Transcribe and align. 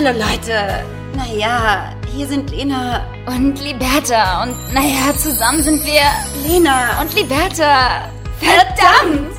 Hallo 0.00 0.16
Leute. 0.16 0.84
Naja, 1.16 1.92
hier 2.14 2.28
sind 2.28 2.50
Lena. 2.52 3.04
Und 3.26 3.60
Liberta. 3.60 4.44
Und 4.44 4.72
naja, 4.72 5.12
zusammen 5.16 5.60
sind 5.60 5.84
wir 5.84 6.02
Lena. 6.46 7.00
und 7.00 7.12
Liberta. 7.16 8.08
Verdammt! 8.38 9.36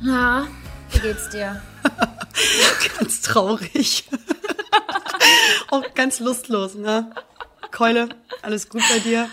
Na, 0.00 0.46
wie 0.92 0.98
geht's 1.00 1.28
dir? 1.28 1.60
Ganz 2.98 3.20
traurig. 3.20 4.08
Auch 5.70 5.84
ganz 5.92 6.20
lustlos, 6.20 6.76
ne? 6.76 7.12
Keule, 7.72 8.08
alles 8.40 8.70
gut 8.70 8.82
bei 8.88 9.00
dir? 9.00 9.28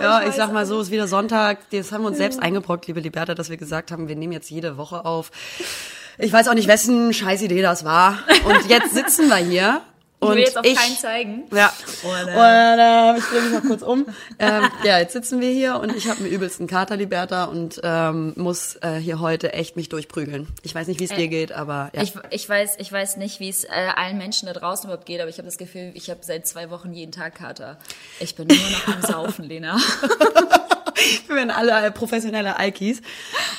Ja, 0.00 0.26
ich, 0.26 0.34
sag 0.34 0.52
mal 0.52 0.66
so, 0.66 0.80
es 0.80 0.86
ist 0.88 0.92
wieder 0.92 1.08
Sonntag. 1.08 1.58
Das 1.70 1.92
haben 1.92 2.02
wir 2.02 2.08
uns 2.08 2.18
selbst 2.18 2.42
eingebrockt, 2.42 2.86
liebe 2.86 3.00
Liberta, 3.00 3.34
dass 3.34 3.50
wir 3.50 3.56
gesagt 3.56 3.90
haben, 3.90 4.08
wir 4.08 4.16
nehmen 4.16 4.32
jetzt 4.32 4.50
jede 4.50 4.76
Woche 4.76 5.04
auf. 5.04 5.30
Ich 6.18 6.32
weiß 6.32 6.48
auch 6.48 6.54
nicht, 6.54 6.68
wessen 6.68 7.12
Scheißidee 7.12 7.62
das 7.62 7.84
war. 7.84 8.18
Und 8.44 8.68
jetzt 8.68 8.94
sitzen 8.94 9.28
wir 9.28 9.36
hier. 9.36 9.82
Ich 10.24 10.30
Und 10.30 10.36
will 10.36 10.44
jetzt 10.44 10.58
auf 10.58 10.64
keinen 10.64 10.96
zeigen. 10.96 11.44
Ja. 11.52 11.72
Äh, 12.02 12.06
Und 12.06 12.28
äh, 12.28 13.18
ich 13.18 13.24
drehe 13.24 13.42
mich 13.42 13.52
mal 13.52 13.62
kurz 13.62 13.82
um. 13.82 14.06
Ähm, 14.38 14.64
ja, 14.82 14.98
jetzt 14.98 15.12
sitzen 15.12 15.40
wir 15.40 15.50
hier 15.50 15.76
und 15.76 15.94
ich 15.94 16.08
habe 16.08 16.20
einen 16.20 16.28
übelsten 16.28 16.66
Kater, 16.66 16.96
Liberta, 16.96 17.44
und 17.44 17.80
ähm, 17.84 18.32
muss 18.36 18.76
äh, 18.82 18.96
hier 18.96 19.20
heute 19.20 19.52
echt 19.52 19.76
mich 19.76 19.88
durchprügeln. 19.88 20.48
Ich 20.62 20.74
weiß 20.74 20.88
nicht, 20.88 20.98
wie 20.98 21.04
es 21.04 21.10
dir 21.10 21.28
geht, 21.28 21.52
aber 21.52 21.90
ja. 21.94 22.02
Ich, 22.02 22.14
ich, 22.30 22.48
weiß, 22.48 22.76
ich 22.78 22.90
weiß 22.90 23.16
nicht, 23.16 23.38
wie 23.38 23.48
es 23.48 23.64
äh, 23.64 23.68
allen 23.94 24.18
Menschen 24.18 24.46
da 24.46 24.52
draußen 24.52 24.86
überhaupt 24.86 25.06
geht, 25.06 25.20
aber 25.20 25.30
ich 25.30 25.38
habe 25.38 25.46
das 25.46 25.56
Gefühl, 25.56 25.92
ich 25.94 26.10
habe 26.10 26.20
seit 26.22 26.46
zwei 26.46 26.70
Wochen 26.70 26.92
jeden 26.92 27.12
Tag 27.12 27.36
Kater. 27.36 27.78
Ich 28.18 28.34
bin 28.34 28.48
nur 28.48 28.56
noch 28.56 28.88
am 28.88 29.02
Saufen, 29.02 29.44
Lena. 29.48 29.78
wir 31.26 31.36
werden 31.36 31.50
alle 31.50 31.90
professionelle 31.90 32.56
Alkis. 32.58 33.02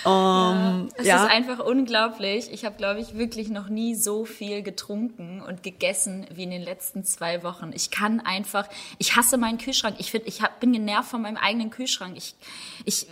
Um, 0.03 0.89
Es 0.95 1.05
ja. 1.05 1.23
ist 1.23 1.31
einfach 1.31 1.59
unglaublich. 1.59 2.51
Ich 2.51 2.65
habe, 2.65 2.75
glaube 2.75 2.99
ich, 2.99 3.17
wirklich 3.17 3.49
noch 3.49 3.69
nie 3.69 3.95
so 3.95 4.25
viel 4.25 4.61
getrunken 4.61 5.41
und 5.41 5.63
gegessen 5.63 6.27
wie 6.33 6.43
in 6.43 6.51
den 6.51 6.61
letzten 6.61 7.03
zwei 7.03 7.43
Wochen. 7.43 7.71
Ich 7.73 7.91
kann 7.91 8.19
einfach, 8.19 8.67
ich 8.97 9.15
hasse 9.15 9.37
meinen 9.37 9.57
Kühlschrank. 9.57 9.95
Ich, 9.99 10.11
find, 10.11 10.27
ich 10.27 10.41
hab, 10.41 10.59
bin 10.59 10.73
genervt 10.73 11.09
von 11.09 11.21
meinem 11.21 11.37
eigenen 11.37 11.69
Kühlschrank. 11.69 12.15
Ich, 12.17 12.35
ich 12.85 13.07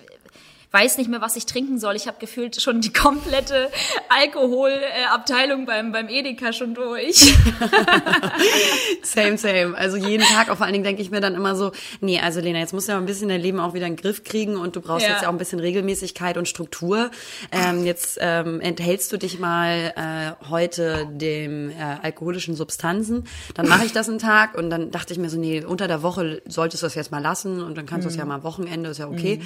weiß 0.74 0.98
nicht 0.98 1.08
mehr, 1.10 1.22
was 1.22 1.36
ich 1.36 1.46
trinken 1.46 1.78
soll. 1.78 1.96
Ich 1.96 2.08
habe 2.08 2.18
gefühlt 2.20 2.60
schon 2.60 2.82
die 2.82 2.92
komplette 2.92 3.70
Alkoholabteilung 4.10 5.66
beim, 5.66 5.92
beim 5.92 6.10
Edeka 6.10 6.52
schon 6.52 6.74
durch. 6.74 7.36
Same, 9.04 9.38
same. 9.38 9.78
Also 9.78 9.98
jeden 9.98 10.24
Tag, 10.24 10.50
auch 10.50 10.58
vor 10.58 10.66
allen 10.66 10.74
Dingen 10.74 10.84
denke 10.84 11.02
ich 11.02 11.12
mir 11.12 11.22
dann 11.22 11.36
immer 11.36 11.56
so, 11.56 11.72
nee, 12.02 12.20
also 12.20 12.40
Lena, 12.40 12.60
jetzt 12.60 12.74
musst 12.74 12.88
du 12.88 12.94
ja 12.94 12.98
ein 12.98 13.06
bisschen 13.06 13.30
dein 13.30 13.42
Leben 13.42 13.60
auch 13.60 13.74
wieder 13.74 13.86
in 13.86 13.96
den 13.96 14.02
Griff 14.02 14.24
kriegen 14.24 14.56
und 14.56 14.76
du 14.76 14.82
brauchst 14.82 15.06
Ja. 15.06 15.12
jetzt 15.14 15.22
ja 15.22 15.28
auch 15.28 15.32
ein 15.32 15.38
bisschen 15.38 15.60
Regelmäßigkeit 15.60 16.38
und 16.38 16.48
Struktur. 16.48 17.12
Ähm, 17.52 17.86
jetzt 17.86 18.18
ähm, 18.22 18.60
enthältst 18.62 19.12
du 19.12 19.18
dich 19.18 19.40
mal 19.40 19.94
äh, 19.96 20.46
heute 20.50 21.08
dem 21.12 21.70
äh, 21.70 21.74
alkoholischen 22.02 22.56
Substanzen. 22.56 23.26
Dann 23.54 23.68
mache 23.68 23.86
ich 23.86 23.92
das 23.94 24.10
einen 24.10 24.20
Tag 24.20 24.56
und 24.56 24.70
dann 24.70 24.90
dachte 24.92 25.14
ich 25.14 25.20
mir 25.20 25.30
so, 25.30 25.38
nee, 25.40 25.64
unter 25.64 25.88
der 25.88 26.02
Woche 26.02 26.42
solltest 26.48 26.82
du 26.84 26.88
das 26.88 26.96
jetzt 26.96 27.12
mal 27.12 27.22
lassen 27.22 27.62
und 27.62 27.78
dann 27.78 27.86
kannst 27.86 28.06
du 28.06 28.10
es 28.10 28.16
ja 28.16 28.26
mal 28.26 28.36
am 28.36 28.44
Wochenende, 28.44 28.90
ist 28.90 28.98
ja 29.00 29.08
okay. 29.08 29.42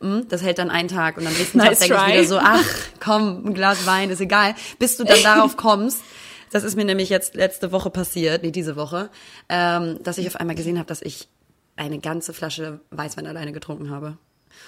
Mm, 0.00 0.20
Das 0.28 0.42
hält 0.42 0.58
dann 0.58 0.63
einen 0.70 0.88
Tag 0.88 1.16
und 1.16 1.26
am 1.26 1.32
nächsten 1.32 1.58
Nice 1.58 1.78
Tag 1.78 1.88
denke 1.88 2.04
ich 2.06 2.12
wieder 2.14 2.24
so, 2.24 2.38
ach 2.38 2.64
komm, 3.00 3.46
ein 3.46 3.54
Glas 3.54 3.86
Wein, 3.86 4.10
ist 4.10 4.20
egal. 4.20 4.54
Bis 4.78 4.96
du 4.96 5.04
dann 5.04 5.20
darauf 5.22 5.56
kommst, 5.56 6.02
das 6.50 6.64
ist 6.64 6.76
mir 6.76 6.84
nämlich 6.84 7.08
jetzt 7.08 7.34
letzte 7.34 7.72
Woche 7.72 7.90
passiert, 7.90 8.42
nee, 8.42 8.50
diese 8.50 8.76
Woche, 8.76 9.10
ähm, 9.48 9.98
dass 10.02 10.18
ich 10.18 10.26
auf 10.26 10.36
einmal 10.36 10.54
gesehen 10.56 10.78
habe, 10.78 10.86
dass 10.86 11.02
ich 11.02 11.28
eine 11.76 11.98
ganze 11.98 12.32
Flasche 12.32 12.80
Weißwein 12.90 13.26
alleine 13.26 13.52
getrunken 13.52 13.90
habe. 13.90 14.18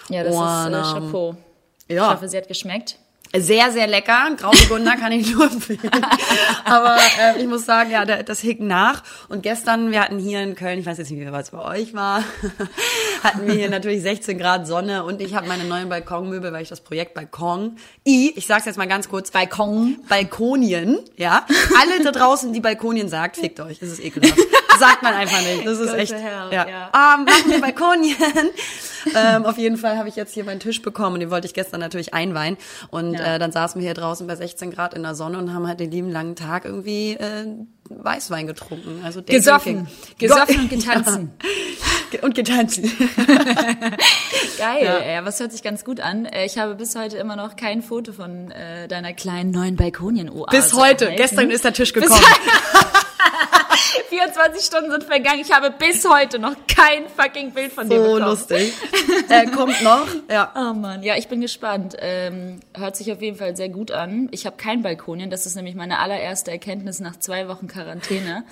Ja, 0.09 0.25
das 0.25 0.35
Und, 0.35 0.73
ist 0.73 0.75
äh, 0.75 0.99
ähm, 0.99 1.05
Chapeau. 1.05 1.37
Ich 1.89 1.95
Ja, 1.95 2.13
hoffe, 2.13 2.29
sie 2.29 2.37
hat 2.37 2.49
geschmeckt. 2.49 2.99
Sehr, 3.35 3.71
sehr 3.73 3.87
lecker. 3.87 4.31
Grauburgunder 4.37 4.97
kann 4.97 5.13
ich 5.13 5.33
nur 5.33 5.45
empfehlen. 5.51 5.81
Aber 6.65 6.97
äh, 7.21 7.41
ich 7.41 7.47
muss 7.47 7.65
sagen, 7.67 7.91
ja, 7.91 8.05
da- 8.05 8.23
das 8.23 8.41
hick 8.41 8.61
nach. 8.61 9.03
Und 9.29 9.43
gestern, 9.43 9.91
wir 9.91 10.01
hatten 10.01 10.19
hier 10.19 10.43
in 10.43 10.55
Köln, 10.55 10.79
ich 10.79 10.87
weiß 10.87 10.99
jetzt 10.99 11.11
nicht, 11.11 11.21
wie 11.21 11.25
es 11.25 11.51
bei 11.51 11.59
euch 11.65 11.95
war, 11.95 12.23
hatten 13.23 13.47
wir 13.47 13.55
hier 13.55 13.71
natürlich 13.71 14.03
16 14.03 14.39
Grad 14.39 14.67
Sonne 14.67 15.05
und 15.05 15.21
ich 15.21 15.35
habe 15.35 15.47
meine 15.49 15.65
neuen 15.65 15.89
Balkonmöbel, 15.89 16.53
weil 16.53 16.63
ich 16.63 16.69
das 16.69 16.81
Projekt 16.81 17.15
Balkon, 17.15 17.77
I, 18.07 18.33
ich 18.37 18.47
sag's 18.47 18.65
jetzt 18.67 18.77
mal 18.79 18.87
ganz 18.89 19.09
kurz, 19.09 19.31
Balkon, 19.31 19.99
Balkonien, 20.09 20.99
ja. 21.17 21.47
Alle 21.81 22.03
da 22.05 22.13
draußen, 22.13 22.53
die 22.53 22.61
Balkonien 22.61 23.09
sagt, 23.09 23.37
fickt 23.37 23.61
euch, 23.61 23.79
das 23.79 23.91
ist 23.91 24.05
ekelhaft. 24.05 24.39
Sagt 24.79 25.03
man 25.03 25.15
einfach 25.15 25.41
nicht. 25.43 25.67
Das 25.67 25.79
ist 25.79 25.91
Go 25.91 25.97
echt. 25.97 26.13
ja. 26.13 26.51
ja. 26.51 26.89
Ah, 26.93 27.17
machen 27.19 27.51
wir 27.51 27.61
Balkonien. 27.61 28.17
ähm, 29.15 29.45
auf 29.47 29.59
jeden 29.59 29.77
Fall 29.77 29.97
habe 29.99 30.09
ich 30.09 30.17
jetzt 30.17 30.35
hier 30.35 30.45
meinen 30.45 30.61
Tisch 30.61 30.83
bekommen 30.83 31.15
und 31.15 31.21
den 31.21 31.31
wollte 31.31 31.47
ich 31.47 31.55
gestern 31.55 31.81
natürlich 31.81 32.15
einweihen. 32.15 32.57
Und 32.91 33.15
Ja. 33.15 33.35
äh, 33.37 33.39
dann 33.39 33.53
saßen 33.53 33.81
wir 33.81 33.87
hier 33.87 33.95
draußen 33.95 34.27
bei 34.27 34.37
16 34.37 34.71
Grad 34.73 34.95
in 34.95 35.03
der 35.03 35.15
Sonne 35.15 35.39
und 35.39 35.53
haben 35.55 35.67
halt 35.67 35.81
den 35.81 35.91
lieben 35.91 36.11
langen 36.11 36.37
Tag 36.37 36.65
irgendwie 36.65 37.13
äh, 37.13 37.47
Weißwein 37.89 38.47
getrunken. 38.47 39.01
Also 39.05 39.23
Gesoffen. 39.23 39.87
Gesoffen 40.19 40.61
und 40.61 40.71
getanzen. 40.71 41.31
Und 42.23 42.35
getanzt. 42.35 42.81
Geil, 44.59 44.85
Ja. 44.85 45.01
ja. 45.05 45.25
was 45.25 45.39
hört 45.41 45.53
sich 45.53 45.63
ganz 45.63 45.85
gut 45.85 46.01
an. 46.01 46.25
Äh, 46.25 46.47
Ich 46.47 46.59
habe 46.59 46.75
bis 46.75 46.95
heute 46.97 47.17
immer 47.19 47.37
noch 47.37 47.57
kein 47.57 47.83
Foto 47.83 48.13
von 48.13 48.51
äh, 48.51 48.89
deiner 48.89 49.13
kleinen 49.13 49.51
neuen 49.51 49.77
Balkonien-Oase. 49.77 50.57
Bis 50.57 50.73
heute. 50.73 51.05
erhalten. 51.07 51.23
Gestern 51.23 51.51
ist 51.51 51.65
der 51.65 51.73
Tisch 51.73 51.93
gekommen. 51.93 52.21
24 54.17 54.65
Stunden 54.65 54.91
sind 54.91 55.05
vergangen. 55.05 55.41
Ich 55.41 55.53
habe 55.53 55.71
bis 55.71 56.09
heute 56.09 56.39
noch 56.39 56.55
kein 56.67 57.07
fucking 57.09 57.53
Bild 57.53 57.71
von 57.73 57.87
dir 57.89 57.99
So 57.99 58.15
bekommen. 58.15 58.31
lustig. 58.31 58.73
äh, 59.29 59.47
kommt 59.49 59.83
noch. 59.83 60.07
Ja. 60.31 60.53
Oh 60.57 60.73
Mann, 60.73 61.03
ja, 61.03 61.17
ich 61.17 61.29
bin 61.29 61.43
gespannt. 61.43 61.97
Ähm, 61.99 62.61
hört 62.75 62.97
sich 62.97 63.13
auf 63.13 63.21
jeden 63.21 63.37
Fall 63.37 63.57
sehr 63.57 63.69
gut 63.69 63.91
an. 63.91 64.29
Ich 64.31 64.47
habe 64.47 64.57
kein 64.57 64.83
Balkonien. 64.83 65.29
Das 65.29 65.45
ist 65.45 65.55
nämlich 65.55 65.75
meine 65.75 65.99
allererste 65.99 66.51
Erkenntnis 66.51 66.99
nach 67.01 67.17
zwei 67.17 67.47
Wochen 67.49 67.67
Quarantäne. 67.67 68.45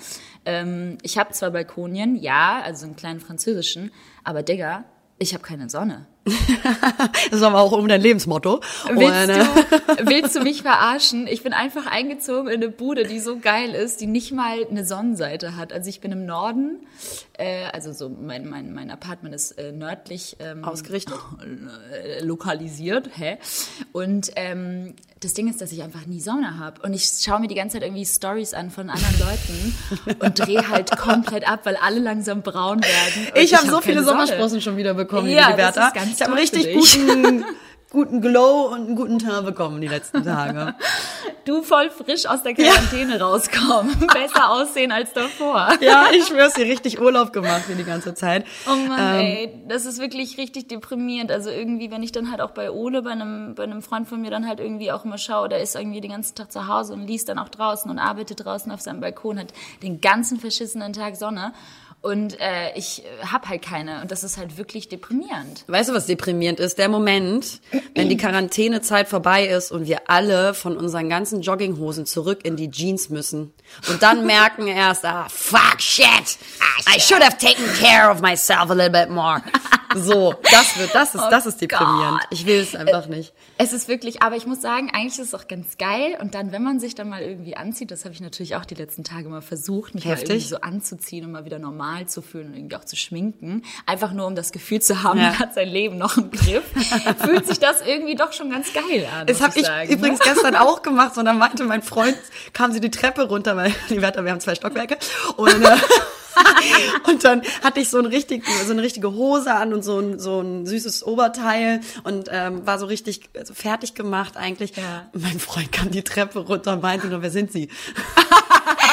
Ähm, 0.45 0.99
ich 1.01 1.17
habe 1.17 1.31
zwar 1.31 1.49
Balkonien, 1.49 2.15
ja, 2.15 2.61
also 2.63 2.85
einen 2.85 2.95
kleinen 2.95 3.19
französischen, 3.19 3.91
aber 4.23 4.43
Digga, 4.43 4.83
ich 5.17 5.33
habe 5.33 5.43
keine 5.43 5.67
Sonne. 5.69 6.05
Das 6.25 7.39
ist 7.39 7.43
aber 7.43 7.59
auch 7.61 7.71
um 7.71 7.87
dein 7.87 8.01
Lebensmotto. 8.01 8.61
Willst 8.89 9.29
du, 9.29 10.09
willst 10.09 10.35
du 10.35 10.41
mich 10.41 10.63
verarschen? 10.63 11.27
Ich 11.27 11.43
bin 11.43 11.53
einfach 11.53 11.85
eingezogen 11.85 12.47
in 12.47 12.63
eine 12.63 12.69
Bude, 12.69 13.03
die 13.05 13.19
so 13.19 13.37
geil 13.37 13.75
ist, 13.75 14.01
die 14.01 14.07
nicht 14.07 14.31
mal 14.31 14.65
eine 14.67 14.85
Sonnenseite 14.85 15.55
hat. 15.55 15.71
Also 15.71 15.89
ich 15.89 16.01
bin 16.01 16.11
im 16.11 16.25
Norden, 16.25 16.87
äh, 17.33 17.65
also 17.71 17.93
so 17.93 18.09
mein, 18.09 18.49
mein, 18.49 18.73
mein 18.73 18.89
Apartment 18.89 19.35
ist 19.35 19.51
äh, 19.51 19.71
nördlich 19.71 20.37
ähm, 20.39 20.63
Ausgerichtet. 20.63 21.15
äh, 21.91 22.23
lokalisiert, 22.23 23.11
hä? 23.15 23.37
Und 23.91 24.31
ähm, 24.35 24.95
das 25.25 25.33
Ding 25.33 25.49
ist, 25.49 25.59
dass 25.59 25.71
ich 25.71 25.81
einfach 25.81 26.05
nie 26.05 26.21
Sonne 26.21 26.59
habe. 26.59 26.81
Und 26.83 26.93
ich 26.93 27.03
schaue 27.19 27.39
mir 27.39 27.47
die 27.47 27.55
ganze 27.55 27.73
Zeit 27.77 27.83
irgendwie 27.83 28.05
Stories 28.05 28.53
an 28.53 28.69
von 28.69 28.89
anderen 28.89 29.19
Leuten 29.19 29.75
und 30.19 30.39
drehe 30.39 30.69
halt 30.69 30.91
komplett 30.97 31.47
ab, 31.49 31.61
weil 31.63 31.75
alle 31.77 31.99
langsam 31.99 32.41
braun 32.43 32.81
werden. 32.81 33.27
Und 33.35 33.41
Ich 33.41 33.53
habe 33.55 33.65
so 33.67 33.77
hab 33.77 33.83
viele 33.83 33.95
keine 33.95 34.05
Sonne. 34.05 34.27
Sommersprossen 34.27 34.61
schon 34.61 34.77
wieder 34.77 34.93
bekommen, 34.93 35.27
Ja, 35.29 35.47
liebe 35.47 35.57
das 35.61 35.75
Bertha. 35.75 35.93
ich 36.13 36.21
habe 36.21 36.35
richtig 36.35 36.73
guten, 36.75 37.43
guten 37.95 38.21
Glow 38.21 38.67
und 38.67 38.87
einen 38.87 38.95
guten 38.95 39.19
Teint 39.19 39.45
bekommen 39.45 39.79
die 39.79 39.87
letzten 39.87 40.23
Tage. 40.23 40.75
Du 41.45 41.61
voll 41.61 41.89
frisch 41.89 42.25
aus 42.25 42.43
der 42.43 42.53
Quarantäne 42.53 43.19
rauskommen. 43.19 43.95
Besser 44.13 44.51
aussehen 44.51 44.91
als 44.91 45.13
davor. 45.13 45.69
ja, 45.79 46.07
ich 46.11 46.25
schwör's 46.25 46.55
dir, 46.55 46.65
richtig 46.65 46.99
Urlaub 46.99 47.31
gemacht 47.31 47.63
hier 47.67 47.75
die 47.75 47.83
ganze 47.83 48.13
Zeit. 48.13 48.45
Oh 48.67 48.75
Mann, 48.75 48.99
Ähm, 48.99 49.25
ey, 49.25 49.63
das 49.67 49.85
ist 49.85 49.99
wirklich 49.99 50.37
richtig 50.37 50.67
deprimierend. 50.67 51.31
Also 51.31 51.49
irgendwie, 51.49 51.89
wenn 51.89 52.03
ich 52.03 52.11
dann 52.11 52.29
halt 52.31 52.41
auch 52.41 52.51
bei 52.51 52.69
Ole, 52.69 53.01
bei 53.01 53.11
einem, 53.11 53.55
bei 53.55 53.63
einem 53.63 53.81
Freund 53.81 54.07
von 54.07 54.21
mir 54.21 54.29
dann 54.29 54.45
halt 54.47 54.59
irgendwie 54.59 54.91
auch 54.91 55.05
immer 55.05 55.17
schaue, 55.17 55.47
der 55.47 55.61
ist 55.61 55.75
irgendwie 55.75 56.01
den 56.01 56.11
ganzen 56.11 56.35
Tag 56.35 56.51
zu 56.51 56.67
Hause 56.67 56.93
und 56.93 57.07
liest 57.07 57.29
dann 57.29 57.39
auch 57.39 57.49
draußen 57.49 57.89
und 57.89 57.97
arbeitet 57.97 58.43
draußen 58.43 58.71
auf 58.71 58.81
seinem 58.81 58.99
Balkon, 58.99 59.39
hat 59.39 59.53
den 59.83 60.01
ganzen 60.01 60.39
verschissenen 60.39 60.91
Tag 60.93 61.15
Sonne. 61.15 61.53
Und 62.05 62.39
äh, 62.39 62.71
ich 62.75 63.03
äh, 63.03 63.25
hab 63.25 63.49
halt 63.49 63.63
keine. 63.63 63.99
Und 64.03 64.11
das 64.11 64.23
ist 64.23 64.37
halt 64.37 64.59
wirklich 64.59 64.87
deprimierend. 64.89 65.63
Weißt 65.65 65.89
du, 65.89 65.93
was 65.95 66.05
deprimierend 66.05 66.59
ist? 66.59 66.77
Der 66.77 66.87
Moment, 66.87 67.61
wenn 67.95 68.09
die 68.09 68.17
Quarantänezeit 68.17 69.07
vorbei 69.07 69.47
ist 69.47 69.71
und 69.71 69.87
wir 69.87 70.07
alle 70.07 70.53
von 70.53 70.77
unseren 70.77 71.09
ganzen 71.09 71.41
Jogginghosen 71.41 72.05
zurück 72.05 72.41
in 72.45 72.57
die 72.57 72.69
Jeans 72.69 73.09
müssen. 73.09 73.55
Und 73.89 74.03
dann 74.03 74.23
merken 74.27 74.67
erst, 74.67 75.03
ah, 75.03 75.25
fuck, 75.29 75.81
shit, 75.81 76.37
I 76.95 76.99
should 76.99 77.23
have 77.23 77.39
taken 77.39 77.65
care 77.79 78.11
of 78.11 78.21
myself 78.21 78.69
a 78.69 78.75
little 78.75 78.91
bit 78.91 79.09
more. 79.09 79.41
So, 79.95 80.33
das 80.51 80.77
wird, 80.77 80.93
das 80.95 81.15
ist, 81.15 81.23
das 81.29 81.45
ist 81.45 81.61
deprimierend. 81.61 82.19
Gott. 82.21 82.27
Ich 82.31 82.45
will 82.45 82.59
es 82.59 82.75
einfach 82.75 83.07
nicht. 83.07 83.33
Es 83.57 83.73
ist 83.73 83.87
wirklich, 83.87 84.21
aber 84.23 84.35
ich 84.35 84.45
muss 84.45 84.61
sagen, 84.61 84.89
eigentlich 84.93 85.19
ist 85.19 85.33
es 85.33 85.33
auch 85.33 85.47
ganz 85.47 85.77
geil. 85.77 86.17
Und 86.21 86.35
dann, 86.35 86.51
wenn 86.51 86.63
man 86.63 86.79
sich 86.79 86.95
dann 86.95 87.09
mal 87.09 87.21
irgendwie 87.21 87.55
anzieht, 87.55 87.91
das 87.91 88.03
habe 88.05 88.13
ich 88.13 88.21
natürlich 88.21 88.55
auch 88.55 88.65
die 88.65 88.75
letzten 88.75 89.03
Tage 89.03 89.29
mal 89.29 89.41
versucht, 89.41 89.95
mich 89.95 90.05
Heftig. 90.05 90.27
mal 90.29 90.33
irgendwie 90.35 90.49
so 90.49 90.61
anzuziehen 90.61 91.25
und 91.25 91.31
mal 91.31 91.45
wieder 91.45 91.59
normal 91.59 92.07
zu 92.07 92.21
fühlen 92.21 92.47
und 92.47 92.55
irgendwie 92.55 92.75
auch 92.75 92.85
zu 92.85 92.95
schminken. 92.95 93.63
Einfach 93.85 94.11
nur, 94.11 94.27
um 94.27 94.35
das 94.35 94.51
Gefühl 94.51 94.81
zu 94.81 95.03
haben, 95.03 95.19
Ja. 95.19 95.27
man 95.27 95.39
hat 95.39 95.53
sein 95.53 95.69
Leben 95.69 95.97
noch 95.97 96.17
im 96.17 96.31
Griff. 96.31 96.63
Fühlt 97.19 97.47
sich 97.47 97.59
das 97.59 97.81
irgendwie 97.81 98.15
doch 98.15 98.33
schon 98.33 98.49
ganz 98.49 98.73
geil 98.73 99.07
an. 99.17 99.27
Das 99.27 99.41
habe 99.41 99.57
ich 99.59 99.65
sagen, 99.65 99.89
übrigens 99.89 100.19
ne? 100.19 100.25
gestern 100.33 100.55
auch 100.55 100.81
gemacht. 100.81 101.17
Und 101.17 101.25
dann 101.25 101.37
meinte 101.37 101.63
mein 101.63 101.81
Freund, 101.81 102.17
kam 102.53 102.71
sie 102.71 102.79
die 102.81 102.91
Treppe 102.91 103.23
runter, 103.23 103.55
weil 103.55 103.73
die 103.89 104.01
Wärter, 104.01 104.23
wir 104.23 104.31
haben 104.31 104.39
zwei 104.39 104.55
Stockwerke. 104.55 104.97
Und, 105.37 105.49
äh, 105.63 105.77
und 107.07 107.23
dann 107.23 107.41
hatte 107.63 107.79
ich 107.79 107.89
so, 107.89 107.99
ein 107.99 108.05
richtig, 108.05 108.43
so 108.65 108.71
eine 108.71 108.81
richtige 108.81 109.13
Hose 109.13 109.53
an 109.53 109.73
und 109.73 109.83
so 109.83 109.99
ein, 109.99 110.19
so 110.19 110.41
ein 110.41 110.65
süßes 110.65 111.05
Oberteil 111.05 111.81
und 112.03 112.29
ähm, 112.31 112.65
war 112.65 112.79
so 112.79 112.85
richtig 112.85 113.29
also 113.37 113.53
fertig 113.53 113.93
gemacht 113.95 114.37
eigentlich. 114.37 114.75
Ja. 114.75 115.09
Und 115.13 115.23
mein 115.23 115.39
Freund 115.39 115.71
kam 115.71 115.91
die 115.91 116.03
Treppe 116.03 116.39
runter 116.39 116.73
und 116.73 116.81
meinte 116.81 117.07
nur, 117.07 117.21
wer 117.21 117.31
sind 117.31 117.51
Sie? 117.51 117.69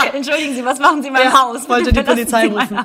Entschuldigen 0.12 0.54
Sie, 0.54 0.64
was 0.64 0.78
machen 0.78 1.02
Sie 1.02 1.08
in 1.08 1.14
meinem 1.14 1.32
Ja, 1.32 1.42
Haus? 1.42 1.68
wollte 1.68 1.92
die 1.92 2.02
Polizei 2.04 2.46
rufen. 2.46 2.78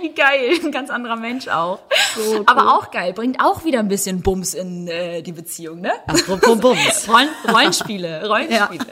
Wie 0.00 0.08
geil, 0.14 0.58
ein 0.64 0.72
ganz 0.72 0.90
anderer 0.90 1.16
Mensch 1.16 1.48
auch. 1.48 1.80
So 2.16 2.36
cool. 2.38 2.42
Aber 2.46 2.74
auch 2.76 2.90
geil, 2.90 3.12
bringt 3.12 3.40
auch 3.40 3.64
wieder 3.64 3.80
ein 3.80 3.88
bisschen 3.88 4.22
Bums 4.22 4.54
in 4.54 4.88
äh, 4.88 5.22
die 5.22 5.32
Beziehung, 5.32 5.80
ne? 5.80 5.92
Apropos 6.06 6.58
Bums. 6.58 7.08
Rollen, 7.08 7.28
Rollenspiele, 7.50 8.26
Rollenspiele. 8.26 8.86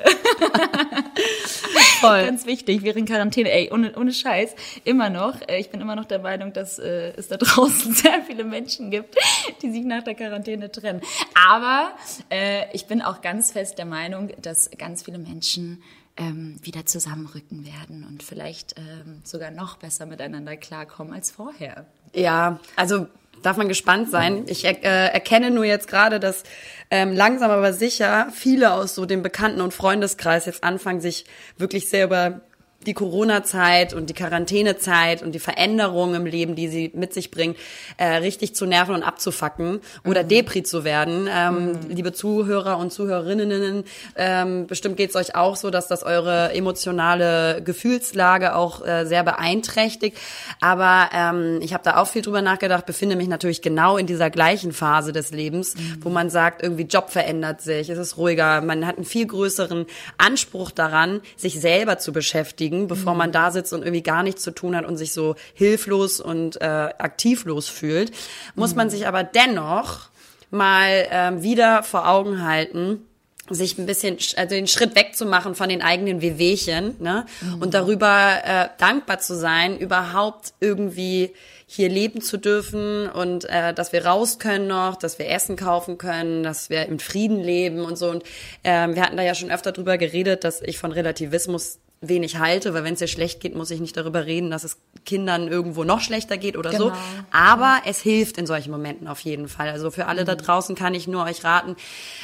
Voll. 2.00 2.24
Ganz 2.24 2.46
wichtig, 2.46 2.82
während 2.82 3.08
Quarantäne, 3.08 3.50
ey, 3.52 3.70
ohne, 3.72 3.92
ohne 3.96 4.12
Scheiß, 4.12 4.54
immer 4.84 5.08
noch. 5.08 5.34
Äh, 5.46 5.60
ich 5.60 5.70
bin 5.70 5.80
immer 5.80 5.94
noch 5.94 6.04
der 6.04 6.18
Meinung, 6.18 6.52
dass 6.52 6.78
äh, 6.78 7.12
es 7.16 7.28
da 7.28 7.36
draußen 7.36 7.94
sehr 7.94 8.22
viele 8.26 8.44
Menschen 8.44 8.90
gibt, 8.90 9.16
die 9.62 9.70
sich 9.70 9.84
nach 9.84 10.02
der 10.02 10.14
Quarantäne 10.14 10.70
trennen. 10.70 11.00
Aber 11.48 11.92
äh, 12.30 12.64
ich 12.72 12.86
bin 12.86 13.02
auch 13.02 13.20
ganz 13.20 13.52
fest 13.52 13.78
der 13.78 13.86
Meinung, 13.86 14.30
dass 14.42 14.70
ganz 14.76 15.04
viele 15.04 15.18
Menschen 15.18 15.82
ähm, 16.16 16.58
wieder 16.62 16.86
zusammenrücken 16.86 17.64
werden 17.66 18.04
und 18.04 18.22
vielleicht 18.22 18.78
ähm, 18.78 19.20
sogar 19.24 19.50
noch 19.50 19.76
besser 19.76 20.06
miteinander 20.06 20.56
klarkommen 20.56 21.12
als 21.12 21.30
vorher. 21.30 21.86
Ja, 22.14 22.60
also 22.76 23.06
darf 23.42 23.56
man 23.56 23.68
gespannt 23.68 24.10
sein. 24.10 24.44
Ich 24.46 24.64
er, 24.64 24.82
äh, 24.84 25.12
erkenne 25.12 25.50
nur 25.50 25.64
jetzt 25.64 25.88
gerade, 25.88 26.20
dass 26.20 26.44
ähm, 26.90 27.12
langsam 27.12 27.50
aber 27.50 27.72
sicher 27.72 28.28
viele 28.32 28.72
aus 28.72 28.94
so 28.94 29.06
dem 29.06 29.22
Bekannten- 29.22 29.60
und 29.60 29.74
Freundeskreis 29.74 30.46
jetzt 30.46 30.62
anfangen, 30.64 31.00
sich 31.00 31.24
wirklich 31.56 31.88
sehr 31.88 32.04
über 32.04 32.42
die 32.86 32.94
Corona-Zeit 32.94 33.94
und 33.94 34.10
die 34.10 34.14
Quarantänezeit 34.14 35.22
und 35.22 35.32
die 35.32 35.38
Veränderungen 35.38 36.14
im 36.14 36.26
Leben, 36.26 36.54
die 36.54 36.68
sie 36.68 36.90
mit 36.94 37.12
sich 37.12 37.30
bringt, 37.30 37.56
äh, 37.96 38.06
richtig 38.16 38.54
zu 38.54 38.66
nerven 38.66 38.94
und 38.94 39.02
abzufacken 39.02 39.80
oder 40.04 40.24
Depri 40.24 40.62
zu 40.62 40.84
werden. 40.84 41.28
Ähm, 41.30 41.78
Liebe 41.88 42.12
Zuhörer 42.12 42.78
und 42.78 42.92
Zuhörerinnen, 42.92 43.84
ähm, 44.16 44.66
bestimmt 44.66 44.96
geht's 44.96 45.16
euch 45.16 45.34
auch 45.34 45.56
so, 45.56 45.70
dass 45.70 45.88
das 45.88 46.02
eure 46.02 46.52
emotionale 46.52 47.62
Gefühlslage 47.62 48.54
auch 48.54 48.86
äh, 48.86 49.04
sehr 49.04 49.22
beeinträchtigt. 49.22 50.16
Aber 50.60 51.10
ähm, 51.14 51.60
ich 51.62 51.74
habe 51.74 51.84
da 51.84 51.96
auch 51.96 52.06
viel 52.06 52.22
drüber 52.22 52.42
nachgedacht, 52.42 52.86
befinde 52.86 53.16
mich 53.16 53.28
natürlich 53.28 53.62
genau 53.62 53.96
in 53.96 54.06
dieser 54.06 54.30
gleichen 54.30 54.72
Phase 54.72 55.12
des 55.12 55.30
Lebens, 55.30 55.74
wo 56.00 56.08
man 56.08 56.30
sagt, 56.30 56.62
irgendwie 56.62 56.84
Job 56.84 57.10
verändert 57.10 57.60
sich, 57.60 57.88
es 57.88 57.98
ist 57.98 58.16
ruhiger, 58.16 58.60
man 58.60 58.86
hat 58.86 58.96
einen 58.96 59.04
viel 59.04 59.26
größeren 59.26 59.86
Anspruch 60.18 60.70
daran, 60.70 61.20
sich 61.36 61.60
selber 61.60 61.98
zu 61.98 62.12
beschäftigen, 62.12 62.71
bevor 62.88 63.14
man 63.14 63.32
da 63.32 63.50
sitzt 63.50 63.72
und 63.72 63.82
irgendwie 63.82 64.02
gar 64.02 64.22
nichts 64.22 64.42
zu 64.42 64.50
tun 64.50 64.76
hat 64.76 64.84
und 64.84 64.96
sich 64.96 65.12
so 65.12 65.36
hilflos 65.54 66.20
und 66.20 66.60
äh, 66.60 66.64
aktivlos 66.64 67.68
fühlt. 67.68 68.12
Muss 68.54 68.74
man 68.74 68.90
sich 68.90 69.06
aber 69.06 69.22
dennoch 69.24 70.08
mal 70.50 71.06
ähm, 71.10 71.42
wieder 71.42 71.82
vor 71.82 72.08
Augen 72.08 72.44
halten, 72.44 73.06
sich 73.50 73.78
ein 73.78 73.86
bisschen, 73.86 74.18
also 74.36 74.54
den 74.54 74.66
Schritt 74.66 74.94
wegzumachen 74.94 75.54
von 75.54 75.68
den 75.68 75.82
eigenen 75.82 76.20
Wehwehchen, 76.20 76.94
ne? 77.00 77.26
Und 77.60 77.74
darüber 77.74 78.38
äh, 78.44 78.68
dankbar 78.78 79.18
zu 79.18 79.34
sein, 79.34 79.76
überhaupt 79.78 80.54
irgendwie 80.60 81.32
hier 81.66 81.88
leben 81.88 82.20
zu 82.20 82.36
dürfen 82.36 83.08
und 83.08 83.46
äh, 83.46 83.72
dass 83.72 83.92
wir 83.92 84.04
raus 84.04 84.38
können 84.38 84.66
noch, 84.66 84.96
dass 84.96 85.18
wir 85.18 85.28
Essen 85.30 85.56
kaufen 85.56 85.96
können, 85.96 86.42
dass 86.42 86.68
wir 86.68 86.86
im 86.86 86.98
Frieden 86.98 87.40
leben 87.40 87.80
und 87.80 87.96
so. 87.96 88.10
Und 88.10 88.24
ähm, 88.62 88.94
wir 88.94 89.02
hatten 89.02 89.16
da 89.16 89.22
ja 89.22 89.34
schon 89.34 89.50
öfter 89.50 89.72
drüber 89.72 89.96
geredet, 89.96 90.44
dass 90.44 90.60
ich 90.60 90.78
von 90.78 90.92
Relativismus 90.92 91.78
wenig 92.02 92.38
halte, 92.38 92.74
weil 92.74 92.84
wenn 92.84 92.94
es 92.94 92.98
dir 92.98 93.06
schlecht 93.06 93.40
geht, 93.40 93.54
muss 93.54 93.70
ich 93.70 93.80
nicht 93.80 93.96
darüber 93.96 94.26
reden, 94.26 94.50
dass 94.50 94.64
es 94.64 94.76
Kindern 95.06 95.48
irgendwo 95.48 95.84
noch 95.84 96.00
schlechter 96.00 96.36
geht 96.36 96.56
oder 96.56 96.72
so. 96.72 96.86
Genau. 96.86 96.98
Aber 97.30 97.80
es 97.86 98.00
hilft 98.00 98.36
in 98.38 98.46
solchen 98.46 98.72
Momenten 98.72 99.06
auf 99.06 99.20
jeden 99.20 99.48
Fall. 99.48 99.70
Also 99.70 99.90
für 99.90 100.06
alle 100.06 100.24
da 100.24 100.34
draußen 100.34 100.74
kann 100.74 100.94
ich 100.94 101.06
nur 101.06 101.24
euch 101.24 101.44
raten, 101.44 101.76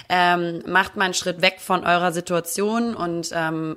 ähm, 0.08 0.62
macht 0.66 0.96
mal 0.96 1.04
einen 1.06 1.14
Schritt 1.14 1.40
weg 1.40 1.58
von 1.60 1.84
eurer 1.84 2.12
Situation 2.12 2.94
und 2.94 3.30
ähm, 3.32 3.76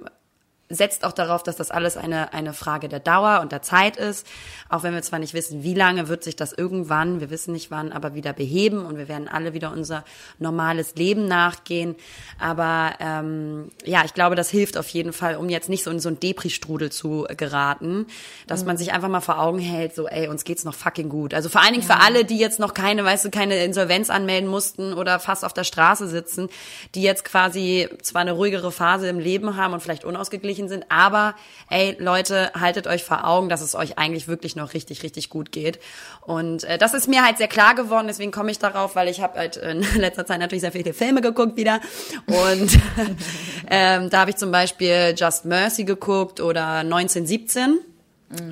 setzt 0.73 1.03
auch 1.03 1.11
darauf, 1.11 1.43
dass 1.43 1.55
das 1.55 1.71
alles 1.71 1.97
eine, 1.97 2.33
eine 2.33 2.53
Frage 2.53 2.89
der 2.89 2.99
Dauer 2.99 3.41
und 3.41 3.51
der 3.51 3.61
Zeit 3.61 3.97
ist. 3.97 4.27
Auch 4.69 4.83
wenn 4.83 4.93
wir 4.93 5.01
zwar 5.01 5.19
nicht 5.19 5.33
wissen, 5.33 5.63
wie 5.63 5.73
lange 5.73 6.07
wird 6.07 6.23
sich 6.23 6.35
das 6.35 6.53
irgendwann, 6.53 7.19
wir 7.19 7.29
wissen 7.29 7.51
nicht 7.51 7.71
wann, 7.71 7.91
aber 7.91 8.15
wieder 8.15 8.33
beheben 8.33 8.85
und 8.85 8.97
wir 8.97 9.07
werden 9.07 9.27
alle 9.27 9.53
wieder 9.53 9.71
unser 9.71 10.03
normales 10.39 10.95
Leben 10.95 11.27
nachgehen. 11.27 11.95
Aber 12.39 12.93
ähm, 12.99 13.69
ja, 13.83 14.03
ich 14.05 14.13
glaube, 14.13 14.35
das 14.35 14.49
hilft 14.49 14.77
auf 14.77 14.87
jeden 14.89 15.13
Fall, 15.13 15.35
um 15.35 15.49
jetzt 15.49 15.69
nicht 15.69 15.83
so 15.83 15.91
in 15.91 15.99
so 15.99 16.09
einen 16.09 16.19
Depri-Strudel 16.19 16.91
zu 16.91 17.27
geraten, 17.37 18.07
dass 18.47 18.65
man 18.65 18.77
sich 18.77 18.93
einfach 18.93 19.09
mal 19.09 19.21
vor 19.21 19.39
Augen 19.39 19.59
hält, 19.59 19.95
so, 19.95 20.07
ey, 20.07 20.27
uns 20.27 20.43
geht's 20.43 20.63
noch 20.63 20.75
fucking 20.75 21.09
gut. 21.09 21.33
Also 21.33 21.49
vor 21.49 21.61
allen 21.61 21.73
Dingen 21.73 21.85
für 21.85 21.99
alle, 21.99 22.25
die 22.25 22.37
jetzt 22.37 22.59
noch 22.59 22.73
keine, 22.73 23.03
weißt 23.03 23.25
du, 23.25 23.29
keine 23.29 23.63
Insolvenz 23.63 24.09
anmelden 24.09 24.49
mussten 24.49 24.93
oder 24.93 25.19
fast 25.19 25.45
auf 25.45 25.53
der 25.53 25.63
Straße 25.63 26.07
sitzen, 26.07 26.49
die 26.95 27.01
jetzt 27.01 27.25
quasi 27.25 27.89
zwar 28.01 28.21
eine 28.21 28.33
ruhigere 28.33 28.71
Phase 28.71 29.07
im 29.07 29.19
Leben 29.19 29.55
haben 29.55 29.73
und 29.73 29.81
vielleicht 29.81 30.05
unausgeglichen 30.05 30.60
sind, 30.69 30.85
aber 30.89 31.35
ey, 31.69 31.95
Leute, 31.99 32.51
haltet 32.59 32.87
euch 32.87 33.03
vor 33.03 33.27
Augen, 33.27 33.49
dass 33.49 33.61
es 33.61 33.75
euch 33.75 33.97
eigentlich 33.97 34.27
wirklich 34.27 34.55
noch 34.55 34.73
richtig, 34.73 35.03
richtig 35.03 35.29
gut 35.29 35.51
geht. 35.51 35.79
Und 36.21 36.63
äh, 36.63 36.77
das 36.77 36.93
ist 36.93 37.07
mir 37.07 37.23
halt 37.23 37.37
sehr 37.37 37.47
klar 37.47 37.75
geworden, 37.75 38.07
deswegen 38.07 38.31
komme 38.31 38.51
ich 38.51 38.59
darauf, 38.59 38.95
weil 38.95 39.07
ich 39.07 39.21
habe 39.21 39.37
halt 39.37 39.57
in 39.57 39.81
letzter 39.95 40.25
Zeit 40.25 40.39
natürlich 40.39 40.61
sehr 40.61 40.71
viele 40.71 40.93
Filme 40.93 41.21
geguckt 41.21 41.57
wieder. 41.57 41.79
Und 42.27 42.77
ähm, 43.69 44.09
da 44.09 44.19
habe 44.21 44.31
ich 44.31 44.37
zum 44.37 44.51
Beispiel 44.51 45.13
Just 45.17 45.45
Mercy 45.45 45.83
geguckt 45.83 46.39
oder 46.39 46.77
1917. 46.77 47.79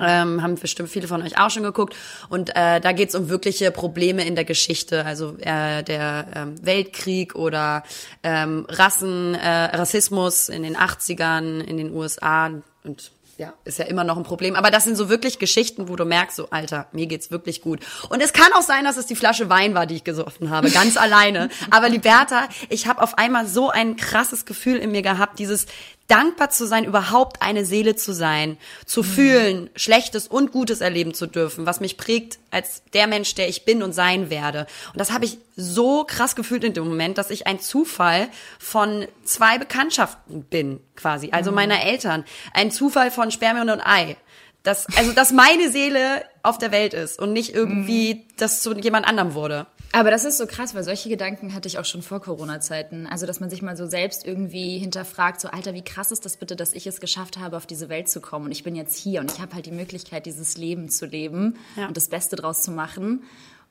Ähm, 0.00 0.42
haben 0.42 0.54
bestimmt 0.56 0.88
viele 0.88 1.08
von 1.08 1.22
euch 1.22 1.38
auch 1.38 1.50
schon 1.50 1.62
geguckt. 1.62 1.94
Und 2.28 2.50
äh, 2.50 2.80
da 2.80 2.92
geht's 2.92 3.14
um 3.14 3.28
wirkliche 3.28 3.70
Probleme 3.70 4.24
in 4.24 4.34
der 4.34 4.44
Geschichte, 4.44 5.04
also 5.04 5.36
äh, 5.40 5.82
der 5.82 6.26
ähm, 6.34 6.54
Weltkrieg 6.64 7.34
oder 7.34 7.82
ähm, 8.22 8.66
Rassen, 8.68 9.34
äh, 9.34 9.76
Rassismus 9.76 10.48
in 10.48 10.62
den 10.62 10.76
80ern 10.76 11.60
in 11.60 11.76
den 11.76 11.94
USA 11.94 12.50
und 12.84 13.12
ja, 13.40 13.54
ist 13.64 13.78
ja 13.78 13.86
immer 13.86 14.04
noch 14.04 14.18
ein 14.18 14.22
Problem. 14.22 14.54
Aber 14.54 14.70
das 14.70 14.84
sind 14.84 14.96
so 14.96 15.08
wirklich 15.08 15.38
Geschichten, 15.38 15.88
wo 15.88 15.96
du 15.96 16.04
merkst, 16.04 16.36
so, 16.36 16.50
Alter, 16.50 16.88
mir 16.92 17.06
geht's 17.06 17.30
wirklich 17.30 17.62
gut. 17.62 17.80
Und 18.10 18.20
es 18.20 18.34
kann 18.34 18.52
auch 18.52 18.60
sein, 18.60 18.84
dass 18.84 18.98
es 18.98 19.06
die 19.06 19.16
Flasche 19.16 19.48
Wein 19.48 19.72
war, 19.72 19.86
die 19.86 19.96
ich 19.96 20.04
gesoffen 20.04 20.50
habe, 20.50 20.70
ganz 20.70 20.96
alleine. 20.98 21.48
Aber 21.70 21.88
Liberta, 21.88 22.48
ich 22.68 22.86
habe 22.86 23.00
auf 23.00 23.16
einmal 23.16 23.46
so 23.46 23.70
ein 23.70 23.96
krasses 23.96 24.44
Gefühl 24.44 24.76
in 24.76 24.90
mir 24.90 25.00
gehabt, 25.00 25.38
dieses 25.38 25.64
dankbar 26.10 26.50
zu 26.50 26.66
sein, 26.66 26.84
überhaupt 26.84 27.40
eine 27.40 27.64
Seele 27.64 27.94
zu 27.94 28.12
sein, 28.12 28.58
zu 28.84 29.02
fühlen, 29.02 29.70
Schlechtes 29.76 30.26
und 30.26 30.50
Gutes 30.52 30.80
erleben 30.80 31.14
zu 31.14 31.26
dürfen, 31.26 31.66
was 31.66 31.80
mich 31.80 31.96
prägt 31.96 32.38
als 32.50 32.82
der 32.92 33.06
Mensch, 33.06 33.34
der 33.34 33.48
ich 33.48 33.64
bin 33.64 33.82
und 33.82 33.92
sein 33.92 34.28
werde. 34.28 34.66
Und 34.92 34.98
das 34.98 35.12
habe 35.12 35.24
ich 35.24 35.38
so 35.56 36.04
krass 36.04 36.34
gefühlt 36.34 36.64
in 36.64 36.74
dem 36.74 36.88
Moment, 36.88 37.18
dass 37.18 37.30
ich 37.30 37.46
ein 37.46 37.60
Zufall 37.60 38.28
von 38.58 39.06
zwei 39.24 39.58
Bekanntschaften 39.58 40.42
bin, 40.44 40.80
quasi, 40.96 41.30
also 41.30 41.52
meiner 41.52 41.82
Eltern. 41.82 42.24
Ein 42.52 42.70
Zufall 42.70 43.10
von 43.10 43.30
Spermien 43.30 43.70
und 43.70 43.80
Ei. 43.80 44.16
Das, 44.62 44.86
also, 44.96 45.12
dass 45.12 45.32
meine 45.32 45.70
Seele 45.70 46.24
auf 46.42 46.58
der 46.58 46.70
Welt 46.70 46.92
ist 46.92 47.18
und 47.18 47.32
nicht 47.32 47.54
irgendwie, 47.54 48.26
das 48.36 48.62
zu 48.62 48.74
jemand 48.74 49.06
anderem 49.06 49.34
wurde. 49.34 49.66
Aber 49.92 50.10
das 50.10 50.24
ist 50.24 50.38
so 50.38 50.46
krass, 50.46 50.74
weil 50.74 50.84
solche 50.84 51.08
Gedanken 51.08 51.52
hatte 51.52 51.66
ich 51.66 51.78
auch 51.78 51.84
schon 51.84 52.02
vor 52.02 52.20
Corona-Zeiten. 52.20 53.08
Also, 53.08 53.26
dass 53.26 53.40
man 53.40 53.50
sich 53.50 53.60
mal 53.60 53.76
so 53.76 53.86
selbst 53.86 54.24
irgendwie 54.24 54.78
hinterfragt, 54.78 55.40
so, 55.40 55.48
Alter, 55.48 55.74
wie 55.74 55.82
krass 55.82 56.12
ist 56.12 56.24
das 56.24 56.36
bitte, 56.36 56.54
dass 56.54 56.74
ich 56.74 56.86
es 56.86 57.00
geschafft 57.00 57.38
habe, 57.38 57.56
auf 57.56 57.66
diese 57.66 57.88
Welt 57.88 58.08
zu 58.08 58.20
kommen. 58.20 58.46
Und 58.46 58.52
ich 58.52 58.62
bin 58.62 58.76
jetzt 58.76 58.96
hier 58.96 59.20
und 59.20 59.32
ich 59.32 59.40
habe 59.40 59.54
halt 59.54 59.66
die 59.66 59.72
Möglichkeit, 59.72 60.26
dieses 60.26 60.56
Leben 60.56 60.90
zu 60.90 61.06
leben 61.06 61.56
Ja. 61.76 61.88
und 61.88 61.96
das 61.96 62.08
Beste 62.08 62.36
draus 62.36 62.62
zu 62.62 62.70
machen. 62.70 63.24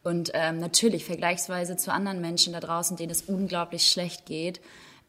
Und 0.03 0.31
ähm, 0.33 0.59
natürlich 0.59 1.05
vergleichsweise 1.05 1.77
zu 1.77 1.91
anderen 1.91 2.19
Menschen 2.21 2.51
da 2.53 2.59
draußen, 2.59 2.97
denen 2.97 3.11
es 3.11 3.21
unglaublich 3.23 3.87
schlecht 3.89 4.25
geht, 4.25 4.59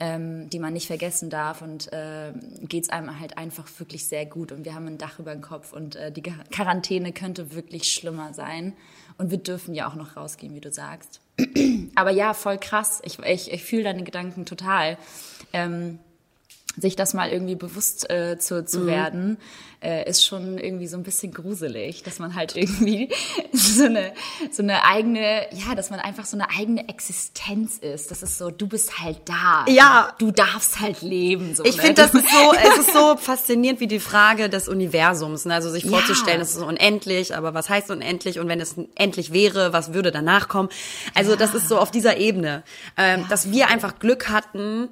ähm, 0.01 0.51
die 0.51 0.59
man 0.59 0.73
nicht 0.73 0.87
vergessen 0.87 1.31
darf. 1.31 1.63
Und 1.63 1.91
ähm, 1.93 2.41
geht 2.69 2.85
es 2.85 2.91
einem 2.91 3.21
halt 3.21 3.39
einfach 3.39 3.69
wirklich 3.79 4.07
sehr 4.07 4.27
gut. 4.27 4.51
Und 4.51 4.65
wir 4.65 4.75
haben 4.75 4.87
ein 4.87 4.99
Dach 4.99 5.19
über 5.19 5.33
den 5.33 5.43
Kopf 5.43 5.73
und 5.73 5.97
äh, 5.97 6.11
die 6.11 6.23
Quar- 6.23 6.45
Quarantäne 6.51 7.13
könnte 7.13 7.55
wirklich 7.55 7.93
schlimmer 7.93 8.35
sein. 8.35 8.73
Und 9.19 9.31
wir 9.31 9.39
dürfen 9.39 9.75
ja 9.75 9.89
auch 9.89 9.95
noch 9.95 10.17
rausgehen, 10.17 10.55
wie 10.55 10.61
du 10.61 10.73
sagst. 10.73 11.21
Aber 11.95 12.11
ja, 12.11 12.33
voll 12.35 12.59
krass. 12.59 13.01
Ich, 13.05 13.19
ich, 13.19 13.53
ich 13.53 13.63
fühle 13.63 13.85
deine 13.85 14.03
Gedanken 14.03 14.47
total. 14.47 14.97
Ähm, 15.53 15.99
sich 16.77 16.95
das 16.97 17.15
mal 17.15 17.31
irgendwie 17.31 17.57
bewusst 17.57 18.09
äh, 18.11 18.39
zu, 18.39 18.65
zu 18.65 18.87
werden, 18.87 19.39
äh, 19.83 20.09
ist 20.09 20.25
schon 20.25 20.57
irgendwie 20.59 20.87
so 20.87 20.97
ein 20.97 21.03
bisschen 21.03 21.33
gruselig, 21.33 22.03
dass 22.05 22.19
man 22.19 22.35
halt 22.35 22.55
irgendwie 22.57 23.11
so 23.53 23.85
eine, 23.87 24.13
so 24.53 24.63
eine 24.63 24.85
eigene, 24.85 25.47
ja, 25.53 25.75
dass 25.75 25.91
man 25.91 25.99
einfach 26.01 26.27
so 26.27 26.37
eine 26.37 26.49
eigene 26.51 26.89
Existenz 26.89 27.79
ist. 27.79 28.11
Das 28.11 28.23
ist 28.23 28.39
so, 28.39 28.51
du 28.51 28.69
bist 28.69 29.01
halt 29.01 29.19
da. 29.25 29.65
Ja. 29.69 30.15
Du 30.19 30.31
darfst 30.31 30.81
halt 30.81 31.03
leben. 31.03 31.55
So, 31.55 31.65
Ich 31.65 31.77
ne? 31.77 31.83
finde, 31.83 32.03
das 32.03 32.15
ist 32.15 32.29
so, 32.31 32.53
es 32.73 32.79
ist 32.87 32.93
so 32.93 33.17
faszinierend 33.17 33.81
wie 33.81 33.89
die 33.89 34.01
Frage 34.01 34.49
des 34.49 34.69
Universums. 34.69 35.47
Ne? 35.47 35.55
Also 35.55 35.71
sich 35.71 35.85
Ja. 35.85 35.91
vorzustellen, 35.91 36.41
es 36.41 36.51
ist 36.55 36.63
unendlich, 36.63 37.35
aber 37.35 37.53
was 37.53 37.69
heißt 37.69 37.91
unendlich? 37.91 38.39
Und 38.39 38.49
wenn 38.49 38.61
es 38.61 38.77
endlich 38.95 39.33
wäre, 39.33 39.73
was 39.73 39.93
würde 39.93 40.13
danach 40.13 40.49
kommen? 40.49 40.69
Also 41.15 41.35
das 41.37 41.55
ist 41.55 41.69
so 41.69 41.79
auf 41.79 41.91
dieser 41.91 42.19
Ebene, 42.19 42.63
ähm, 42.97 43.27
dass 43.29 43.51
wir 43.51 43.69
einfach 43.69 43.99
Glück 43.99 44.29
hatten, 44.29 44.89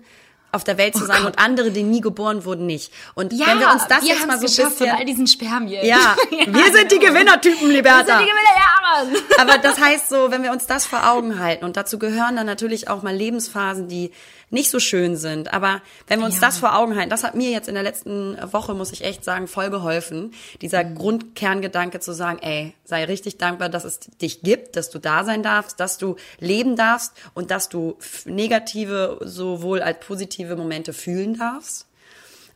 auf 0.51 0.65
der 0.65 0.79
Welt 0.79 0.95
zu 0.97 1.05
Oh 1.05 1.07
sein 1.07 1.19
Gott. 1.23 1.27
und 1.37 1.39
andere, 1.39 1.71
die 1.71 1.83
nie 1.83 2.01
geboren 2.01 2.45
wurden, 2.45 2.67
nicht. 2.67 2.93
Und 3.15 3.33
Ja, 3.33 3.49
wenn 3.49 3.61
wir 3.61 3.71
uns 3.71 3.87
das 3.87 4.03
wir 4.03 4.09
jetzt 4.15 4.27
mal 4.27 4.39
so 4.39 4.47
geschafft 4.47 4.79
von 4.79 4.87
all 4.89 4.93
bisschen... 5.05 5.07
diesen 5.07 5.27
Spermien. 5.27 5.85
Ja, 5.87 6.17
wir 6.31 6.73
sind 6.73 6.91
die 6.91 6.99
Gewinnertypen, 6.99 7.69
Liberta. 7.71 8.07
Wir 8.07 8.17
sind 8.17 8.27
die 8.27 8.31
Gewinner, 8.31 8.57
ja, 8.57 9.05
Mann. 9.05 9.23
Aber 9.41 9.59
das 9.59 9.79
heißt 9.79 10.09
so, 10.09 10.31
wenn 10.31 10.43
wir 10.43 10.53
uns 10.53 10.67
das 10.67 10.87
vor 10.87 11.09
Augen 11.11 11.39
halten 11.39 11.65
und 11.65 11.77
dazu 11.77 11.99
gehören 11.99 12.37
dann 12.37 12.47
natürlich 12.47 12.89
auch 12.89 13.03
mal 13.03 13.15
Lebensphasen, 13.15 13.89
die 13.89 14.11
nicht 14.51 14.71
so 14.71 14.81
schön 14.81 15.17
sind. 15.17 15.53
Aber 15.53 15.83
wenn 16.07 16.21
wir 16.21 16.27
uns 16.27 16.37
Ja. 16.37 16.47
das 16.49 16.59
vor 16.59 16.77
Augen 16.77 16.97
halten, 16.97 17.11
das 17.11 17.25
hat 17.25 17.35
mir 17.35 17.51
jetzt 17.51 17.69
in 17.69 17.75
der 17.75 17.83
letzten 17.83 18.37
Woche, 18.53 18.75
muss 18.75 18.93
ich 18.93 19.05
echt 19.05 19.25
sagen, 19.25 19.47
voll 19.49 19.71
geholfen. 19.71 20.33
Dieser 20.63 20.85
Mhm. 20.85 20.95
Grundkerngedanke 20.95 22.01
zu 22.01 22.13
sagen, 22.15 22.39
ey, 22.41 22.75
sei 22.85 23.05
richtig 23.05 23.37
dankbar, 23.39 23.69
dass 23.69 23.85
es 23.85 24.01
dich 24.01 24.41
gibt, 24.43 24.77
dass 24.77 24.91
du 24.91 24.99
da 24.99 25.25
sein 25.25 25.43
darfst, 25.43 25.81
dass 25.81 25.99
du 25.99 26.17
leben 26.39 26.77
darfst 26.77 27.13
und 27.35 27.51
dass 27.51 27.69
du 27.69 27.97
negative 28.25 29.19
sowohl 29.23 29.83
als 29.83 29.99
positive 30.07 30.57
Momente 30.57 30.93
fühlen 30.93 31.37
darfst. 31.39 31.87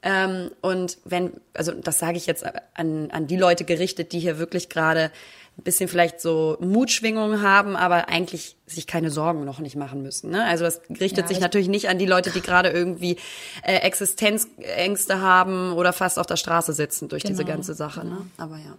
Ähm, 0.04 0.50
und 0.62 0.98
wenn, 1.04 1.32
also 1.54 1.70
das 1.72 1.98
sage 2.00 2.16
ich 2.16 2.26
jetzt 2.26 2.44
an, 2.74 3.10
an 3.12 3.26
die 3.28 3.36
Leute 3.36 3.64
gerichtet, 3.64 4.12
die 4.12 4.18
hier 4.18 4.38
wirklich 4.38 4.68
gerade 4.68 5.12
ein 5.58 5.64
bisschen 5.64 5.88
vielleicht 5.88 6.20
so 6.20 6.56
Mutschwingungen 6.60 7.42
haben, 7.42 7.76
aber 7.76 8.08
eigentlich 8.08 8.56
sich 8.66 8.86
keine 8.86 9.10
Sorgen 9.10 9.44
noch 9.44 9.58
nicht 9.58 9.76
machen 9.76 10.02
müssen. 10.02 10.30
Ne? 10.30 10.44
Also 10.44 10.64
das 10.64 10.80
richtet 10.88 11.18
Ja, 11.24 11.26
sich 11.28 11.36
ich- 11.36 11.42
natürlich 11.42 11.68
nicht 11.68 11.88
an 11.88 11.98
die 11.98 12.06
Leute, 12.06 12.30
die 12.30 12.40
gerade 12.40 12.70
irgendwie 12.70 13.16
äh, 13.62 13.76
Existenzängste 13.76 15.20
haben 15.20 15.72
oder 15.72 15.92
fast 15.92 16.18
auf 16.18 16.26
der 16.26 16.36
Straße 16.36 16.72
sitzen 16.72 17.08
durch 17.08 17.22
diese 17.22 17.44
Genau, 17.44 17.56
ganze 17.56 17.74
Sache. 17.74 18.04
Ne? 18.06 18.26
Aber 18.38 18.56
ja. 18.56 18.76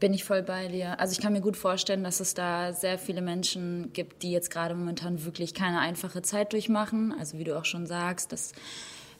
Bin 0.00 0.14
ich 0.14 0.24
voll 0.24 0.42
bei 0.42 0.68
dir. 0.68 0.98
Also 1.00 1.12
ich 1.12 1.20
kann 1.20 1.32
mir 1.32 1.40
gut 1.40 1.56
vorstellen, 1.56 2.04
dass 2.04 2.20
es 2.20 2.34
da 2.34 2.72
sehr 2.72 2.98
viele 2.98 3.20
Menschen 3.20 3.92
gibt, 3.92 4.22
die 4.22 4.30
jetzt 4.30 4.50
gerade 4.50 4.74
momentan 4.74 5.24
wirklich 5.24 5.54
keine 5.54 5.80
einfache 5.80 6.22
Zeit 6.22 6.52
durchmachen. 6.52 7.14
Also 7.18 7.38
wie 7.38 7.44
du 7.44 7.58
auch 7.58 7.64
schon 7.64 7.86
sagst, 7.86 8.30
dass 8.32 8.52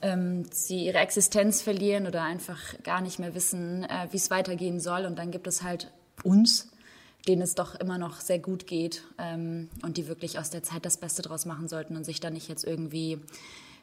ähm, 0.01 0.45
sie 0.51 0.85
ihre 0.85 0.99
Existenz 0.99 1.61
verlieren 1.61 2.07
oder 2.07 2.23
einfach 2.23 2.59
gar 2.83 3.01
nicht 3.01 3.19
mehr 3.19 3.35
wissen, 3.35 3.83
äh, 3.83 4.07
wie 4.11 4.17
es 4.17 4.29
weitergehen 4.31 4.79
soll. 4.79 5.05
Und 5.05 5.19
dann 5.19 5.31
gibt 5.31 5.47
es 5.47 5.63
halt 5.63 5.91
uns, 6.23 6.69
denen 7.27 7.41
es 7.41 7.55
doch 7.55 7.75
immer 7.75 7.97
noch 7.97 8.21
sehr 8.21 8.39
gut 8.39 8.65
geht 8.67 9.03
ähm, 9.17 9.69
und 9.83 9.97
die 9.97 10.07
wirklich 10.07 10.39
aus 10.39 10.49
der 10.49 10.63
Zeit 10.63 10.85
das 10.85 10.97
Beste 10.97 11.21
draus 11.21 11.45
machen 11.45 11.67
sollten 11.67 11.95
und 11.95 12.05
sich 12.05 12.19
dann 12.19 12.33
nicht 12.33 12.47
jetzt 12.49 12.63
irgendwie 12.63 13.19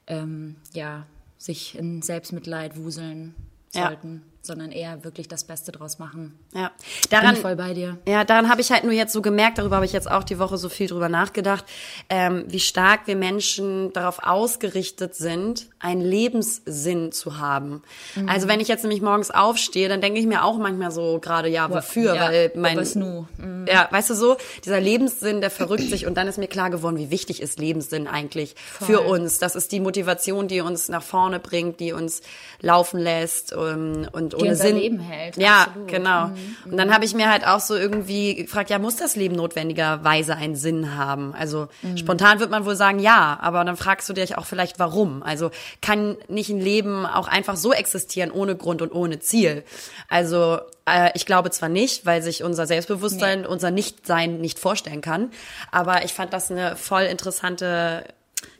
ähm, 0.06 0.56
ja 0.72 1.06
sich 1.38 1.76
in 1.76 2.00
Selbstmitleid 2.02 2.76
wuseln 2.76 3.34
Ja. 3.74 3.88
sollten, 3.88 4.22
sondern 4.46 4.70
eher 4.70 5.04
wirklich 5.04 5.28
das 5.28 5.44
Beste 5.44 5.72
draus 5.72 5.98
machen. 5.98 6.38
Ja, 6.54 6.68
Bin 6.68 7.10
daran, 7.10 7.34
ich 7.34 7.40
voll 7.40 7.56
bei 7.56 7.74
dir. 7.74 7.98
Ja, 8.06 8.24
daran 8.24 8.48
habe 8.48 8.60
ich 8.60 8.70
halt 8.70 8.84
nur 8.84 8.92
jetzt 8.92 9.12
so 9.12 9.22
gemerkt, 9.22 9.58
darüber 9.58 9.76
habe 9.76 9.86
ich 9.86 9.92
jetzt 9.92 10.10
auch 10.10 10.24
die 10.24 10.38
Woche 10.38 10.56
so 10.56 10.68
viel 10.68 10.86
drüber 10.86 11.08
nachgedacht, 11.08 11.64
ähm, 12.08 12.44
wie 12.48 12.60
stark 12.60 13.06
wir 13.06 13.16
Menschen 13.16 13.92
darauf 13.92 14.20
ausgerichtet 14.22 15.14
sind, 15.14 15.66
einen 15.78 16.00
Lebenssinn 16.00 17.12
zu 17.12 17.38
haben. 17.38 17.82
Mhm. 18.14 18.28
Also 18.28 18.48
wenn 18.48 18.60
ich 18.60 18.68
jetzt 18.68 18.82
nämlich 18.82 19.02
morgens 19.02 19.30
aufstehe, 19.30 19.88
dann 19.88 20.00
denke 20.00 20.20
ich 20.20 20.26
mir 20.26 20.44
auch 20.44 20.58
manchmal 20.58 20.90
so 20.90 21.18
gerade, 21.20 21.48
ja, 21.48 21.70
wofür? 21.70 22.14
Ja, 22.14 22.28
Weil 22.28 22.52
mein? 22.54 22.76
Mhm. 22.76 23.66
ja, 23.68 23.88
weißt 23.90 24.10
du 24.10 24.14
so, 24.14 24.36
dieser 24.64 24.80
Lebenssinn, 24.80 25.40
der 25.40 25.50
verrückt 25.50 25.88
sich 25.88 26.06
und 26.06 26.16
dann 26.16 26.28
ist 26.28 26.38
mir 26.38 26.46
klar 26.46 26.70
geworden, 26.70 26.98
wie 26.98 27.10
wichtig 27.10 27.42
ist 27.42 27.58
Lebenssinn 27.58 28.06
eigentlich 28.06 28.54
für 28.56 29.00
uns. 29.00 29.38
Das 29.38 29.56
ist 29.56 29.72
die 29.72 29.80
Motivation, 29.80 30.48
die 30.48 30.60
uns 30.60 30.88
nach 30.88 31.02
vorne 31.02 31.40
bringt, 31.40 31.80
die 31.80 31.92
uns 31.92 32.22
laufen 32.60 33.00
lässt 33.00 33.52
ähm, 33.52 34.08
und 34.12 34.34
ohne 34.36 34.56
Sinn. 34.56 34.76
Leben 34.76 34.98
hält, 35.00 35.36
Ja, 35.36 35.62
absolut. 35.64 35.88
genau. 35.88 36.26
Mhm. 36.28 36.56
Und 36.72 36.76
dann 36.76 36.92
habe 36.92 37.04
ich 37.04 37.14
mir 37.14 37.30
halt 37.30 37.46
auch 37.46 37.60
so 37.60 37.74
irgendwie 37.76 38.34
gefragt, 38.34 38.70
ja, 38.70 38.78
muss 38.78 38.96
das 38.96 39.16
Leben 39.16 39.34
notwendigerweise 39.36 40.36
einen 40.36 40.56
Sinn 40.56 40.96
haben? 40.96 41.34
Also 41.34 41.68
Mhm. 41.82 41.96
spontan 41.96 42.40
wird 42.40 42.50
man 42.50 42.64
wohl 42.64 42.76
sagen, 42.76 42.98
ja, 42.98 43.38
aber 43.40 43.64
dann 43.64 43.76
fragst 43.76 44.08
du 44.08 44.12
dich 44.12 44.38
auch 44.38 44.46
vielleicht, 44.46 44.78
warum? 44.78 45.22
Also 45.22 45.50
kann 45.82 46.16
nicht 46.28 46.50
ein 46.50 46.60
Leben 46.60 47.06
auch 47.06 47.28
einfach 47.28 47.56
so 47.56 47.72
existieren, 47.72 48.30
ohne 48.30 48.56
Grund 48.56 48.82
und 48.82 48.92
ohne 48.92 49.18
Ziel? 49.20 49.64
Also 50.08 50.58
äh, 50.88 51.10
ich 51.14 51.26
glaube 51.26 51.50
zwar 51.50 51.68
nicht, 51.68 52.06
weil 52.06 52.22
sich 52.22 52.44
unser 52.44 52.66
Selbstbewusstsein, 52.66 53.44
unser 53.46 53.70
Nichtsein 53.70 54.40
nicht 54.40 54.58
vorstellen 54.58 55.00
kann, 55.00 55.30
aber 55.72 56.04
ich 56.04 56.12
fand 56.14 56.32
das 56.32 56.50
eine 56.50 56.76
voll 56.76 57.02
interessante 57.02 58.04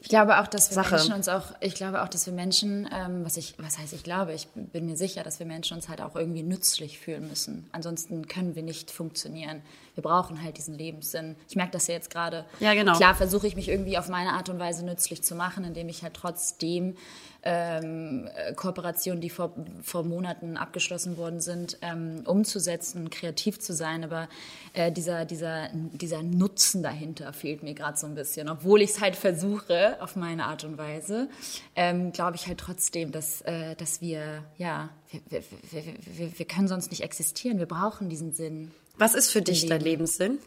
Ich 0.01 0.09
glaube 0.09 0.39
auch, 0.39 0.47
dass 0.47 0.69
wir 0.69 0.75
Sache. 0.75 0.95
Menschen 0.95 1.13
uns 1.13 1.27
auch, 1.27 1.53
ich 1.59 1.73
glaube 1.73 2.01
auch, 2.01 2.07
dass 2.07 2.25
wir 2.25 2.33
Menschen, 2.33 2.87
ähm, 2.93 3.25
was 3.25 3.37
ich, 3.37 3.55
was 3.57 3.77
heißt 3.77 3.93
ich 3.93 4.03
glaube, 4.03 4.33
ich 4.33 4.47
bin 4.53 4.85
mir 4.85 4.97
sicher, 4.97 5.23
dass 5.23 5.39
wir 5.39 5.45
Menschen 5.45 5.75
uns 5.75 5.89
halt 5.89 6.01
auch 6.01 6.15
irgendwie 6.15 6.43
nützlich 6.43 6.99
fühlen 6.99 7.27
müssen. 7.27 7.67
Ansonsten 7.71 8.27
können 8.27 8.55
wir 8.55 8.63
nicht 8.63 8.91
funktionieren. 8.91 9.61
Wir 9.97 10.03
brauchen 10.03 10.43
halt 10.43 10.57
diesen 10.57 10.75
Lebenssinn. 10.75 11.35
Ich 11.49 11.55
merke 11.55 11.71
das 11.71 11.87
ja 11.87 11.95
jetzt 11.95 12.11
gerade. 12.11 12.45
Ja, 12.59 12.75
genau. 12.75 12.95
Klar 12.95 13.15
versuche 13.15 13.47
ich 13.47 13.55
mich 13.55 13.67
irgendwie 13.67 13.97
auf 13.97 14.09
meine 14.09 14.33
Art 14.33 14.47
und 14.47 14.59
Weise 14.59 14.85
nützlich 14.85 15.23
zu 15.23 15.33
machen, 15.33 15.63
indem 15.63 15.89
ich 15.89 16.03
halt 16.03 16.13
trotzdem 16.13 16.95
ähm, 17.41 18.29
äh, 18.35 18.53
Kooperationen, 18.53 19.21
die 19.21 19.31
vor, 19.31 19.55
vor 19.81 20.03
Monaten 20.03 20.55
abgeschlossen 20.55 21.17
worden 21.17 21.39
sind, 21.39 21.79
ähm, 21.81 22.21
umzusetzen, 22.25 23.09
kreativ 23.09 23.59
zu 23.59 23.73
sein. 23.73 24.03
Aber 24.03 24.29
äh, 24.73 24.91
dieser, 24.91 25.25
dieser, 25.25 25.69
dieser 25.73 26.21
Nutzen 26.21 26.83
dahinter 26.83 27.33
fehlt 27.33 27.63
mir 27.63 27.73
gerade 27.73 27.97
so 27.97 28.05
ein 28.05 28.13
bisschen. 28.13 28.49
Obwohl 28.49 28.83
ich 28.83 28.91
es 28.91 29.01
halt 29.01 29.15
versuche, 29.15 29.97
auf 29.99 30.15
meine 30.15 30.45
Art 30.45 30.63
und 30.63 30.77
Weise, 30.77 31.27
ähm, 31.75 32.11
glaube 32.11 32.35
ich 32.35 32.45
halt 32.45 32.59
trotzdem, 32.59 33.11
dass, 33.11 33.41
äh, 33.41 33.75
dass 33.77 33.99
wir, 33.99 34.43
ja, 34.57 34.89
wir, 35.09 35.21
wir, 35.29 35.43
wir, 35.71 35.83
wir, 36.05 36.39
wir 36.39 36.45
können 36.45 36.67
sonst 36.67 36.91
nicht 36.91 37.01
existieren. 37.01 37.57
Wir 37.57 37.65
brauchen 37.65 38.09
diesen 38.09 38.33
Sinn. 38.33 38.71
Was 38.97 39.13
ist 39.15 39.29
für 39.31 39.41
dich 39.41 39.65
dein 39.65 39.79
Leben. 39.81 39.91
Lebenssinn? 40.05 40.39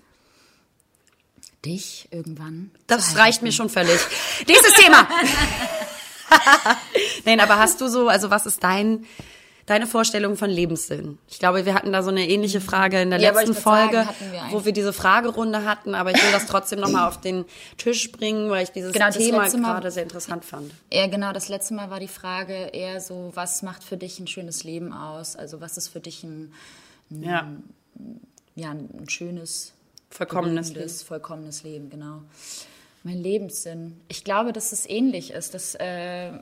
Dich 1.64 2.08
irgendwann. 2.10 2.70
Das 2.86 3.16
reicht 3.16 3.42
mir 3.42 3.52
schon 3.52 3.68
völlig. 3.68 4.00
Nächstes 4.48 4.74
Thema. 4.74 5.06
Nein, 7.24 7.40
aber 7.40 7.58
hast 7.58 7.80
du 7.80 7.88
so, 7.88 8.08
also 8.08 8.30
was 8.30 8.46
ist 8.46 8.62
dein, 8.64 9.04
deine 9.66 9.86
Vorstellung 9.86 10.36
von 10.36 10.48
Lebenssinn? 10.48 11.18
Ich 11.28 11.38
glaube, 11.38 11.66
wir 11.66 11.74
hatten 11.74 11.92
da 11.92 12.02
so 12.02 12.08
eine 12.10 12.26
ähnliche 12.28 12.60
Frage 12.62 13.02
in 13.02 13.10
der 13.10 13.20
Ja, 13.20 13.32
letzten 13.32 13.54
Folge, 13.54 14.04
sagen, 14.04 14.16
wir 14.32 14.42
wo 14.52 14.64
wir 14.64 14.72
diese 14.72 14.92
Fragerunde 14.94 15.64
hatten, 15.64 15.94
aber 15.94 16.12
ich 16.12 16.22
will 16.22 16.32
das 16.32 16.46
trotzdem 16.46 16.80
nochmal 16.80 17.06
auf 17.08 17.20
den 17.20 17.44
Tisch 17.76 18.10
bringen, 18.10 18.48
weil 18.48 18.64
ich 18.64 18.70
dieses 18.70 18.92
Genau, 18.92 19.10
Thema 19.10 19.38
Mal- 19.38 19.50
gerade 19.50 19.90
sehr 19.90 20.04
interessant 20.04 20.44
fand. 20.46 20.72
Ja, 20.90 21.06
genau. 21.08 21.32
Das 21.32 21.48
letzte 21.48 21.74
Mal 21.74 21.90
war 21.90 22.00
die 22.00 22.08
Frage 22.08 22.54
eher 22.72 23.00
so, 23.02 23.32
was 23.34 23.62
macht 23.62 23.84
für 23.84 23.96
dich 23.98 24.18
ein 24.18 24.26
schönes 24.28 24.64
Leben 24.64 24.92
aus? 24.94 25.36
Also 25.36 25.60
was 25.60 25.76
ist 25.76 25.88
für 25.88 26.00
dich 26.00 26.22
ein, 26.24 26.54
Ja, 27.10 27.50
ja, 28.60 28.70
ein 28.70 29.08
schönes, 29.08 29.72
vollkommenes 30.10 30.68
gelungenes, 30.68 31.02
vollkommenes 31.02 31.62
Leben, 31.62 31.90
genau. 31.90 32.22
Mein 33.02 33.18
Lebenssinn. 33.18 33.98
Ich 34.08 34.24
glaube, 34.24 34.52
dass 34.52 34.72
es 34.72 34.88
ähnlich 34.88 35.30
ist, 35.30 35.54
dass, 35.54 35.74
äh, 35.76 36.32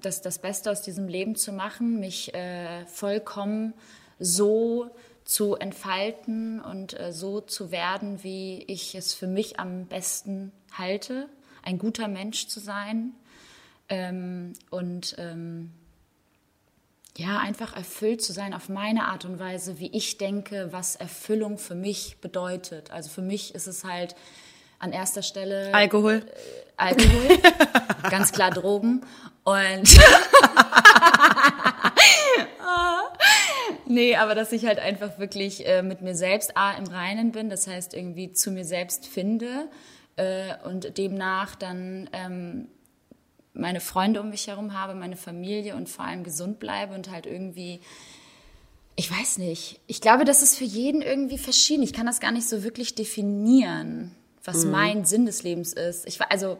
dass 0.00 0.22
das 0.22 0.38
Beste 0.38 0.70
aus 0.70 0.82
diesem 0.82 1.08
Leben 1.08 1.34
zu 1.34 1.52
machen, 1.52 1.98
mich 1.98 2.32
äh, 2.34 2.86
vollkommen 2.86 3.74
so 4.20 4.90
zu 5.24 5.56
entfalten 5.56 6.60
und 6.60 6.98
äh, 6.98 7.12
so 7.12 7.40
zu 7.40 7.72
werden, 7.72 8.22
wie 8.22 8.62
ich 8.68 8.94
es 8.94 9.12
für 9.12 9.26
mich 9.26 9.58
am 9.58 9.86
besten 9.86 10.52
halte, 10.72 11.28
ein 11.64 11.78
guter 11.78 12.06
Mensch 12.06 12.46
zu 12.46 12.60
sein 12.60 13.12
ähm, 13.88 14.52
und 14.70 15.16
ähm, 15.18 15.72
ja, 17.18 17.38
einfach 17.38 17.74
erfüllt 17.74 18.22
zu 18.22 18.32
sein 18.32 18.54
auf 18.54 18.68
meine 18.68 19.06
Art 19.06 19.24
und 19.24 19.40
Weise, 19.40 19.80
wie 19.80 19.90
ich 19.90 20.18
denke, 20.18 20.68
was 20.70 20.94
Erfüllung 20.94 21.58
für 21.58 21.74
mich 21.74 22.18
bedeutet. 22.20 22.92
Also 22.92 23.10
für 23.10 23.22
mich 23.22 23.56
ist 23.56 23.66
es 23.66 23.82
halt 23.82 24.14
an 24.78 24.92
erster 24.92 25.24
Stelle 25.24 25.74
Alkohol. 25.74 26.24
Alkohol, 26.76 27.38
ganz 28.10 28.30
klar 28.30 28.52
Drogen 28.52 29.04
und 29.42 29.82
nee, 33.86 34.14
aber 34.14 34.36
dass 34.36 34.52
ich 34.52 34.64
halt 34.64 34.78
einfach 34.78 35.18
wirklich 35.18 35.66
äh, 35.66 35.82
mit 35.82 36.02
mir 36.02 36.14
selbst 36.14 36.56
A, 36.56 36.74
im 36.74 36.86
Reinen 36.86 37.32
bin, 37.32 37.50
das 37.50 37.66
heißt 37.66 37.94
irgendwie 37.94 38.30
zu 38.30 38.52
mir 38.52 38.64
selbst 38.64 39.08
finde 39.08 39.68
äh, 40.14 40.54
und 40.64 40.96
demnach 40.96 41.56
dann 41.56 42.08
ähm, 42.12 42.68
meine 43.58 43.80
Freunde 43.80 44.20
um 44.20 44.30
mich 44.30 44.46
herum 44.46 44.74
habe, 44.74 44.94
meine 44.94 45.16
Familie 45.16 45.76
und 45.76 45.88
vor 45.88 46.04
allem 46.04 46.24
gesund 46.24 46.58
bleibe 46.58 46.94
und 46.94 47.10
halt 47.10 47.26
irgendwie 47.26 47.80
ich 48.98 49.12
weiß 49.12 49.38
nicht. 49.38 49.78
Ich 49.86 50.00
glaube, 50.00 50.24
das 50.24 50.42
ist 50.42 50.56
für 50.56 50.64
jeden 50.64 51.02
irgendwie 51.02 51.38
verschieden. 51.38 51.84
Ich 51.84 51.92
kann 51.92 52.04
das 52.04 52.18
gar 52.18 52.32
nicht 52.32 52.48
so 52.48 52.64
wirklich 52.64 52.96
definieren, 52.96 54.10
was 54.42 54.64
mein 54.64 55.04
Sinn 55.04 55.24
des 55.24 55.44
Lebens 55.44 55.72
ist. 55.72 56.04
Ich 56.08 56.18
war 56.18 56.32
also 56.32 56.58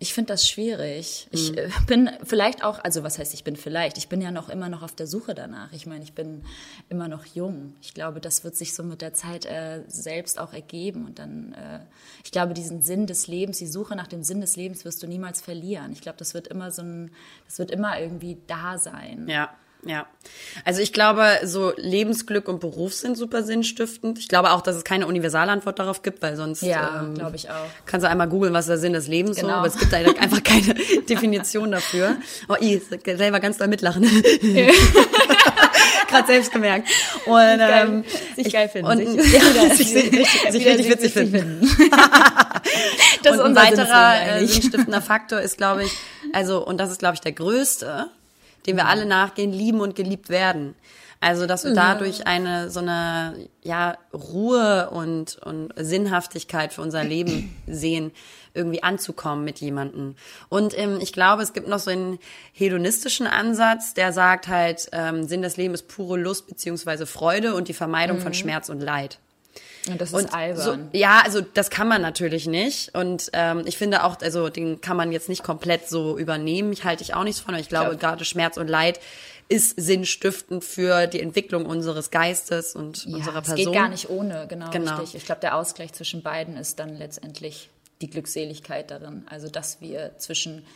ich 0.00 0.14
finde 0.14 0.32
das 0.32 0.48
schwierig. 0.48 1.26
Ich 1.32 1.56
äh, 1.56 1.70
bin 1.86 2.08
vielleicht 2.22 2.62
auch, 2.62 2.78
also 2.84 3.02
was 3.02 3.18
heißt 3.18 3.34
ich 3.34 3.42
bin 3.42 3.56
vielleicht? 3.56 3.98
Ich 3.98 4.08
bin 4.08 4.20
ja 4.20 4.30
noch 4.30 4.48
immer 4.48 4.68
noch 4.68 4.82
auf 4.82 4.94
der 4.94 5.08
Suche 5.08 5.34
danach. 5.34 5.72
Ich 5.72 5.86
meine, 5.86 6.04
ich 6.04 6.12
bin 6.12 6.44
immer 6.88 7.08
noch 7.08 7.24
jung. 7.26 7.74
Ich 7.80 7.94
glaube, 7.94 8.20
das 8.20 8.44
wird 8.44 8.54
sich 8.54 8.74
so 8.74 8.84
mit 8.84 9.02
der 9.02 9.12
Zeit 9.12 9.44
äh, 9.44 9.82
selbst 9.88 10.38
auch 10.38 10.52
ergeben 10.52 11.04
und 11.06 11.18
dann, 11.18 11.52
äh, 11.54 11.80
ich 12.22 12.30
glaube, 12.30 12.54
diesen 12.54 12.82
Sinn 12.82 13.08
des 13.08 13.26
Lebens, 13.26 13.58
die 13.58 13.66
Suche 13.66 13.96
nach 13.96 14.06
dem 14.06 14.22
Sinn 14.22 14.40
des 14.40 14.54
Lebens 14.54 14.84
wirst 14.84 15.02
du 15.02 15.08
niemals 15.08 15.40
verlieren. 15.40 15.90
Ich 15.90 16.00
glaube, 16.00 16.18
das 16.18 16.32
wird 16.32 16.46
immer 16.46 16.70
so 16.70 16.82
ein, 16.82 17.10
das 17.46 17.58
wird 17.58 17.72
immer 17.72 17.98
irgendwie 18.00 18.38
da 18.46 18.78
sein. 18.78 19.26
Ja. 19.28 19.50
Ja. 19.84 20.06
Also 20.64 20.80
ich 20.82 20.92
glaube, 20.92 21.24
so 21.44 21.72
Lebensglück 21.76 22.48
und 22.48 22.58
Beruf 22.60 22.94
sind 22.94 23.16
super 23.16 23.42
sinnstiftend. 23.44 24.18
Ich 24.18 24.28
glaube 24.28 24.50
auch, 24.50 24.60
dass 24.60 24.74
es 24.76 24.82
keine 24.84 25.06
Universalantwort 25.06 25.78
darauf 25.78 26.02
gibt, 26.02 26.20
weil 26.20 26.36
sonst 26.36 26.62
Ja, 26.62 27.00
ähm, 27.02 27.14
glaube 27.14 27.36
ich 27.36 27.48
auch. 27.48 27.54
kannst 27.86 28.04
du 28.04 28.10
einmal 28.10 28.28
googeln, 28.28 28.52
was 28.52 28.66
der 28.66 28.76
Sinn 28.78 28.92
des 28.92 29.06
Lebens 29.06 29.36
so, 29.36 29.42
Genau. 29.46 29.58
aber 29.58 29.68
es 29.68 29.78
gibt 29.78 29.92
da 29.92 29.96
einfach 30.20 30.42
keine 30.42 30.74
Definition 31.08 31.70
dafür. 31.70 32.16
Oh, 32.48 32.56
ich 32.60 32.82
selber 33.16 33.38
ganz 33.40 33.56
doll 33.58 33.68
mitlachen. 33.68 34.02
Gerade 36.08 36.26
selbst 36.26 36.52
gemerkt. 36.52 36.88
Und, 37.26 37.36
ähm, 37.60 38.04
Sich 38.36 38.46
ich- 38.46 38.52
geil 38.52 38.68
finden, 38.68 38.90
Und, 38.90 38.98
sich- 39.20 39.32
ja, 39.32 39.40
wieder- 39.40 39.74
sich, 39.74 39.88
sich, 39.92 40.04
sich 40.10 40.10
wieder 40.10 40.70
richtig 40.72 40.88
witzig 40.90 41.14
witzig 41.14 41.30
finden. 41.30 41.60
Das 43.22 43.34
ist 43.36 43.40
und 43.40 43.56
ein 43.56 43.68
Sinn 43.68 43.76
des 43.78 43.88
weiterer 43.88 44.36
äh, 44.40 44.46
sinnstiftender 44.46 45.02
Faktor 45.02 45.40
ist, 45.40 45.56
glaube 45.56 45.84
ich, 45.84 45.92
also, 46.32 46.64
und 46.66 46.78
das 46.78 46.90
ist, 46.90 46.98
glaube 46.98 47.14
ich, 47.14 47.20
der 47.20 47.32
größte, 47.32 48.08
dem 48.66 48.76
wir 48.76 48.86
alle 48.86 49.06
nachgehen, 49.06 49.52
lieben 49.52 49.80
und 49.80 49.94
geliebt 49.94 50.28
werden. 50.28 50.74
Also, 51.20 51.46
dass 51.46 51.64
wir 51.64 51.74
dadurch 51.74 52.28
eine, 52.28 52.70
so 52.70 52.78
eine, 52.78 53.48
ja, 53.62 53.98
Ruhe 54.12 54.88
und, 54.90 55.36
und 55.44 55.72
Sinnhaftigkeit 55.76 56.72
für 56.72 56.82
unser 56.82 57.02
Leben 57.02 57.56
sehen, 57.66 58.12
irgendwie 58.54 58.84
anzukommen 58.84 59.44
mit 59.44 59.58
jemandem. 59.58 60.14
Und 60.48 60.78
ähm, 60.78 60.98
ich 61.00 61.12
glaube, 61.12 61.42
es 61.42 61.52
gibt 61.52 61.66
noch 61.66 61.80
so 61.80 61.90
einen 61.90 62.18
hedonistischen 62.52 63.26
Ansatz, 63.26 63.94
der 63.94 64.12
sagt 64.12 64.46
halt, 64.46 64.88
ähm, 64.92 65.26
Sinn 65.26 65.42
des 65.42 65.56
Lebens 65.56 65.80
ist 65.80 65.88
pure 65.88 66.18
Lust 66.18 66.46
beziehungsweise 66.46 67.04
Freude 67.04 67.54
und 67.54 67.66
die 67.66 67.74
Vermeidung 67.74 68.20
von 68.20 68.32
Schmerz 68.32 68.68
und 68.68 68.80
Leid. 68.80 69.18
Und 69.92 70.00
das 70.00 70.10
ist 70.10 70.14
Und 70.14 70.30
so, 70.30 70.36
albern. 70.36 70.88
ja, 70.92 71.22
also 71.24 71.40
das 71.40 71.70
kann 71.70 71.88
man 71.88 72.02
natürlich 72.02 72.46
nicht. 72.46 72.94
Und 72.94 73.30
ähm, 73.32 73.62
ich 73.66 73.76
finde 73.78 74.04
auch, 74.04 74.20
also 74.20 74.48
den 74.48 74.80
kann 74.80 74.96
man 74.96 75.12
jetzt 75.12 75.28
nicht 75.28 75.42
komplett 75.42 75.88
so 75.88 76.18
übernehmen. 76.18 76.72
Ich 76.72 76.84
halte 76.84 77.02
ich 77.02 77.14
auch 77.14 77.24
nichts 77.24 77.40
von. 77.40 77.54
aber 77.54 77.60
Ich 77.60 77.68
glaube, 77.68 77.96
Klar. 77.96 78.12
gerade 78.12 78.24
Schmerz 78.24 78.56
und 78.56 78.68
Leid 78.68 79.00
ist 79.50 79.80
sinnstiftend 79.80 80.62
für 80.62 81.06
die 81.06 81.20
Entwicklung 81.22 81.64
unseres 81.64 82.10
Geistes 82.10 82.74
und 82.74 83.06
unserer 83.06 83.32
ja, 83.34 83.40
es 83.40 83.46
Person. 83.46 83.56
geht 83.56 83.72
gar 83.74 83.88
nicht 83.88 84.10
ohne, 84.10 84.46
genau, 84.46 84.70
Genau. 84.70 84.96
richtig. 85.00 85.14
Ich 85.16 85.24
glaube, 85.24 85.40
der 85.40 85.56
Ausgleich 85.56 85.92
zwischen 85.94 86.22
beiden 86.22 86.56
ist 86.58 86.78
dann 86.78 86.96
letztendlich 86.98 87.70
die 88.02 88.10
Glückseligkeit 88.10 88.90
darin. 88.90 89.24
Also, 89.30 89.48
dass 89.48 89.80
wir 89.80 90.12
zwischen 90.18 90.66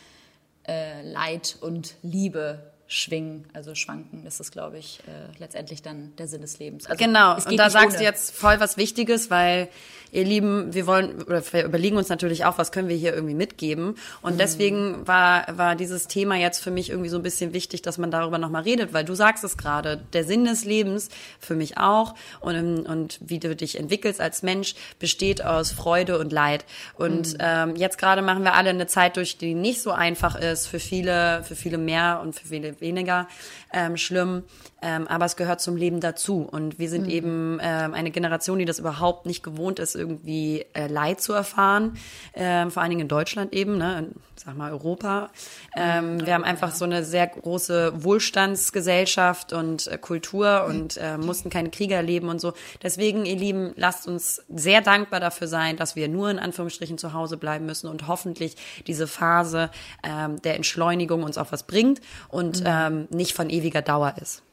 äh, 0.67 1.03
Leid 1.03 1.57
und 1.61 1.93
Liebe 2.01 2.72
schwingen, 2.93 3.45
also 3.53 3.73
schwanken, 3.73 4.23
das 4.23 4.39
ist, 4.39 4.51
glaube 4.51 4.77
ich, 4.77 4.99
äh, 5.07 5.37
letztendlich 5.39 5.81
dann 5.81 6.15
der 6.17 6.27
Sinn 6.27 6.41
des 6.41 6.59
Lebens. 6.59 6.85
Also, 6.85 7.03
Genau, 7.03 7.35
und 7.35 7.57
da 7.57 7.69
sagst 7.71 7.89
ohne. 7.89 7.97
du 7.97 8.03
jetzt 8.03 8.35
voll 8.35 8.59
was 8.59 8.77
Wichtiges, 8.77 9.31
weil 9.31 9.67
ihr 10.13 10.23
Lieben, 10.23 10.73
wir 10.73 10.85
wollen, 10.85 11.23
oder 11.23 11.43
wir 11.51 11.65
überlegen 11.65 11.97
uns 11.97 12.07
natürlich 12.07 12.45
auch, 12.45 12.59
was 12.59 12.71
können 12.71 12.87
wir 12.87 12.95
hier 12.95 13.13
irgendwie 13.13 13.33
mitgeben. 13.33 13.95
Und 14.21 14.39
deswegen 14.39 15.07
war, 15.07 15.45
war 15.57 15.75
dieses 15.75 16.07
Thema 16.07 16.35
jetzt 16.35 16.63
für 16.63 16.69
mich 16.69 16.91
irgendwie 16.91 17.09
so 17.09 17.17
ein 17.17 17.23
bisschen 17.23 17.51
wichtig, 17.53 17.81
dass 17.81 17.97
man 17.97 18.11
darüber 18.11 18.37
nochmal 18.37 18.61
redet, 18.61 18.93
weil 18.93 19.05
du 19.05 19.15
sagst 19.15 19.43
es 19.43 19.57
gerade, 19.57 20.01
der 20.13 20.23
Sinn 20.23 20.45
des 20.45 20.65
Lebens, 20.65 21.09
für 21.39 21.55
mich 21.55 21.77
auch, 21.77 22.13
und, 22.41 22.55
ähm, 22.55 22.85
und 22.87 23.19
wie 23.21 23.39
du 23.39 23.55
dich 23.55 23.79
entwickelst 23.79 24.21
als 24.21 24.43
Mensch, 24.43 24.75
besteht 24.99 25.43
aus 25.43 25.71
Freude 25.71 26.19
und 26.19 26.31
Leid. 26.31 26.65
Und 26.95 27.35
ähm, 27.39 27.75
jetzt 27.75 27.97
gerade 27.97 28.21
machen 28.21 28.43
wir 28.43 28.53
alle 28.53 28.69
eine 28.69 28.85
Zeit 28.85 29.17
durch, 29.17 29.39
die 29.39 29.55
nicht 29.55 29.81
so 29.81 29.91
einfach 29.91 30.35
ist, 30.35 30.67
für 30.67 30.79
viele, 30.79 31.43
für 31.43 31.55
viele 31.55 31.79
mehr 31.79 32.19
und 32.21 32.35
für 32.35 32.47
viele 32.47 32.79
weniger 32.81 33.27
ähm, 33.73 33.97
schlimm. 33.97 34.43
Ähm, 34.83 35.07
aber 35.07 35.25
es 35.25 35.35
gehört 35.37 35.61
zum 35.61 35.75
Leben 35.75 36.01
dazu. 36.01 36.41
Und 36.41 36.77
wir 36.77 36.89
sind 36.89 37.07
eben 37.07 37.57
ähm, 37.61 37.93
eine 37.93 38.11
Generation, 38.11 38.59
die 38.59 38.65
das 38.65 38.79
überhaupt 38.79 39.25
nicht 39.25 39.41
gewohnt 39.41 39.79
ist, 39.79 39.95
irgendwie 40.03 40.65
äh, 40.73 40.87
Leid 40.87 41.21
zu 41.21 41.31
erfahren. 41.33 41.97
Ähm, 42.33 42.69
vor 42.71 42.81
allen 42.81 42.89
Dingen 42.89 43.03
in 43.03 43.07
Deutschland 43.07 43.53
eben, 43.53 43.77
ne? 43.77 43.99
in, 43.99 44.15
sag 44.35 44.57
mal 44.57 44.71
Europa. 44.71 45.29
Ähm, 45.75 46.25
wir 46.25 46.33
haben 46.33 46.43
einfach 46.43 46.75
so 46.75 46.85
eine 46.85 47.03
sehr 47.03 47.27
große 47.27 48.03
Wohlstandsgesellschaft 48.03 49.53
und 49.53 49.87
äh, 49.87 49.97
Kultur 49.97 50.65
und 50.67 50.97
äh, 50.97 51.17
mussten 51.17 51.49
keine 51.49 51.69
Kriege 51.69 51.93
erleben 51.93 52.27
und 52.29 52.41
so. 52.41 52.53
Deswegen, 52.81 53.25
ihr 53.25 53.37
Lieben, 53.37 53.73
lasst 53.75 54.07
uns 54.07 54.43
sehr 54.53 54.81
dankbar 54.81 55.19
dafür 55.19 55.47
sein, 55.47 55.77
dass 55.77 55.95
wir 55.95 56.07
nur 56.09 56.29
in 56.29 56.39
Anführungsstrichen 56.39 56.97
zu 56.97 57.13
Hause 57.13 57.37
bleiben 57.37 57.65
müssen 57.65 57.87
und 57.87 58.07
hoffentlich 58.07 58.55
diese 58.87 59.07
Phase 59.07 59.69
ähm, 60.03 60.41
der 60.41 60.55
Entschleunigung 60.55 61.23
uns 61.23 61.37
auch 61.37 61.51
was 61.51 61.63
bringt 61.63 62.01
und 62.27 62.63
ähm, 62.65 63.07
nicht 63.11 63.33
von 63.33 63.49
ewiger 63.49 63.81
Dauer 63.81 64.15
ist. 64.21 64.43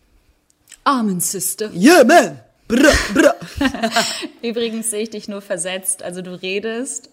Amen, 0.85 1.21
Sister. 1.21 1.71
Yeah, 1.75 2.05
man! 2.05 2.50
Brr, 2.71 2.93
brr. 3.15 3.35
Übrigens 4.43 4.91
sehe 4.91 5.03
ich 5.03 5.11
dich 5.11 5.29
nur 5.29 5.43
versetzt. 5.43 6.03
Also 6.03 6.23
du 6.23 6.33
redest 6.41 7.11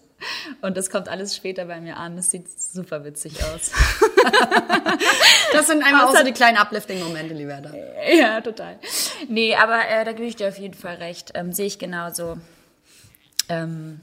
und 0.62 0.76
das 0.76 0.90
kommt 0.90 1.08
alles 1.08 1.36
später 1.36 1.66
bei 1.66 1.80
mir 1.80 1.96
an. 1.96 2.16
Das 2.16 2.30
sieht 2.30 2.46
super 2.60 3.04
witzig 3.04 3.42
aus. 3.44 3.70
Das 5.52 5.66
sind 5.66 5.82
einmal 5.82 6.04
auch 6.06 6.14
so 6.16 6.24
die 6.24 6.32
kleinen 6.32 6.58
Uplifting-Momente, 6.58 7.32
lieber 7.34 7.60
da. 7.62 7.72
ja, 8.12 8.40
total. 8.42 8.78
Nee, 9.28 9.54
aber 9.56 9.80
äh, 9.88 10.04
da 10.04 10.12
gebe 10.12 10.26
ich 10.26 10.36
dir 10.36 10.48
auf 10.48 10.58
jeden 10.58 10.74
Fall 10.74 10.96
recht. 10.96 11.32
Ähm, 11.34 11.52
sehe 11.52 11.66
ich 11.66 11.78
genauso. 11.78 12.36
Ähm, 13.48 14.00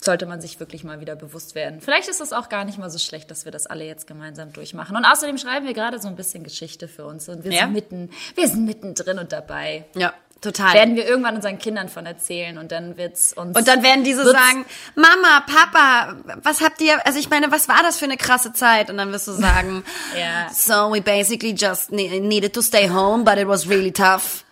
sollte 0.00 0.24
man 0.26 0.40
sich 0.40 0.58
wirklich 0.60 0.82
mal 0.84 1.00
wieder 1.00 1.16
bewusst 1.16 1.54
werden. 1.54 1.80
Vielleicht 1.82 2.08
ist 2.08 2.20
es 2.22 2.32
auch 2.32 2.48
gar 2.48 2.64
nicht 2.64 2.78
mal 2.78 2.88
so 2.90 2.98
schlecht, 2.98 3.30
dass 3.30 3.44
wir 3.44 3.52
das 3.52 3.66
alle 3.66 3.84
jetzt 3.84 4.06
gemeinsam 4.06 4.52
durchmachen. 4.54 4.96
Und 4.96 5.04
außerdem 5.04 5.36
schreiben 5.38 5.66
wir 5.66 5.74
gerade 5.74 6.00
so 6.00 6.08
ein 6.08 6.16
bisschen 6.16 6.44
Geschichte 6.44 6.88
für 6.88 7.04
uns 7.04 7.28
und 7.28 7.44
wir 7.44 7.52
Ja? 7.52 7.64
sind 7.64 7.72
mitten, 7.74 8.10
wir 8.34 8.48
sind 8.48 8.64
mittendrin 8.64 9.18
und 9.18 9.32
dabei. 9.32 9.84
Ja, 9.94 10.14
total. 10.40 10.74
Werden 10.74 10.96
wir 10.96 11.06
irgendwann 11.06 11.36
unseren 11.36 11.58
Kindern 11.58 11.88
von 11.88 12.04
erzählen 12.06 12.58
und 12.58 12.70
dann 12.72 12.96
wird's 12.96 13.32
uns 13.32 13.56
Und 13.56 13.66
dann 13.68 13.82
werden 13.82 14.04
diese 14.04 14.24
sagen, 14.24 14.64
Mama, 14.94 15.40
Papa, 15.46 16.16
was 16.42 16.60
habt 16.60 16.80
ihr, 16.80 17.04
also 17.06 17.18
ich 17.18 17.30
meine, 17.30 17.50
was 17.50 17.68
war 17.68 17.82
das 17.82 17.96
für 17.98 18.04
eine 18.04 18.16
krasse 18.16 18.52
Zeit? 18.52 18.90
Und 18.90 18.96
dann 18.98 19.10
wirst 19.12 19.26
du 19.28 19.32
sagen, 19.34 19.84
Ja. 20.18 20.48
so 20.52 20.92
we 20.92 21.00
basically 21.00 21.52
just 21.54 21.90
ne- 21.92 22.20
needed 22.20 22.52
to 22.52 22.62
stay 22.62 22.88
home, 22.88 23.24
but 23.24 23.38
it 23.38 23.48
was 23.48 23.68
really 23.68 23.92
tough. 23.92 24.43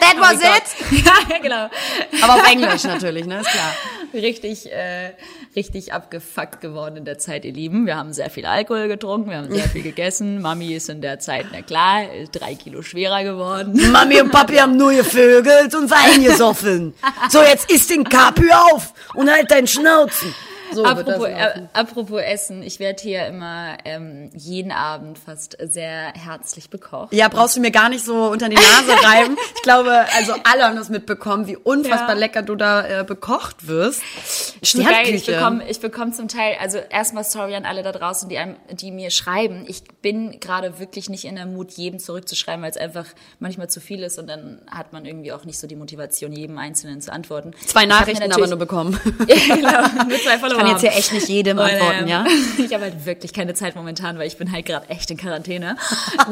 That 0.00 0.16
was 0.18 0.40
Oh 0.42 0.92
it. 0.92 1.04
Ja, 1.04 1.38
genau. 1.38 1.70
Aber 2.22 2.34
auf 2.34 2.50
Englisch 2.50 2.84
natürlich, 2.84 3.26
ne, 3.26 3.40
ist 3.40 3.48
klar. 3.50 3.72
richtig, 4.12 4.70
äh, 4.72 5.12
richtig 5.56 5.92
abgefuckt 5.92 6.60
geworden 6.60 6.96
in 6.96 7.04
der 7.04 7.18
Zeit, 7.18 7.44
ihr 7.44 7.52
Lieben. 7.52 7.86
Wir 7.86 7.96
haben 7.96 8.12
sehr 8.12 8.30
viel 8.30 8.46
Alkohol 8.46 8.88
getrunken, 8.88 9.30
wir 9.30 9.38
haben 9.38 9.52
sehr 9.52 9.68
viel 9.68 9.82
gegessen. 9.82 10.40
Mami 10.40 10.74
ist 10.74 10.88
in 10.88 11.00
der 11.00 11.18
Zeit, 11.18 11.46
na 11.52 11.62
klar, 11.62 12.04
drei 12.32 12.54
Kilo 12.54 12.82
schwerer 12.82 13.24
geworden. 13.24 13.90
Mami 13.92 14.20
und 14.20 14.30
Papi 14.30 14.56
haben 14.56 14.76
nur 14.76 14.92
gevögelt 14.92 15.74
und 15.74 15.90
Wein 15.90 16.22
gesoffen. 16.24 16.94
So, 17.30 17.42
jetzt 17.42 17.70
isst 17.70 17.90
den 17.90 18.04
Kapü 18.04 18.50
auf 18.50 18.92
und 19.14 19.30
halt 19.30 19.50
deinen 19.50 19.66
Schnauzen. 19.66 20.34
So 20.74 20.84
Apropos, 20.84 21.26
äh, 21.28 21.62
apropos 21.72 22.20
Essen, 22.20 22.62
ich 22.62 22.80
werde 22.80 23.00
hier 23.02 23.26
immer 23.26 23.76
ähm, 23.84 24.30
jeden 24.34 24.72
Abend 24.72 25.18
fast 25.18 25.56
sehr 25.60 26.12
herzlich 26.14 26.70
bekocht. 26.70 27.12
Ja, 27.12 27.28
brauchst 27.28 27.56
du 27.56 27.60
mir 27.60 27.70
gar 27.70 27.88
nicht 27.88 28.04
so 28.04 28.26
unter 28.26 28.48
die 28.48 28.56
Nase 28.56 28.92
reiben. 29.06 29.36
Ich 29.56 29.62
glaube, 29.62 30.04
also 30.16 30.34
alle 30.44 30.64
haben 30.64 30.76
das 30.76 30.88
mitbekommen, 30.88 31.46
wie 31.46 31.56
unfassbar 31.56 32.10
Ja. 32.14 32.18
lecker 32.18 32.42
du 32.42 32.56
da 32.56 33.00
äh, 33.00 33.04
bekocht 33.04 33.66
wirst. 33.68 34.02
Geil, 34.74 35.14
ich 35.14 35.26
bekomme 35.26 35.68
ich 35.68 35.80
bekomme 35.80 36.12
zum 36.12 36.28
Teil, 36.28 36.56
also 36.60 36.78
erstmal 36.78 37.24
sorry 37.24 37.54
an 37.54 37.64
alle 37.64 37.82
da 37.82 37.92
draußen, 37.92 38.28
die, 38.28 38.38
einem, 38.38 38.56
die 38.70 38.90
mir 38.90 39.10
schreiben. 39.10 39.64
Ich 39.68 39.84
bin 40.02 40.40
gerade 40.40 40.78
wirklich 40.78 41.08
nicht 41.08 41.24
in 41.24 41.36
der 41.36 41.46
Mut, 41.46 41.72
jedem 41.72 41.98
zurückzuschreiben, 42.00 42.62
weil 42.62 42.70
es 42.70 42.76
einfach 42.76 43.06
manchmal 43.38 43.68
zu 43.70 43.80
viel 43.80 44.02
ist 44.02 44.18
und 44.18 44.26
dann 44.28 44.60
hat 44.70 44.92
man 44.92 45.04
irgendwie 45.04 45.32
auch 45.32 45.44
nicht 45.44 45.58
so 45.58 45.66
die 45.66 45.76
Motivation, 45.76 46.32
jedem 46.32 46.58
Einzelnen 46.58 47.00
zu 47.00 47.12
antworten. 47.12 47.52
Zwei 47.66 47.86
Nachrichten 47.86 48.32
aber 48.32 48.46
nur 48.46 48.58
bekommen. 48.58 48.98
Ja, 49.28 49.54
genau, 49.56 50.04
nur 50.08 50.18
zwei 50.18 50.38
Follower 50.38 50.63
kann 50.64 50.72
jetzt 50.72 50.80
hier 50.80 50.98
echt 50.98 51.12
nicht 51.12 51.28
jedem 51.28 51.58
antworten, 51.58 52.02
ähm, 52.02 52.08
ja? 52.08 52.26
Ich 52.58 52.72
habe 52.72 52.84
halt 52.84 53.06
wirklich 53.06 53.32
keine 53.32 53.54
Zeit 53.54 53.76
momentan, 53.76 54.18
weil 54.18 54.26
ich 54.26 54.36
bin 54.36 54.50
halt 54.52 54.66
gerade 54.66 54.88
echt 54.88 55.10
in 55.10 55.16
Quarantäne. 55.16 55.76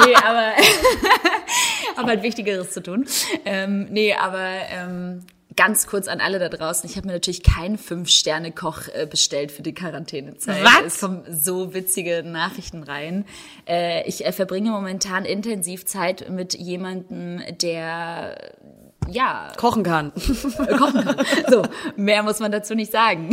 Nee, 0.04 0.14
aber 0.14 0.52
habe 1.96 2.08
halt 2.08 2.22
Wichtigeres 2.22 2.70
zu 2.70 2.82
tun. 2.82 3.06
Ähm, 3.44 3.88
nee, 3.90 4.14
aber 4.14 4.48
ähm, 4.70 5.24
ganz 5.56 5.86
kurz 5.86 6.08
an 6.08 6.20
alle 6.20 6.38
da 6.38 6.48
draußen. 6.48 6.88
Ich 6.88 6.96
habe 6.96 7.06
mir 7.06 7.12
natürlich 7.12 7.42
keinen 7.42 7.78
Fünf-Sterne-Koch 7.78 8.88
äh, 8.94 9.06
bestellt 9.06 9.52
für 9.52 9.62
die 9.62 9.74
Quarantänezeit. 9.74 10.64
Was? 10.64 10.94
Es 10.94 11.00
kommen 11.00 11.22
so 11.30 11.74
witzige 11.74 12.22
Nachrichten 12.24 12.82
rein. 12.82 13.24
Äh, 13.68 14.06
ich 14.08 14.24
äh, 14.24 14.32
verbringe 14.32 14.70
momentan 14.70 15.24
intensiv 15.24 15.84
Zeit 15.84 16.30
mit 16.30 16.54
jemandem, 16.54 17.42
der 17.60 18.52
ja 19.08 19.52
Kochen 19.56 19.82
kann. 19.82 20.12
kochen 20.12 21.04
kann. 21.04 21.26
So, 21.50 21.62
mehr 21.96 22.22
muss 22.22 22.38
man 22.38 22.52
dazu 22.52 22.74
nicht 22.74 22.92
sagen. 22.92 23.30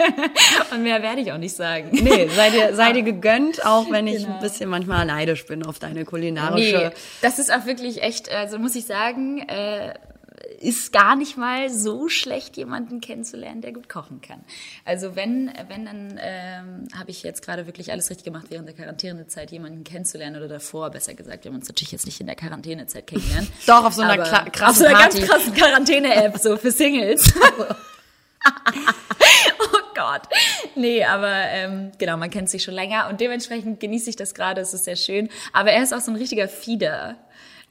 Und 0.72 0.82
mehr 0.82 1.02
werde 1.02 1.20
ich 1.20 1.32
auch 1.32 1.38
nicht 1.38 1.54
sagen. 1.56 1.88
Nee, 1.92 2.28
sei 2.28 2.50
dir, 2.50 2.74
sei 2.74 2.92
dir 2.92 3.02
gegönnt, 3.02 3.64
auch 3.66 3.90
wenn 3.90 4.06
ich 4.06 4.22
Genau. 4.22 4.34
ein 4.34 4.40
bisschen 4.40 4.68
manchmal 4.70 5.04
neidisch 5.06 5.46
bin 5.46 5.64
auf 5.64 5.78
deine 5.78 6.00
Nee, 6.00 6.04
kulinarische. 6.04 6.92
das 7.22 7.38
ist 7.38 7.52
auch 7.52 7.66
wirklich 7.66 8.02
echt, 8.02 8.30
also 8.32 8.58
muss 8.58 8.74
ich 8.74 8.84
sagen, 8.86 9.40
äh, 9.48 9.94
ist 10.58 10.92
gar 10.92 11.16
nicht 11.16 11.36
mal 11.38 11.70
so 11.70 12.08
schlecht, 12.08 12.56
jemanden 12.56 13.00
kennenzulernen, 13.00 13.60
der 13.62 13.72
gut 13.72 13.88
kochen 13.88 14.20
kann. 14.20 14.40
Also 14.84 15.14
wenn, 15.16 15.50
wenn 15.68 15.84
dann 15.86 16.18
ähm, 16.22 16.88
habe 16.98 17.10
ich 17.10 17.22
jetzt 17.22 17.42
gerade 17.44 17.66
wirklich 17.66 17.92
alles 17.92 18.10
richtig 18.10 18.24
gemacht 18.24 18.46
während 18.50 18.66
der 18.68 18.74
Quarantänezeit, 18.74 19.50
jemanden 19.52 19.84
kennenzulernen 19.84 20.36
oder 20.36 20.48
davor, 20.48 20.90
besser 20.90 21.14
gesagt, 21.14 21.44
wir 21.44 21.50
haben 21.50 21.58
uns 21.58 21.68
natürlich 21.68 21.92
jetzt 21.92 22.04
nicht 22.06 22.20
in 22.20 22.26
der 22.26 22.36
Quarantänezeit 22.36 23.06
kennengelernt. 23.06 23.48
Doch, 23.66 23.84
auf 23.84 23.94
so 23.94 24.02
einer 24.02 24.22
kla- 24.22 24.46
auf 24.46 24.52
krassen 24.52 24.82
so 24.82 24.88
einer 24.88 24.98
ganz 24.98 25.18
krassen 25.20 25.54
Quarantäne-App, 25.54 26.36
so 26.38 26.56
für 26.56 26.70
Singles. 26.70 27.32
Gott. 30.00 30.22
Nee, 30.76 31.04
aber 31.04 31.32
ähm, 31.48 31.92
genau, 31.98 32.16
man 32.16 32.30
kennt 32.30 32.48
sich 32.48 32.62
schon 32.62 32.74
länger 32.74 33.08
und 33.08 33.20
dementsprechend 33.20 33.80
genieße 33.80 34.10
ich 34.10 34.16
das 34.16 34.34
gerade, 34.34 34.60
es 34.60 34.72
ist 34.72 34.84
sehr 34.84 34.96
schön. 34.96 35.28
Aber 35.52 35.72
er 35.72 35.82
ist 35.82 35.92
auch 35.92 36.00
so 36.00 36.10
ein 36.10 36.16
richtiger 36.16 36.48
Fieder. 36.48 37.16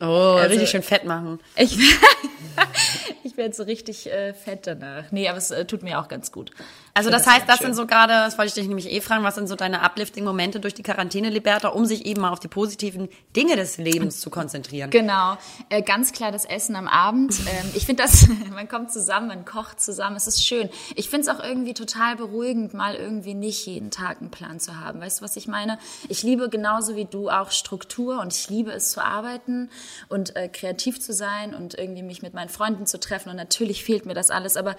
Oh, 0.02 0.38
also, 0.38 0.50
richtig 0.50 0.70
schön 0.70 0.84
fett 0.84 1.04
machen. 1.04 1.40
Ich, 1.58 1.78
ich 3.24 3.36
werde 3.36 3.54
so 3.54 3.64
richtig 3.64 4.10
äh, 4.10 4.34
fett 4.34 4.66
danach. 4.66 5.12
Nee, 5.12 5.28
aber 5.28 5.38
es 5.38 5.52
äh, 5.52 5.66
tut 5.66 5.84
mir 5.84 6.00
auch 6.00 6.08
ganz 6.08 6.32
gut. 6.32 6.52
Also 6.94 7.10
das, 7.10 7.26
das 7.26 7.34
heißt, 7.34 7.50
das 7.50 7.58
schön. 7.58 7.68
sind 7.68 7.76
so 7.76 7.86
gerade, 7.86 8.14
das 8.14 8.38
wollte 8.38 8.50
ich 8.50 8.54
dich 8.54 8.68
nämlich 8.68 8.92
eh 8.92 9.02
fragen, 9.02 9.24
was 9.24 9.36
sind 9.36 9.48
so 9.48 9.56
deine 9.56 9.82
Uplifting-Momente 9.84 10.62
durch 10.62 10.74
die 10.74 10.84
Quarantäne, 10.84 11.30
Liberta, 11.30 11.70
um 11.70 11.86
sich 11.86 12.06
eben 12.06 12.22
mal 12.22 12.32
auf 12.32 12.40
die 12.40 12.48
positiven 12.48 13.10
Dinge 13.36 13.58
des 13.58 13.78
Lebens 13.78 14.22
zu 14.22 14.30
konzentrieren? 14.30 14.90
Genau, 14.90 15.38
äh, 15.70 15.82
ganz 15.82 16.14
klar 16.14 16.32
das 16.32 16.46
Essen 16.46 16.76
am 16.76 16.88
Abend. 16.88 17.36
Ähm, 17.50 17.72
ich 17.74 17.86
finde 17.88 18.04
das, 18.04 18.28
man 18.54 18.68
kommt 18.68 18.92
zusammen, 18.92 19.28
man 19.28 19.44
kocht 19.44 19.82
zusammen, 19.82 20.16
es 20.16 20.28
ist 20.28 20.46
schön. 20.46 20.70
Ich 20.96 21.10
finde 21.10 21.28
es 21.28 21.36
auch 21.36 21.44
irgendwie 21.44 21.74
total 21.74 22.16
beruhigend, 22.16 22.76
mal 22.76 22.94
irgendwie 22.94 23.34
nicht 23.34 23.66
jeden 23.66 23.90
Tag 23.90 24.22
einen 24.22 24.30
Plan 24.30 24.60
zu 24.60 24.80
haben. 24.80 25.02
Weißt 25.02 25.20
du, 25.20 25.24
was 25.24 25.36
ich 25.36 25.48
meine? 25.48 25.80
Ich 26.10 26.22
liebe 26.22 26.50
genauso 26.50 26.96
wie 26.96 27.06
du 27.06 27.30
auch 27.30 27.50
Struktur 27.50 28.20
und 28.20 28.34
ich 28.34 28.50
liebe 28.50 28.72
es 28.72 28.92
zu 28.92 29.04
arbeiten 29.04 29.72
und 30.08 30.36
äh, 30.36 30.48
kreativ 30.48 31.00
zu 31.00 31.14
sein 31.14 31.54
und 31.54 31.78
irgendwie 31.78 32.04
mich 32.04 32.22
mit 32.22 32.34
meinen 32.34 32.50
Freunden 32.50 32.86
zu 32.86 33.00
treffen 33.00 33.30
und 33.30 33.36
natürlich 33.36 33.84
fehlt 33.84 34.06
mir 34.06 34.14
das 34.14 34.32
alles, 34.32 34.58
aber 34.58 34.76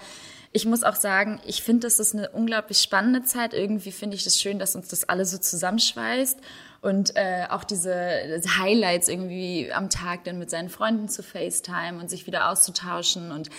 ich 0.53 0.65
muss 0.65 0.83
auch 0.83 0.95
sagen, 0.95 1.39
ich 1.45 1.63
finde, 1.63 1.87
das 1.87 1.99
ist 1.99 2.13
eine 2.13 2.29
unglaublich 2.29 2.79
spannende 2.79 3.23
Zeit. 3.23 3.53
Irgendwie 3.53 3.93
finde 3.93 4.17
ich 4.17 4.25
das 4.25 4.37
schön, 4.37 4.59
dass 4.59 4.75
uns 4.75 4.89
das 4.89 5.07
alle 5.07 5.25
so 5.25 5.37
zusammenschweißt 5.37 6.39
und 6.81 7.15
äh, 7.15 7.45
auch 7.49 7.63
diese 7.63 8.41
Highlights 8.59 9.07
irgendwie 9.07 9.71
am 9.71 9.89
Tag 9.89 10.25
dann 10.25 10.39
mit 10.39 10.49
seinen 10.49 10.69
Freunden 10.69 11.07
zu 11.07 11.23
FaceTime 11.23 11.99
und 11.99 12.09
sich 12.09 12.27
wieder 12.27 12.49
auszutauschen. 12.49 13.31
Und 13.31 13.49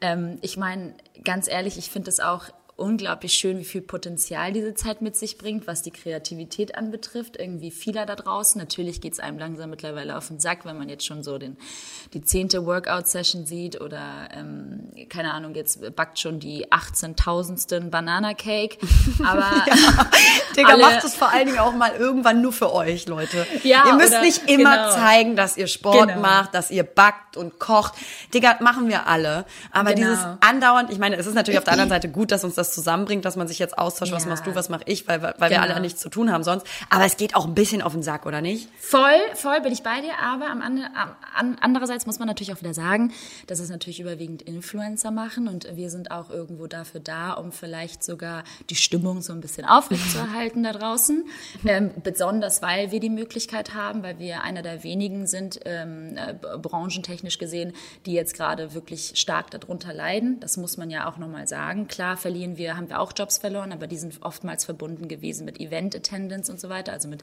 ähm, 0.00 0.38
ich 0.42 0.56
meine, 0.56 0.94
ganz 1.24 1.48
ehrlich, 1.48 1.78
ich 1.78 1.90
finde 1.90 2.10
es 2.10 2.20
auch 2.20 2.44
unglaublich 2.76 3.32
schön, 3.32 3.58
wie 3.58 3.64
viel 3.64 3.80
Potenzial 3.80 4.52
diese 4.52 4.74
Zeit 4.74 5.00
mit 5.00 5.16
sich 5.16 5.38
bringt, 5.38 5.66
was 5.66 5.80
die 5.80 5.90
Kreativität 5.90 6.74
anbetrifft. 6.76 7.38
Irgendwie 7.38 7.70
vieler 7.70 8.04
da 8.04 8.14
draußen. 8.14 8.58
Natürlich 8.60 9.00
geht 9.00 9.14
es 9.14 9.18
einem 9.18 9.38
langsam 9.38 9.70
mittlerweile 9.70 10.16
auf 10.16 10.28
den 10.28 10.40
Sack, 10.40 10.66
wenn 10.66 10.76
man 10.76 10.90
jetzt 10.90 11.06
schon 11.06 11.22
so 11.22 11.38
den, 11.38 11.56
die 12.12 12.20
zehnte 12.20 12.66
Workout-Session 12.66 13.46
sieht 13.46 13.80
oder, 13.80 14.28
ähm, 14.34 14.90
keine 15.08 15.32
Ahnung, 15.32 15.54
jetzt 15.54 15.96
backt 15.96 16.18
schon 16.18 16.38
die 16.38 16.70
18.000. 16.70 17.88
Banana-Cake. 17.88 18.76
Aber 19.24 19.40
ja. 19.40 20.10
Digga, 20.54 20.76
macht 20.76 21.04
es 21.04 21.14
vor 21.14 21.30
allen 21.30 21.46
Dingen 21.46 21.58
auch 21.58 21.72
mal 21.72 21.92
irgendwann 21.94 22.42
nur 22.42 22.52
für 22.52 22.74
euch, 22.74 23.06
Leute. 23.06 23.46
Ja, 23.62 23.86
ihr 23.86 23.94
müsst 23.94 24.10
oder, 24.12 24.20
nicht 24.20 24.50
immer 24.50 24.76
genau. 24.76 24.90
zeigen, 24.90 25.36
dass 25.36 25.56
ihr 25.56 25.66
Sport 25.66 26.08
genau. 26.08 26.20
macht, 26.20 26.54
dass 26.54 26.70
ihr 26.70 26.82
backt 26.82 27.38
und 27.38 27.58
kocht. 27.58 27.94
Digga, 28.34 28.58
machen 28.60 28.88
wir 28.88 29.06
alle. 29.06 29.46
Aber 29.72 29.94
genau. 29.94 30.08
dieses 30.08 30.24
andauernd, 30.40 30.90
ich 30.90 30.98
meine, 30.98 31.16
es 31.16 31.26
ist 31.26 31.34
natürlich 31.34 31.58
auf 31.58 31.64
der 31.64 31.72
anderen 31.72 31.90
Seite 31.90 32.10
gut, 32.10 32.32
dass 32.32 32.44
uns 32.44 32.54
das 32.54 32.65
das 32.66 32.74
zusammenbringt, 32.74 33.24
dass 33.24 33.36
man 33.36 33.48
sich 33.48 33.58
jetzt 33.58 33.78
austauscht, 33.78 34.10
ja. 34.10 34.16
was 34.16 34.26
machst 34.26 34.46
du, 34.46 34.54
was 34.54 34.68
mache 34.68 34.84
ich, 34.86 35.06
weil, 35.08 35.22
weil 35.22 35.34
genau. 35.34 35.50
wir 35.50 35.62
alle 35.62 35.80
nichts 35.80 36.00
zu 36.00 36.08
tun 36.08 36.30
haben 36.32 36.44
sonst. 36.44 36.66
Aber 36.90 37.04
es 37.04 37.16
geht 37.16 37.34
auch 37.34 37.46
ein 37.46 37.54
bisschen 37.54 37.82
auf 37.82 37.92
den 37.92 38.02
Sack, 38.02 38.26
oder 38.26 38.40
nicht? 38.40 38.68
Voll, 38.78 39.20
voll 39.34 39.60
bin 39.60 39.72
ich 39.72 39.82
bei 39.82 40.00
dir. 40.00 40.18
Aber 40.22 40.50
am, 40.50 40.62
am, 40.62 41.56
andererseits 41.60 42.06
muss 42.06 42.18
man 42.18 42.28
natürlich 42.28 42.52
auch 42.52 42.60
wieder 42.60 42.74
sagen, 42.74 43.12
dass 43.46 43.60
es 43.60 43.70
natürlich 43.70 44.00
überwiegend 44.00 44.42
Influencer 44.42 45.10
machen 45.10 45.48
und 45.48 45.76
wir 45.76 45.90
sind 45.90 46.10
auch 46.10 46.30
irgendwo 46.30 46.66
dafür 46.66 47.00
da, 47.00 47.32
um 47.32 47.52
vielleicht 47.52 48.02
sogar 48.02 48.44
die 48.70 48.76
Stimmung 48.76 49.22
so 49.22 49.32
ein 49.32 49.40
bisschen 49.40 49.64
aufrechtzuerhalten 49.64 50.62
da 50.62 50.72
draußen. 50.72 51.24
Ähm, 51.66 51.90
besonders, 52.02 52.62
weil 52.62 52.92
wir 52.92 53.00
die 53.00 53.10
Möglichkeit 53.10 53.74
haben, 53.74 54.02
weil 54.02 54.18
wir 54.18 54.42
einer 54.42 54.62
der 54.62 54.84
wenigen 54.84 55.26
sind, 55.26 55.58
ähm, 55.64 56.16
äh, 56.16 56.34
branchentechnisch 56.58 57.38
gesehen, 57.38 57.72
die 58.04 58.12
jetzt 58.12 58.34
gerade 58.34 58.72
wirklich 58.74 59.12
stark 59.16 59.50
darunter 59.50 59.92
leiden. 59.92 60.38
Das 60.40 60.56
muss 60.56 60.76
man 60.76 60.90
ja 60.90 61.08
auch 61.08 61.16
nochmal 61.16 61.48
sagen. 61.48 61.88
Klar 61.88 62.16
verlieren 62.16 62.55
wir, 62.56 62.76
haben 62.76 62.88
wir 62.88 63.00
auch 63.00 63.12
Jobs 63.16 63.38
verloren, 63.38 63.72
aber 63.72 63.86
die 63.86 63.96
sind 63.96 64.14
oftmals 64.22 64.64
verbunden 64.64 65.08
gewesen 65.08 65.44
mit 65.44 65.60
Event 65.60 65.94
Attendance 65.94 66.50
und 66.50 66.60
so 66.60 66.68
weiter, 66.68 66.92
also 66.92 67.08
mit 67.08 67.22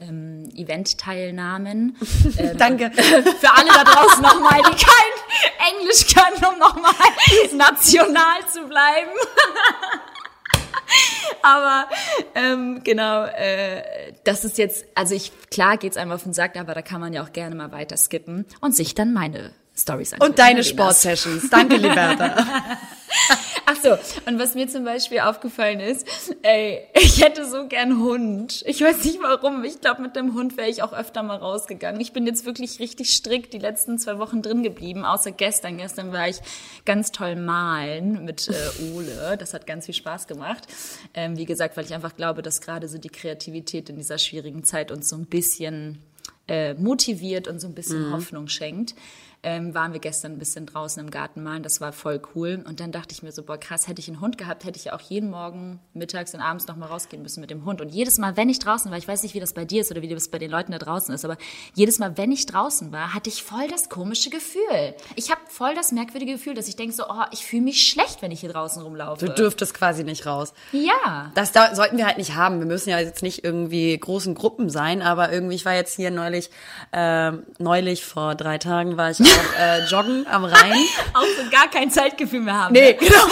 ähm, 0.00 0.48
Event-Teilnahmen. 0.54 1.96
Ähm, 2.36 2.56
Danke. 2.58 2.90
Für 2.94 3.54
alle 3.54 3.68
da 3.68 3.84
draußen 3.84 4.22
nochmal, 4.22 4.60
die 4.62 4.84
kein 4.84 5.74
Englisch 5.78 6.06
können, 6.12 6.52
um 6.52 6.58
nochmal 6.58 6.92
national 7.52 8.40
zu 8.50 8.66
bleiben. 8.66 9.10
aber 11.42 11.88
ähm, 12.34 12.80
genau, 12.82 13.24
äh, 13.24 13.82
das 14.24 14.44
ist 14.44 14.58
jetzt, 14.58 14.86
also 14.94 15.14
ich, 15.14 15.32
klar 15.50 15.76
geht's 15.76 15.96
einem 15.96 16.12
auf 16.12 16.24
den 16.24 16.32
Sack, 16.32 16.56
aber 16.56 16.74
da 16.74 16.82
kann 16.82 17.00
man 17.00 17.12
ja 17.12 17.22
auch 17.22 17.32
gerne 17.32 17.54
mal 17.54 17.72
weiter 17.72 17.96
skippen 17.96 18.46
und 18.60 18.74
sich 18.74 18.94
dann 18.94 19.12
meine 19.12 19.52
Stories 19.76 20.12
anschauen. 20.12 20.30
Und 20.30 20.38
deine 20.38 20.64
Sportsessions. 20.64 21.50
Danke, 21.50 21.76
Liberta. 21.76 22.44
Ach 23.66 23.76
so, 23.82 23.92
und 24.26 24.38
was 24.38 24.54
mir 24.54 24.68
zum 24.68 24.84
Beispiel 24.84 25.20
aufgefallen 25.20 25.80
ist, 25.80 26.06
ey, 26.42 26.82
ich 26.94 27.24
hätte 27.24 27.48
so 27.48 27.66
gern 27.66 27.98
Hund. 27.98 28.62
Ich 28.66 28.80
weiß 28.80 29.04
nicht 29.04 29.20
warum. 29.22 29.64
Ich 29.64 29.80
glaube, 29.80 30.02
mit 30.02 30.16
dem 30.16 30.34
Hund 30.34 30.56
wäre 30.56 30.68
ich 30.68 30.82
auch 30.82 30.92
öfter 30.92 31.22
mal 31.22 31.36
rausgegangen. 31.36 32.00
Ich 32.00 32.12
bin 32.12 32.26
jetzt 32.26 32.44
wirklich 32.44 32.78
richtig 32.78 33.10
strikt 33.10 33.52
die 33.54 33.58
letzten 33.58 33.98
zwei 33.98 34.18
Wochen 34.18 34.42
drin 34.42 34.62
geblieben, 34.62 35.04
außer 35.04 35.32
gestern. 35.32 35.78
Gestern 35.78 36.12
war 36.12 36.28
ich 36.28 36.40
ganz 36.84 37.12
toll 37.12 37.36
malen 37.36 38.24
mit 38.24 38.48
äh, 38.48 38.94
Ole. 38.94 39.36
Das 39.38 39.54
hat 39.54 39.66
ganz 39.66 39.86
viel 39.86 39.94
Spaß 39.94 40.26
gemacht. 40.26 40.66
Ähm, 41.14 41.38
wie 41.38 41.46
gesagt, 41.46 41.76
weil 41.76 41.84
ich 41.84 41.94
einfach 41.94 42.16
glaube, 42.16 42.42
dass 42.42 42.60
gerade 42.60 42.88
so 42.88 42.98
die 42.98 43.08
Kreativität 43.08 43.88
in 43.88 43.96
dieser 43.96 44.18
schwierigen 44.18 44.64
Zeit 44.64 44.90
uns 44.90 45.08
so 45.08 45.16
ein 45.16 45.26
bisschen 45.26 46.00
äh, 46.48 46.74
motiviert 46.74 47.48
und 47.48 47.60
so 47.60 47.68
ein 47.68 47.74
bisschen 47.74 48.08
mhm. 48.08 48.12
Hoffnung 48.12 48.48
schenkt 48.48 48.94
ähm, 49.44 49.74
waren 49.74 49.92
wir 49.92 50.00
gestern 50.00 50.32
ein 50.32 50.38
bisschen 50.38 50.66
draußen 50.66 51.02
im 51.02 51.10
Garten 51.10 51.42
malen. 51.42 51.62
Das 51.62 51.80
war 51.80 51.92
voll 51.92 52.20
cool. 52.34 52.64
Und 52.66 52.80
dann 52.80 52.90
dachte 52.92 53.12
ich 53.12 53.22
mir 53.22 53.30
so, 53.30 53.42
boah, 53.42 53.58
krass, 53.58 53.86
hätte 53.86 54.00
ich 54.00 54.08
einen 54.08 54.20
Hund 54.20 54.38
gehabt, 54.38 54.64
hätte 54.64 54.78
ich 54.78 54.86
ja 54.86 54.94
auch 54.94 55.00
jeden 55.00 55.30
Morgen, 55.30 55.80
mittags 55.92 56.34
und 56.34 56.40
abends 56.40 56.66
noch 56.66 56.76
mal 56.76 56.86
rausgehen 56.86 57.22
müssen 57.22 57.40
mit 57.40 57.50
dem 57.50 57.64
Hund. 57.64 57.80
Und 57.80 57.90
jedes 57.90 58.18
Mal, 58.18 58.36
wenn 58.36 58.48
ich 58.48 58.58
draußen 58.58 58.90
war, 58.90 58.98
ich 58.98 59.06
weiß 59.06 59.22
nicht, 59.22 59.34
wie 59.34 59.40
das 59.40 59.52
bei 59.52 59.64
dir 59.64 59.82
ist 59.82 59.90
oder 59.90 60.02
wie 60.02 60.08
das 60.08 60.28
bei 60.28 60.38
den 60.38 60.50
Leuten 60.50 60.72
da 60.72 60.78
draußen 60.78 61.14
ist, 61.14 61.24
aber 61.24 61.36
jedes 61.74 61.98
Mal, 61.98 62.16
wenn 62.16 62.32
ich 62.32 62.46
draußen 62.46 62.90
war, 62.92 63.14
hatte 63.14 63.28
ich 63.28 63.42
voll 63.42 63.68
das 63.68 63.88
komische 63.88 64.30
Gefühl. 64.30 64.94
Ich 65.16 65.30
habe 65.30 65.40
voll 65.48 65.74
das 65.74 65.92
merkwürdige 65.92 66.32
Gefühl, 66.32 66.54
dass 66.54 66.68
ich 66.68 66.76
denke 66.76 66.94
so, 66.94 67.04
oh, 67.08 67.24
ich 67.30 67.44
fühle 67.44 67.62
mich 67.62 67.86
schlecht, 67.86 68.22
wenn 68.22 68.30
ich 68.30 68.40
hier 68.40 68.50
draußen 68.50 68.82
rumlaufe. 68.82 69.26
Du 69.26 69.32
dürftest 69.32 69.74
quasi 69.74 70.04
nicht 70.04 70.26
raus. 70.26 70.54
Ja. 70.72 71.30
Das 71.34 71.52
da, 71.52 71.74
sollten 71.74 71.98
wir 71.98 72.06
halt 72.06 72.18
nicht 72.18 72.34
haben. 72.34 72.60
Wir 72.60 72.66
müssen 72.66 72.90
ja 72.90 72.98
jetzt 72.98 73.22
nicht 73.22 73.44
irgendwie 73.44 73.98
großen 73.98 74.34
Gruppen 74.34 74.70
sein, 74.70 75.02
aber 75.02 75.32
irgendwie, 75.32 75.54
ich 75.54 75.64
war 75.64 75.74
jetzt 75.74 75.96
hier 75.96 76.10
neulich, 76.10 76.50
äh, 76.92 77.32
neulich 77.58 78.04
vor 78.04 78.34
drei 78.34 78.58
Tagen 78.58 78.96
war 78.96 79.10
ich 79.10 79.18
auch 79.34 79.60
äh, 79.60 79.84
joggen 79.84 80.26
am 80.30 80.44
Rhein. 80.44 80.72
Auch 81.14 81.22
so 81.22 81.50
gar 81.50 81.68
kein 81.68 81.90
Zeitgefühl 81.90 82.40
mehr 82.40 82.54
haben. 82.54 82.72
Nee, 82.72 82.92
ne? 82.92 82.94
genau. 82.94 83.26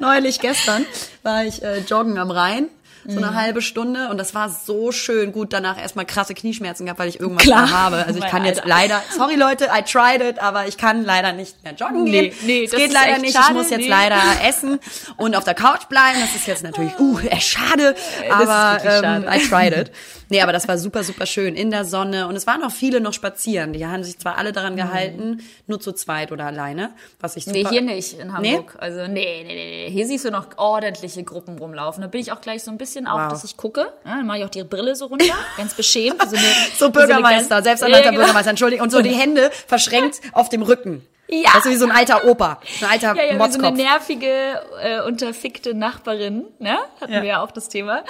Neulich 0.00 0.38
gestern 0.40 0.86
war 1.22 1.44
ich 1.44 1.62
äh, 1.62 1.78
joggen 1.80 2.18
am 2.18 2.30
Rhein 2.30 2.68
so 3.06 3.18
eine 3.18 3.32
mhm. 3.32 3.34
halbe 3.34 3.62
Stunde 3.62 4.08
und 4.08 4.18
das 4.18 4.34
war 4.34 4.48
so 4.48 4.92
schön. 4.92 5.32
Gut, 5.32 5.52
danach 5.52 5.78
erstmal 5.78 6.06
krasse 6.06 6.34
Knieschmerzen 6.34 6.86
gehabt, 6.86 7.00
weil 7.00 7.08
ich 7.08 7.20
irgendwas 7.20 7.44
Klar. 7.44 7.70
habe. 7.70 8.04
Also 8.06 8.18
ich 8.20 8.26
kann 8.26 8.44
jetzt 8.44 8.62
leider, 8.64 9.02
sorry 9.16 9.34
Leute, 9.34 9.68
I 9.74 9.82
tried 9.82 10.22
it, 10.22 10.38
aber 10.38 10.66
ich 10.68 10.76
kann 10.76 11.04
leider 11.04 11.32
nicht 11.32 11.62
mehr 11.64 11.74
joggen 11.74 12.04
nee, 12.04 12.28
gehen. 12.28 12.34
Nee, 12.44 12.66
das 12.66 12.78
geht 12.78 12.92
leider 12.92 13.18
nicht. 13.18 13.34
Schade, 13.34 13.48
ich 13.50 13.56
muss 13.56 13.70
jetzt 13.70 13.80
nee. 13.80 13.88
leider 13.88 14.20
essen 14.46 14.78
und 15.16 15.34
auf 15.34 15.44
der 15.44 15.54
Couch 15.54 15.86
bleiben. 15.88 16.18
Das 16.20 16.34
ist 16.34 16.46
jetzt 16.46 16.62
natürlich, 16.62 16.98
uh, 16.98 17.18
schade, 17.38 17.94
aber 18.30 18.78
ähm, 18.84 19.26
I 19.28 19.48
tried 19.48 19.76
it. 19.76 19.92
Nee, 20.32 20.40
aber 20.40 20.52
das 20.52 20.66
war 20.66 20.78
super, 20.78 21.04
super 21.04 21.26
schön 21.26 21.54
in 21.54 21.70
der 21.70 21.84
Sonne 21.84 22.26
und 22.26 22.36
es 22.36 22.46
waren 22.46 22.62
auch 22.62 22.70
viele 22.70 23.02
noch 23.02 23.12
spazieren. 23.12 23.74
Die 23.74 23.86
haben 23.86 24.02
sich 24.02 24.18
zwar 24.18 24.38
alle 24.38 24.52
daran 24.52 24.72
mhm. 24.72 24.78
gehalten, 24.78 25.28
mhm. 25.28 25.40
nur 25.66 25.78
zu 25.78 25.92
zweit 25.92 26.32
oder 26.32 26.46
alleine, 26.46 26.94
was 27.20 27.36
ich 27.36 27.44
super... 27.44 27.58
Nee, 27.58 27.66
hier 27.68 27.82
nicht 27.82 28.18
in 28.18 28.32
Hamburg. 28.32 28.74
Nee? 28.74 28.80
Also 28.80 29.06
nee, 29.08 29.44
nee, 29.46 29.54
nee, 29.54 29.90
hier 29.90 30.06
siehst 30.06 30.24
du 30.24 30.30
noch 30.30 30.56
ordentliche 30.56 31.22
Gruppen 31.22 31.58
rumlaufen. 31.58 32.00
Da 32.00 32.08
bin 32.08 32.22
ich 32.22 32.32
auch 32.32 32.40
gleich 32.40 32.62
so 32.62 32.70
ein 32.70 32.78
bisschen 32.78 32.91
auf, 33.06 33.20
wow. 33.20 33.30
dass 33.30 33.44
ich 33.44 33.56
gucke. 33.56 33.92
Ja, 34.04 34.16
dann 34.16 34.26
mache 34.26 34.38
ich 34.38 34.44
auch 34.44 34.50
die 34.50 34.64
Brille 34.64 34.94
so 34.96 35.06
runter, 35.06 35.34
ganz 35.56 35.74
beschämt. 35.74 36.22
So, 36.32 36.36
eine, 36.36 36.46
so 36.78 36.90
Bürgermeister, 36.90 37.58
so 37.58 37.64
selbsternannter 37.64 38.04
ja, 38.04 38.10
genau. 38.10 38.20
Bürgermeister, 38.20 38.50
Entschuldigung. 38.50 38.84
Und 38.84 38.90
so 38.90 39.02
die 39.02 39.10
Hände 39.10 39.50
verschränkt 39.66 40.20
auf 40.32 40.48
dem 40.48 40.62
Rücken. 40.62 41.06
Ja. 41.28 41.50
Das 41.54 41.64
ist 41.64 41.72
wie 41.72 41.76
so 41.76 41.86
ein 41.86 41.92
alter 41.92 42.26
Opa, 42.26 42.60
ein 42.80 42.90
alter 42.90 43.16
ja, 43.16 43.32
ja, 43.32 43.34
Motzkopf. 43.34 43.62
so 43.62 43.68
eine 43.68 43.76
nervige, 43.76 44.60
äh, 44.82 45.00
unterfickte 45.02 45.72
Nachbarin, 45.74 46.44
ne? 46.58 46.76
Hatten 47.00 47.12
ja. 47.12 47.22
wir 47.22 47.28
ja 47.28 47.42
auch 47.42 47.50
das 47.50 47.68
Thema. 47.68 48.02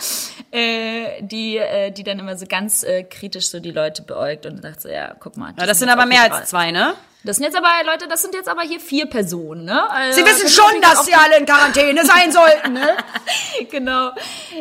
Äh, 0.50 1.22
die, 1.22 1.56
äh, 1.56 1.90
die 1.92 2.02
dann 2.02 2.18
immer 2.18 2.36
so 2.36 2.46
ganz 2.46 2.82
äh, 2.82 3.04
kritisch 3.04 3.48
so 3.48 3.60
die 3.60 3.70
Leute 3.70 4.02
beäugt 4.02 4.46
und 4.46 4.60
sagt 4.62 4.82
so, 4.82 4.88
ja, 4.88 5.14
guck 5.18 5.36
mal. 5.36 5.54
Ja, 5.58 5.66
das 5.66 5.78
sind 5.78 5.88
aber 5.88 6.06
mehr 6.06 6.32
als 6.32 6.50
zwei, 6.50 6.72
ne? 6.72 6.94
Das 7.24 7.36
sind 7.36 7.44
jetzt 7.44 7.56
aber, 7.56 7.68
Leute, 7.86 8.08
das 8.08 8.22
sind 8.22 8.34
jetzt 8.34 8.48
aber 8.48 8.62
hier 8.62 8.80
vier 8.80 9.06
Personen, 9.06 9.64
ne? 9.64 9.90
Also, 9.90 10.20
sie 10.20 10.26
wissen 10.26 10.48
schon, 10.48 10.80
dass 10.80 11.06
sie 11.06 11.14
alle 11.14 11.38
in 11.38 11.46
Quarantäne 11.46 12.04
sein 12.04 12.32
sollten, 12.32 12.72
ne? 12.72 12.96
genau. 13.70 14.10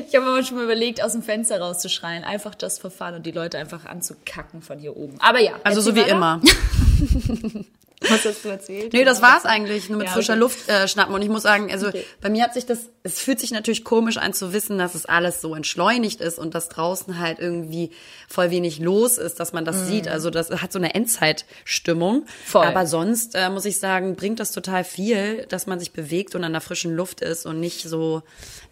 Ich 0.07 0.15
habe 0.15 0.27
aber 0.27 0.43
schon 0.43 0.57
mal 0.57 0.65
überlegt, 0.65 1.03
aus 1.03 1.13
dem 1.13 1.23
Fenster 1.23 1.59
rauszuschreien, 1.59 2.23
einfach 2.23 2.53
for 2.79 2.91
fun 2.91 3.15
und 3.15 3.25
die 3.25 3.31
Leute 3.31 3.57
einfach 3.57 3.85
anzukacken 3.85 4.61
von 4.61 4.77
hier 4.77 4.95
oben. 4.95 5.19
Aber 5.19 5.39
ja. 5.39 5.53
Also 5.63 5.81
so 5.81 5.95
wie 5.95 6.01
immer. 6.01 6.39
Was 8.09 8.25
hast 8.25 8.43
du 8.43 8.49
erzählt? 8.49 8.93
Nee, 8.93 9.03
das 9.03 9.21
war's 9.21 9.45
eigentlich, 9.45 9.87
nur 9.87 9.99
mit 9.99 10.07
Ja, 10.07 10.13
frischer 10.13 10.33
okay. 10.33 10.39
Luft 10.39 10.67
äh, 10.69 10.87
schnappen. 10.87 11.13
Und 11.13 11.21
ich 11.21 11.29
muss 11.29 11.43
sagen, 11.43 11.71
also 11.71 11.87
Okay. 11.89 12.03
bei 12.19 12.29
mir 12.29 12.43
hat 12.43 12.53
sich 12.55 12.65
das, 12.65 12.89
es 13.03 13.19
fühlt 13.19 13.39
sich 13.39 13.51
natürlich 13.51 13.83
komisch 13.83 14.17
an 14.17 14.33
zu 14.33 14.53
wissen, 14.53 14.79
dass 14.79 14.95
es 14.95 15.05
alles 15.05 15.39
so 15.39 15.53
entschleunigt 15.53 16.19
ist 16.19 16.39
und 16.39 16.55
dass 16.55 16.67
draußen 16.69 17.19
halt 17.19 17.37
irgendwie 17.39 17.91
voll 18.27 18.49
wenig 18.49 18.79
los 18.79 19.17
ist, 19.19 19.39
dass 19.39 19.53
man 19.53 19.65
das 19.65 19.87
sieht. 19.87 20.07
Also 20.07 20.31
das 20.31 20.49
hat 20.49 20.71
so 20.73 20.79
eine 20.79 20.95
Endzeitstimmung. 20.95 22.25
Voll. 22.45 22.65
Aber 22.65 22.87
sonst 22.87 23.35
äh, 23.35 23.49
muss 23.49 23.65
ich 23.65 23.77
sagen, 23.79 24.15
bringt 24.15 24.39
das 24.39 24.51
total 24.51 24.83
viel, 24.83 25.45
dass 25.47 25.67
man 25.67 25.79
sich 25.79 25.91
bewegt 25.93 26.33
und 26.33 26.43
an 26.43 26.53
der 26.53 26.61
frischen 26.61 26.95
Luft 26.95 27.21
ist 27.21 27.45
und 27.45 27.59
nicht 27.59 27.83
so 27.87 28.23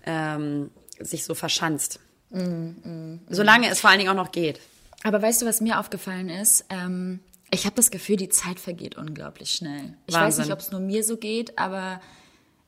ähm, 0.05 0.71
sich 0.99 1.23
so 1.23 1.35
verschanzt. 1.35 1.99
Mhm, 2.31 3.21
Solange 3.29 3.69
es 3.69 3.79
vor 3.79 3.89
allen 3.89 3.99
Dingen 3.99 4.09
auch 4.11 4.15
noch 4.23 4.31
geht. 4.31 4.59
Aber 5.03 5.21
weißt 5.21 5.41
du, 5.41 5.45
was 5.45 5.61
mir 5.61 5.79
aufgefallen 5.79 6.29
ist? 6.29 6.65
Ähm, 6.69 7.19
ich 7.51 7.65
habe 7.65 7.75
das 7.75 7.91
Gefühl, 7.91 8.17
die 8.17 8.29
Zeit 8.29 8.59
vergeht 8.59 8.97
unglaublich 8.97 9.51
schnell. 9.51 9.93
Ich 10.07 10.15
weiß 10.15 10.21
Wahnsinn. 10.21 10.43
nicht, 10.45 10.53
ob 10.53 10.59
es 10.59 10.71
nur 10.71 10.79
mir 10.79 11.03
so 11.03 11.17
geht, 11.17 11.57
aber 11.57 12.01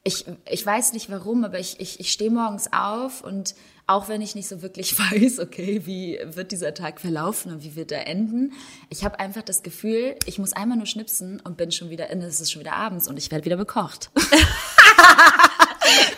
ich, 0.04 0.26
ich 0.50 0.66
weiß 0.66 0.94
nicht 0.94 1.12
warum, 1.12 1.44
aber 1.44 1.60
ich, 1.60 1.80
ich, 1.80 2.00
ich 2.00 2.12
stehe 2.12 2.32
morgens 2.32 2.74
auf 2.74 3.24
und 3.24 3.54
auch 3.86 4.08
wenn 4.08 4.22
ich 4.22 4.36
nicht 4.36 4.48
so 4.48 4.62
wirklich 4.62 4.98
weiß, 5.12 5.40
okay, 5.40 5.82
wie 5.86 6.20
wird 6.24 6.52
dieser 6.52 6.74
Tag 6.74 7.00
verlaufen 7.02 7.52
und 7.52 7.64
wie 7.64 7.76
wird 7.76 7.92
er 7.92 8.08
enden, 8.08 8.54
ich 8.90 9.04
habe 9.04 9.20
einfach 9.20 9.44
das 9.44 9.62
Gefühl, 9.64 10.16
ich 10.26 10.40
muss 10.40 10.54
einmal 10.54 10.78
nur 10.78 10.88
schnipsen 10.88 11.40
und 11.42 11.58
bin 11.58 11.72
schon 11.72 11.90
wieder, 11.90 12.10
es 12.10 12.42
ist 12.42 12.52
schon 12.52 12.62
wieder 12.62 12.74
abends 12.74 13.08
und 13.08 13.18
ich 13.18 13.30
werde 13.32 13.46
wieder 13.46 13.58
bekocht. 13.58 14.10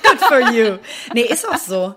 Good 0.03 0.19
for 0.27 0.39
you. 0.51 0.77
Nee, 1.13 1.23
ist 1.23 1.47
auch 1.47 1.57
so. 1.57 1.95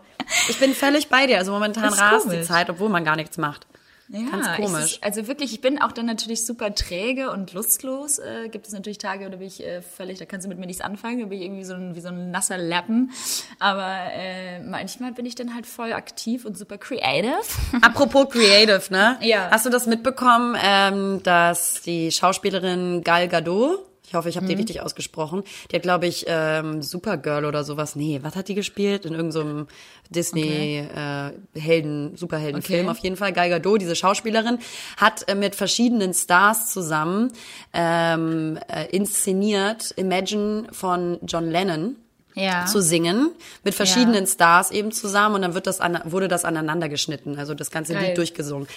Ich 0.48 0.58
bin 0.58 0.74
völlig 0.74 1.08
bei 1.08 1.26
dir. 1.26 1.38
Also 1.38 1.52
momentan 1.52 1.92
rast 1.92 2.32
die. 2.32 2.42
Zeit, 2.42 2.70
obwohl 2.70 2.88
man 2.88 3.04
gar 3.04 3.16
nichts 3.16 3.36
macht. 3.38 3.66
Ja, 4.08 4.30
Ganz 4.30 4.56
komisch. 4.56 4.92
Ist, 4.94 5.04
also 5.04 5.26
wirklich, 5.26 5.52
ich 5.52 5.60
bin 5.60 5.80
auch 5.80 5.92
dann 5.92 6.06
natürlich 6.06 6.46
super 6.46 6.74
träge 6.74 7.30
und 7.30 7.52
lustlos. 7.52 8.18
Äh, 8.18 8.48
gibt 8.48 8.66
es 8.66 8.72
natürlich 8.72 8.98
Tage, 8.98 9.28
da 9.28 9.36
bin 9.36 9.46
ich 9.46 9.64
äh, 9.64 9.82
völlig, 9.82 10.18
da 10.18 10.24
kannst 10.26 10.44
du 10.44 10.48
mit 10.48 10.58
mir 10.58 10.66
nichts 10.66 10.80
anfangen, 10.80 11.20
da 11.20 11.26
bin 11.26 11.38
ich 11.38 11.44
irgendwie 11.44 11.64
so 11.64 11.74
ein, 11.74 11.96
wie 11.96 12.00
so 12.00 12.08
ein 12.08 12.30
nasser 12.30 12.58
Lappen. 12.58 13.10
Aber 13.58 13.96
äh, 14.12 14.60
manchmal 14.60 15.12
bin 15.12 15.26
ich 15.26 15.34
dann 15.34 15.54
halt 15.54 15.66
voll 15.66 15.92
aktiv 15.92 16.44
und 16.44 16.56
super 16.56 16.78
creative. 16.78 17.40
Apropos 17.82 18.28
Creative, 18.30 18.82
ne? 18.90 19.18
Ja. 19.22 19.50
Hast 19.50 19.66
du 19.66 19.70
das 19.70 19.86
mitbekommen, 19.86 20.56
ähm, 20.62 21.22
dass 21.22 21.82
die 21.82 22.12
Schauspielerin 22.12 23.02
Gal 23.02 23.28
Gadot, 23.28 23.84
ich 24.06 24.14
hoffe, 24.14 24.28
ich 24.28 24.36
habe 24.36 24.46
die 24.46 24.54
richtig 24.54 24.80
ausgesprochen, 24.82 25.42
die 25.70 25.76
hat, 25.76 25.82
glaube 25.82 26.06
ich, 26.06 26.24
ähm, 26.28 26.80
Supergirl 26.82 27.44
oder 27.44 27.64
sowas. 27.64 27.96
Nee, 27.96 28.20
was 28.22 28.36
hat 28.36 28.48
die 28.48 28.54
gespielt? 28.54 29.04
In 29.04 29.14
irgendeinem 29.14 29.66
Disney 30.10 30.78
äh, 30.78 31.32
Helden, 31.58 32.16
Superheldenfilm 32.16 32.86
Okay. 32.86 32.90
auf 32.90 32.98
jeden 32.98 33.16
Fall. 33.16 33.32
Gal 33.32 33.50
Gadot, 33.50 33.80
diese 33.80 33.96
Schauspielerin, 33.96 34.58
hat 34.96 35.28
äh, 35.28 35.34
mit 35.34 35.56
verschiedenen 35.56 36.14
Stars 36.14 36.72
zusammen 36.72 37.32
ähm, 37.72 38.58
äh, 38.68 38.86
inszeniert 38.90 39.92
Imagine 39.96 40.68
von 40.70 41.18
John 41.26 41.50
Lennon 41.50 41.96
Ja. 42.38 42.66
zu 42.66 42.82
singen 42.82 43.30
mit 43.64 43.74
verschiedenen 43.74 44.26
Stars 44.26 44.70
eben 44.70 44.92
zusammen 44.92 45.36
und 45.36 45.42
dann 45.42 45.54
wird 45.54 45.66
das 45.66 45.80
an, 45.80 46.00
wurde 46.04 46.28
das 46.28 46.44
aneinander 46.44 46.90
geschnitten, 46.90 47.38
also 47.38 47.54
das 47.54 47.70
ganze 47.70 47.94
Geil. 47.94 48.08
Lied 48.08 48.18
durchgesungen. 48.18 48.68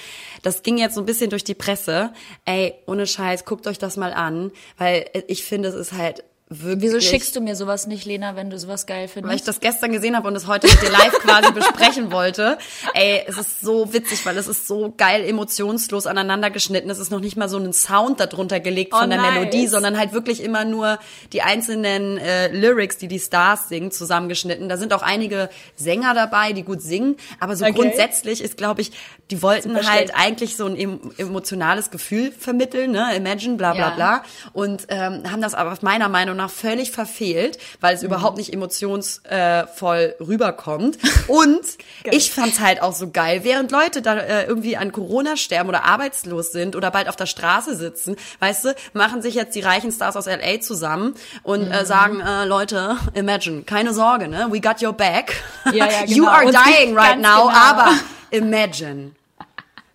Das 0.44 0.64
ging 0.64 0.78
jetzt 0.78 0.96
so 0.96 1.02
ein 1.02 1.06
bisschen 1.06 1.30
durch 1.30 1.44
die 1.44 1.56
Presse. 1.56 2.12
Ey, 2.46 2.74
ohne 2.86 3.06
Scheiß, 3.06 3.44
guckt 3.44 3.68
euch 3.68 3.78
das 3.78 3.98
mal 3.98 4.14
an, 4.14 4.52
weil 4.78 5.10
ich 5.28 5.44
finde, 5.44 5.68
es 5.68 5.76
ist 5.76 5.92
halt 5.92 6.24
wirklich 6.50 6.82
Wieso 6.94 7.00
schickst 7.00 7.36
du 7.36 7.42
mir 7.42 7.56
sowas 7.56 7.86
nicht, 7.86 8.06
Lena, 8.06 8.36
wenn 8.36 8.50
du 8.50 8.58
sowas 8.58 8.88
geil 8.88 9.08
findest? 9.08 9.30
weil 9.30 9.36
ich 9.36 9.44
das 9.44 9.60
gestern 9.60 9.92
gesehen 9.92 10.16
habe 10.18 10.28
und 10.28 10.36
es 10.36 10.48
heute 10.48 10.68
mit 10.68 10.82
dir 10.82 10.90
live 10.90 11.14
quasi 11.20 11.52
besprechen 11.52 12.12
wollte. 12.12 12.58
Ey, 12.96 13.24
es 13.28 13.38
ist 13.38 13.62
so 13.62 13.94
witzig, 13.94 14.26
weil 14.26 14.36
es 14.38 14.48
ist 14.48 14.68
so 14.68 14.92
geil 14.98 15.24
emotionslos 15.26 16.08
aneinander 16.08 16.50
geschnitten. 16.50 16.90
Es 16.90 16.98
ist 16.98 17.12
noch 17.12 17.20
nicht 17.20 17.38
mal 17.38 17.50
so 17.50 17.58
ein 17.60 17.72
Sound 17.72 18.20
darunter 18.20 18.60
gelegt 18.60 18.96
von 18.96 19.06
Oh, 19.06 19.10
der 19.10 19.18
nice. 19.22 19.34
Melodie, 19.36 19.68
sondern 19.68 19.98
halt 20.00 20.12
wirklich 20.14 20.42
immer 20.44 20.66
nur 20.66 20.98
die 21.34 21.44
einzelnen 21.44 22.18
äh, 22.18 22.48
Lyrics, 22.52 22.98
die 22.98 23.08
die 23.08 23.20
Stars 23.20 23.70
singen, 23.70 23.92
zusammengeschnitten. 23.92 24.70
Da 24.70 24.78
sind 24.78 24.92
auch 24.94 25.04
einige 25.04 25.50
Sänger 25.76 26.16
dabei, 26.16 26.54
die 26.54 26.64
gut 26.64 26.82
singen, 26.82 27.16
aber 27.40 27.56
so 27.56 27.66
Okay. 27.66 27.74
grundsätzlich 27.76 28.42
ist, 28.42 28.58
glaube 28.58 28.82
ich, 28.82 28.92
die 29.32 29.42
wollten 29.42 29.70
Super 29.76 29.88
halt 29.88 30.10
schlecht. 30.10 30.16
eigentlich 30.16 30.56
so 30.58 30.66
ein 30.66 30.76
em 30.76 31.00
emotionales 31.18 31.92
Gefühl 31.92 32.32
vermitteln, 32.32 32.92
ne? 32.92 33.16
Imagine, 33.16 33.56
bla 33.58 33.74
bla 33.74 33.90
Ja. 33.90 33.96
bla 33.96 34.24
und 34.54 34.88
ähm, 34.90 35.24
haben 35.32 35.42
das 35.42 35.54
aber 35.54 35.78
meiner 35.82 36.10
Meinung 36.10 36.36
nach 36.36 36.50
völlig 36.50 36.92
verfehlt, 36.92 37.58
weil 37.80 37.96
es 37.96 38.04
überhaupt 38.04 38.38
nicht 38.38 38.52
emotionsvoll 38.54 40.16
rüberkommt. 40.20 40.98
Und 41.28 41.62
ich 42.12 42.32
fand's 42.32 42.60
halt 42.60 42.82
auch 42.82 42.94
so 42.94 43.10
geil, 43.12 43.42
während 43.44 43.72
Leute 43.72 44.02
da 44.02 44.16
äh, 44.18 44.46
irgendwie 44.46 44.78
an 44.78 44.92
Corona 44.92 45.36
sterben 45.38 45.70
oder 45.70 45.86
arbeitslos 45.86 46.52
sind 46.52 46.76
oder 46.76 46.92
bald 46.92 47.08
auf 47.10 47.16
der 47.16 47.26
Straße 47.26 47.76
sitzen, 47.76 48.16
weißt 48.40 48.66
du, 48.66 48.76
machen 48.94 49.22
sich 49.22 49.36
jetzt 49.36 49.56
die 49.56 49.62
reichen 49.62 49.92
Stars 49.92 50.16
aus 50.18 50.26
LA 50.26 50.60
zusammen 50.62 51.16
und 51.44 51.70
äh, 51.72 51.86
sagen, 51.86 52.20
äh, 52.22 52.46
Leute, 52.46 52.98
imagine, 53.14 53.64
keine 53.64 53.94
Sorge, 53.94 54.28
ne? 54.28 54.48
We 54.50 54.60
got 54.62 54.82
your 54.82 54.94
back. 54.94 55.36
Ja, 55.66 55.86
ja, 55.86 55.90
You 56.06 56.24
genau. 56.26 56.28
are 56.30 56.46
Und 56.46 56.56
dying 56.56 56.96
right 56.98 57.20
now, 57.20 57.48
genau. 57.48 57.50
aber 57.50 57.92
imagine. 58.32 59.12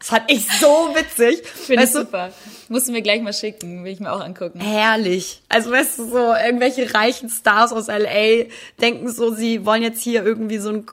Das 0.05 0.11
fand 0.11 0.31
ich 0.31 0.47
so 0.61 0.95
witzig. 0.95 1.47
Finde 1.47 1.85
ich 1.85 1.93
du, 1.93 2.01
super. 2.01 2.31
Musst 2.69 2.89
du 2.89 2.93
mir 2.93 3.01
gleich 3.01 3.23
mal 3.23 3.33
schicken, 3.33 3.85
will 3.85 3.93
ich 3.93 4.01
mir 4.01 4.13
auch 4.13 4.21
angucken. 4.21 4.61
Herrlich. 4.61 5.41
Also 5.49 5.71
weißt 5.71 5.99
du, 5.99 6.11
so 6.11 6.35
irgendwelche 6.35 6.93
reichen 6.93 7.31
Stars 7.31 7.73
aus 7.73 7.87
LA 7.87 8.45
denken 8.83 9.11
so, 9.11 9.35
sie 9.35 9.65
wollen 9.65 9.83
jetzt 9.83 10.03
hier 10.03 10.23
irgendwie 10.23 10.59
so 10.59 10.69
ein 10.69 10.87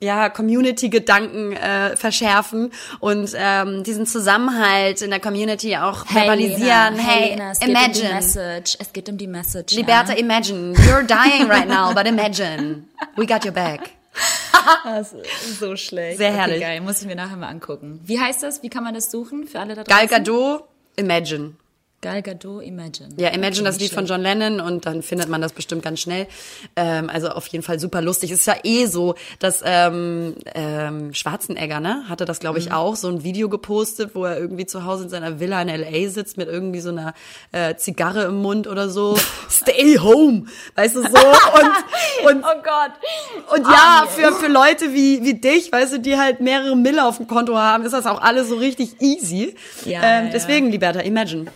ja, 0.00 0.28
Community-Gedanken 0.28 1.52
äh, 1.52 1.96
verschärfen 1.96 2.72
und 2.98 3.30
ähm, 3.36 3.84
diesen 3.84 4.06
Zusammenhalt 4.06 5.02
in 5.02 5.10
der 5.10 5.20
Community 5.20 5.76
auch 5.76 6.04
verbalisieren. 6.06 6.96
Lena, 6.96 6.96
hey, 6.96 7.30
Lena, 7.30 7.50
es 7.52 7.60
geht 7.60 7.68
um 7.68 7.74
die 7.74 7.80
imagine. 7.80 8.14
Message. 8.14 8.76
Es 8.80 8.92
geht 8.92 9.08
um 9.08 9.18
die 9.18 9.28
Message. 9.28 9.74
Liberta, 9.76 10.14
ja? 10.14 10.18
imagine. 10.18 10.74
You're 10.78 11.06
dying 11.06 11.48
right 11.48 11.68
now, 11.68 11.94
but 11.94 12.08
imagine. 12.08 12.88
We 13.14 13.24
got 13.24 13.44
your 13.44 13.52
back. 13.52 14.01
Das 14.84 15.12
ist 15.12 15.58
so 15.58 15.74
schlecht. 15.76 16.18
Sehr 16.18 16.30
okay, 16.30 16.38
herrlich. 16.38 16.60
geil, 16.60 16.80
muss 16.80 17.00
ich 17.00 17.08
mir 17.08 17.16
nachher 17.16 17.36
mal 17.36 17.48
angucken. 17.48 18.00
Wie 18.04 18.20
heißt 18.20 18.42
das? 18.42 18.62
Wie 18.62 18.68
kann 18.68 18.84
man 18.84 18.94
das 18.94 19.10
suchen 19.10 19.46
für 19.46 19.58
alle 19.58 19.74
da 19.74 19.82
Gal 19.82 20.06
draußen? 20.06 20.24
Gadot, 20.24 20.64
imagine. 20.96 21.54
Gal 22.02 22.20
Gadot, 22.20 22.62
Imagine. 22.64 23.10
Ja, 23.16 23.28
Imagine 23.28 23.62
das 23.64 23.78
Lied 23.78 23.92
von. 23.92 24.06
John 24.06 24.20
Lennon 24.22 24.60
und 24.60 24.86
dann 24.86 25.02
findet 25.02 25.28
man 25.28 25.40
das 25.40 25.52
bestimmt 25.52 25.82
ganz 25.84 26.00
schnell. 26.00 26.26
Ähm, 26.74 27.08
also 27.08 27.28
auf 27.28 27.46
jeden 27.46 27.62
Fall 27.62 27.78
super 27.78 28.02
lustig. 28.02 28.32
Es 28.32 28.40
ist 28.40 28.46
ja 28.46 28.56
eh 28.64 28.86
so, 28.86 29.14
dass 29.38 29.60
ähm, 29.64 30.34
ähm, 30.54 31.14
Schwarzenegger, 31.14 31.78
ne, 31.78 32.02
hatte 32.08 32.24
das 32.24 32.40
glaube 32.40 32.58
ich 32.58 32.66
Mhm. 32.70 32.72
auch, 32.72 32.96
so 32.96 33.06
ein 33.08 33.22
Video 33.22 33.48
gepostet, 33.48 34.10
wo 34.14 34.24
er 34.24 34.36
irgendwie 34.36 34.66
zu 34.66 34.84
Hause 34.84 35.04
in 35.04 35.10
seiner 35.10 35.38
Villa 35.38 35.62
in 35.62 35.68
L.A. 35.68 36.08
sitzt 36.10 36.36
mit 36.38 36.48
irgendwie 36.48 36.80
so 36.80 36.88
einer 36.90 37.14
äh, 37.52 37.76
Zigarre 37.76 38.24
im 38.24 38.42
Mund 38.42 38.66
oder 38.66 38.88
so. 38.88 39.16
Stay 39.48 39.96
home, 39.98 40.46
weißt 40.74 40.96
du 40.96 41.02
so. 41.02 41.06
Und, 41.08 42.26
und 42.36 42.44
Oh 42.44 42.62
Gott. 42.64 43.56
und 43.58 43.64
ja, 43.64 44.06
für, 44.08 44.32
für 44.32 44.48
Leute 44.48 44.92
wie, 44.92 45.22
wie 45.22 45.34
dich, 45.34 45.70
weißt 45.70 45.92
du, 45.92 45.98
die 46.00 46.16
halt 46.18 46.40
mehrere 46.40 46.74
Mille 46.74 47.04
auf 47.06 47.18
dem 47.18 47.28
Konto 47.28 47.56
haben, 47.56 47.84
ist 47.84 47.92
das 47.92 48.06
auch 48.06 48.20
alles 48.20 48.48
so 48.48 48.56
richtig 48.56 49.00
easy. 49.00 49.54
Ja, 49.84 50.00
ähm, 50.02 50.26
ja. 50.26 50.30
deswegen, 50.32 50.70
Liberta, 50.72 50.98
imagine. 50.98 51.46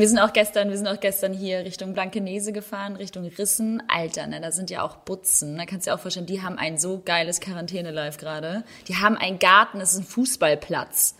Wir 0.00 0.08
sind 0.08 0.18
auch 0.18 0.32
gestern, 0.32 0.70
wir 0.70 0.76
sind 0.76 0.88
auch 0.88 0.98
gestern 0.98 1.32
hier 1.32 1.60
Richtung 1.60 1.92
Blankenese 1.94 2.52
gefahren, 2.52 2.96
Richtung 2.96 3.26
Rissen. 3.26 3.80
Alter, 3.86 4.26
ne, 4.26 4.40
da 4.40 4.50
sind 4.50 4.68
ja 4.70 4.82
auch 4.82 4.96
Butzen. 4.96 5.56
Da 5.56 5.66
kannst 5.66 5.86
du 5.86 5.90
dir 5.90 5.94
auch 5.94 6.00
vorstellen, 6.00 6.26
die 6.26 6.42
haben 6.42 6.58
ein 6.58 6.78
so 6.78 7.00
geiles 7.04 7.40
Quarantäne-Life 7.40 8.18
gerade. 8.18 8.64
Die 8.88 8.96
haben 8.96 9.16
einen 9.16 9.38
Garten, 9.38 9.78
das 9.78 9.92
ist 9.92 10.00
ein 10.00 10.04
Fußballplatz. 10.04 11.14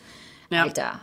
Ja. 0.51 0.65
Alter. 0.65 1.01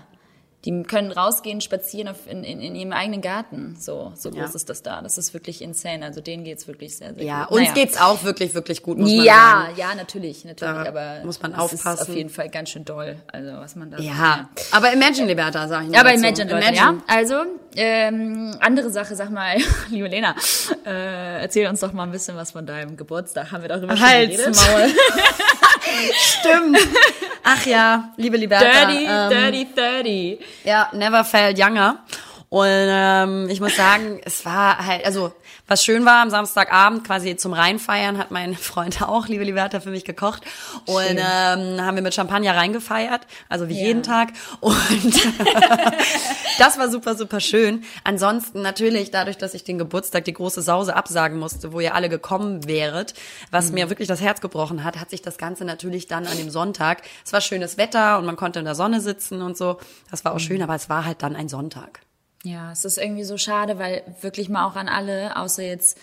Die 0.63 0.83
können 0.83 1.11
rausgehen, 1.11 1.59
spazieren 1.59 2.07
auf, 2.09 2.27
in, 2.29 2.43
in, 2.43 2.61
in 2.61 2.75
ihrem 2.75 2.91
eigenen 2.93 3.21
Garten. 3.21 3.75
So, 3.79 4.13
so 4.15 4.29
Ja. 4.29 4.43
groß 4.45 4.53
ist 4.53 4.69
das 4.69 4.83
da. 4.83 5.01
Das 5.01 5.17
ist 5.17 5.33
wirklich 5.33 5.61
insane. 5.63 6.05
Also 6.05 6.21
denen 6.21 6.43
geht's 6.43 6.67
wirklich 6.67 6.95
sehr, 6.97 7.15
sehr 7.15 7.23
Ja, 7.23 7.45
gut. 7.45 7.57
uns 7.57 7.69
Naja. 7.69 7.73
geht's 7.73 7.99
auch 7.99 8.23
wirklich, 8.23 8.53
wirklich 8.53 8.83
gut, 8.83 8.99
muss 8.99 9.09
man 9.11 9.25
ja, 9.25 9.33
sagen. 9.33 9.73
ja, 9.77 9.95
natürlich, 9.95 10.45
natürlich, 10.45 10.73
Da 10.73 10.85
aber 10.87 11.25
muss 11.25 11.41
man 11.41 11.55
aufpassen. 11.55 12.01
ist 12.03 12.09
auf 12.09 12.15
jeden 12.15 12.29
Fall 12.29 12.49
ganz 12.49 12.69
schön 12.69 12.85
doll. 12.85 13.15
Also 13.33 13.53
was 13.53 13.75
man 13.75 13.89
da 13.89 13.97
Ja, 13.97 14.49
aber 14.71 14.93
Imagine, 14.93 15.25
Liberta, 15.27 15.67
sag 15.67 15.81
ich 15.81 15.87
nur 15.87 15.95
Ja, 15.95 16.01
aber. 16.01 16.13
Imagine, 16.13 16.51
Leute, 16.51 16.73
ja. 16.75 16.93
Also, 17.07 17.35
ähm, 17.75 18.55
andere 18.59 18.91
Sache, 18.91 19.15
sag 19.15 19.31
mal, 19.31 19.55
liebe 19.89 20.07
Lena, 20.09 20.35
äh, 20.85 21.41
erzähl 21.41 21.67
uns 21.67 21.79
doch 21.79 21.91
mal 21.93 22.03
ein 22.03 22.11
bisschen 22.11 22.35
was 22.37 22.51
von 22.51 22.67
deinem 22.67 22.97
Geburtstag. 22.97 23.51
Haben 23.51 23.63
wir 23.63 23.69
darüber 23.69 23.97
schon 23.97 24.07
Halt's 24.07 24.37
geredet? 24.37 24.55
Maul. 24.57 24.89
Stimmt. 26.19 26.77
Ach 27.43 27.65
ja, 27.65 28.13
liebe 28.17 28.37
Liberta. 28.37 28.65
Dirty, 28.65 29.05
ähm, 29.07 29.29
dirty, 29.29 29.67
dirty. 29.75 30.39
Ja, 30.63 30.89
never 30.93 31.23
felt 31.23 31.57
younger. 31.57 31.97
Und 32.49 32.67
ähm, 32.67 33.47
ich 33.49 33.61
muss 33.61 33.75
sagen, 33.75 34.19
es 34.25 34.45
war 34.45 34.85
halt, 34.85 35.05
also 35.05 35.31
was 35.71 35.85
schön 35.85 36.03
war, 36.05 36.21
am 36.21 36.29
Samstagabend 36.29 37.05
quasi 37.05 37.37
zum 37.37 37.53
Reinfeiern 37.53 38.17
hat 38.17 38.29
mein 38.29 38.55
Freund 38.69 39.01
auch, 39.01 39.27
liebe 39.27 39.43
Liberta, 39.45 39.79
für 39.79 39.89
mich 39.89 40.03
gekocht. 40.03 40.43
Und 40.85 41.01
Schön. 41.01 41.17
ähm, 41.17 41.81
haben 41.81 41.95
wir 41.95 42.01
mit 42.03 42.13
Champagner 42.13 42.55
reingefeiert, 42.55 43.21
also 43.47 43.69
wie 43.69 43.75
Ja. 43.79 43.87
jeden 43.87 44.03
Tag. 44.03 44.33
Und 44.59 44.75
das 46.59 46.77
war 46.77 46.89
super, 46.89 47.15
super 47.15 47.39
schön. 47.39 47.83
Ansonsten 48.03 48.61
natürlich, 48.61 49.11
dadurch, 49.11 49.37
dass 49.37 49.53
ich 49.53 49.63
den 49.63 49.77
Geburtstag, 49.77 50.25
die 50.25 50.33
große 50.33 50.61
Sause 50.61 50.95
absagen 50.95 51.39
musste, 51.39 51.71
wo 51.71 51.79
ihr 51.79 51.95
alle 51.95 52.09
gekommen 52.09 52.67
wäret, 52.67 53.13
was 53.49 53.69
Mhm. 53.69 53.75
mir 53.75 53.89
wirklich 53.89 54.07
das 54.07 54.21
Herz 54.21 54.41
gebrochen 54.41 54.83
hat, 54.83 54.99
hat 54.99 55.09
sich 55.09 55.21
das 55.21 55.37
Ganze 55.37 55.63
natürlich 55.65 56.07
dann 56.07 56.27
an 56.27 56.37
dem 56.37 56.49
Sonntag, 56.49 57.01
es 57.25 57.31
war 57.33 57.39
schönes 57.41 57.77
Wetter 57.77 58.17
und 58.19 58.25
man 58.25 58.35
konnte 58.35 58.59
in 58.59 58.65
der 58.65 58.75
Sonne 58.75 58.99
sitzen 59.01 59.41
und 59.41 59.57
so. 59.57 59.77
Das 60.09 60.21
Mhm. 60.21 60.25
war 60.25 60.35
auch 60.35 60.39
schön, 60.39 60.61
aber 60.61 60.75
es 60.75 60.89
war 60.89 61.05
halt 61.05 61.23
dann 61.23 61.35
ein 61.35 61.47
Sonntag. 61.49 62.01
Ja, 62.43 62.71
es 62.71 62.85
ist 62.85 62.97
irgendwie 62.97 63.23
so 63.23 63.37
schade, 63.37 63.77
weil 63.79 64.03
wirklich 64.21 64.49
mal 64.49 64.65
auch 64.67 64.75
an 64.75 64.89
alle, 64.89 65.35
außer 65.37 65.63
jetzt 65.63 65.97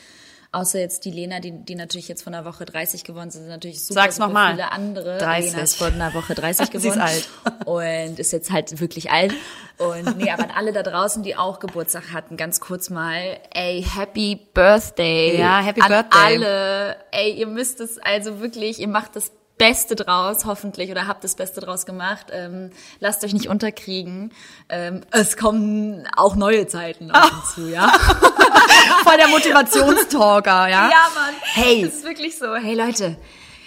außer 0.51 0.79
jetzt 0.79 1.05
die 1.05 1.11
Lena, 1.11 1.41
die, 1.41 1.51
die 1.53 1.75
natürlich 1.75 2.09
jetzt 2.09 2.23
von 2.23 2.33
der 2.33 2.45
Woche 2.47 2.65
30 2.65 3.05
geworden 3.05 3.31
sind, 3.31 3.43
sind 3.43 3.51
natürlich 3.51 3.85
super, 3.85 4.01
Sag's 4.01 4.17
super 4.17 4.29
noch 4.29 4.33
mal. 4.33 4.51
viele 4.53 4.73
andere. 4.73 5.19
30. 5.19 5.51
Lena 5.51 5.63
ist 5.63 5.75
von 5.77 5.93
einer 5.93 6.15
Woche 6.15 6.35
30 6.35 6.69
Sie 6.73 6.77
ist 6.77 6.83
geworden. 6.85 7.01
alt. 7.03 7.29
Und 7.67 8.19
ist 8.19 8.33
jetzt 8.33 8.51
halt 8.51 8.81
wirklich 8.81 9.11
alt. 9.11 9.35
Und 9.77 10.17
nee, 10.17 10.31
aber 10.31 10.45
an 10.45 10.51
alle 10.57 10.73
da 10.73 10.83
draußen, 10.83 11.23
die 11.23 11.37
auch 11.37 11.61
Geburtstag 11.61 12.13
hatten, 12.15 12.39
ganz 12.39 12.61
kurz 12.61 12.89
mal, 12.89 13.39
ey, 13.53 13.85
Happy 13.95 14.41
Birthday. 14.55 15.39
Ja, 15.39 15.61
Happy 15.61 15.83
an 15.83 15.89
Birthday. 15.89 16.19
alle. 16.19 16.97
Ey, 17.13 17.33
ihr 17.35 17.47
müsst 17.47 17.81
es 17.81 17.99
also 17.99 18.41
wirklich, 18.41 18.81
ihr 18.81 18.89
macht 18.89 19.17
das 19.17 19.31
Beste 19.59 19.97
draus, 19.97 20.45
hoffentlich, 20.45 20.91
oder 20.91 21.07
habt 21.07 21.25
das 21.25 21.35
Beste 21.35 21.61
draus 21.61 21.85
gemacht. 21.85 22.27
Ähm, 22.33 22.71
lasst 23.01 23.25
euch 23.25 23.35
nicht 23.35 23.49
unterkriegen. 23.49 24.33
Ähm, 24.69 25.03
es 25.11 25.37
kommen 25.37 26.07
auch 26.17 26.37
neue 26.37 26.67
Zeiten 26.67 27.11
auf 27.11 27.33
uns 27.33 27.55
zu, 27.55 27.69
ja? 27.69 27.89
Voll 29.05 29.17
der 29.17 29.29
Motivationstalker, 29.29 30.69
ja? 30.69 30.89
Ja, 30.89 31.09
Mann. 31.15 31.35
Hey. 31.43 31.83
Das 31.83 31.95
ist 31.95 32.05
wirklich 32.05 32.39
so. 32.39 32.55
Hey, 32.55 32.75
Leute. 32.75 33.17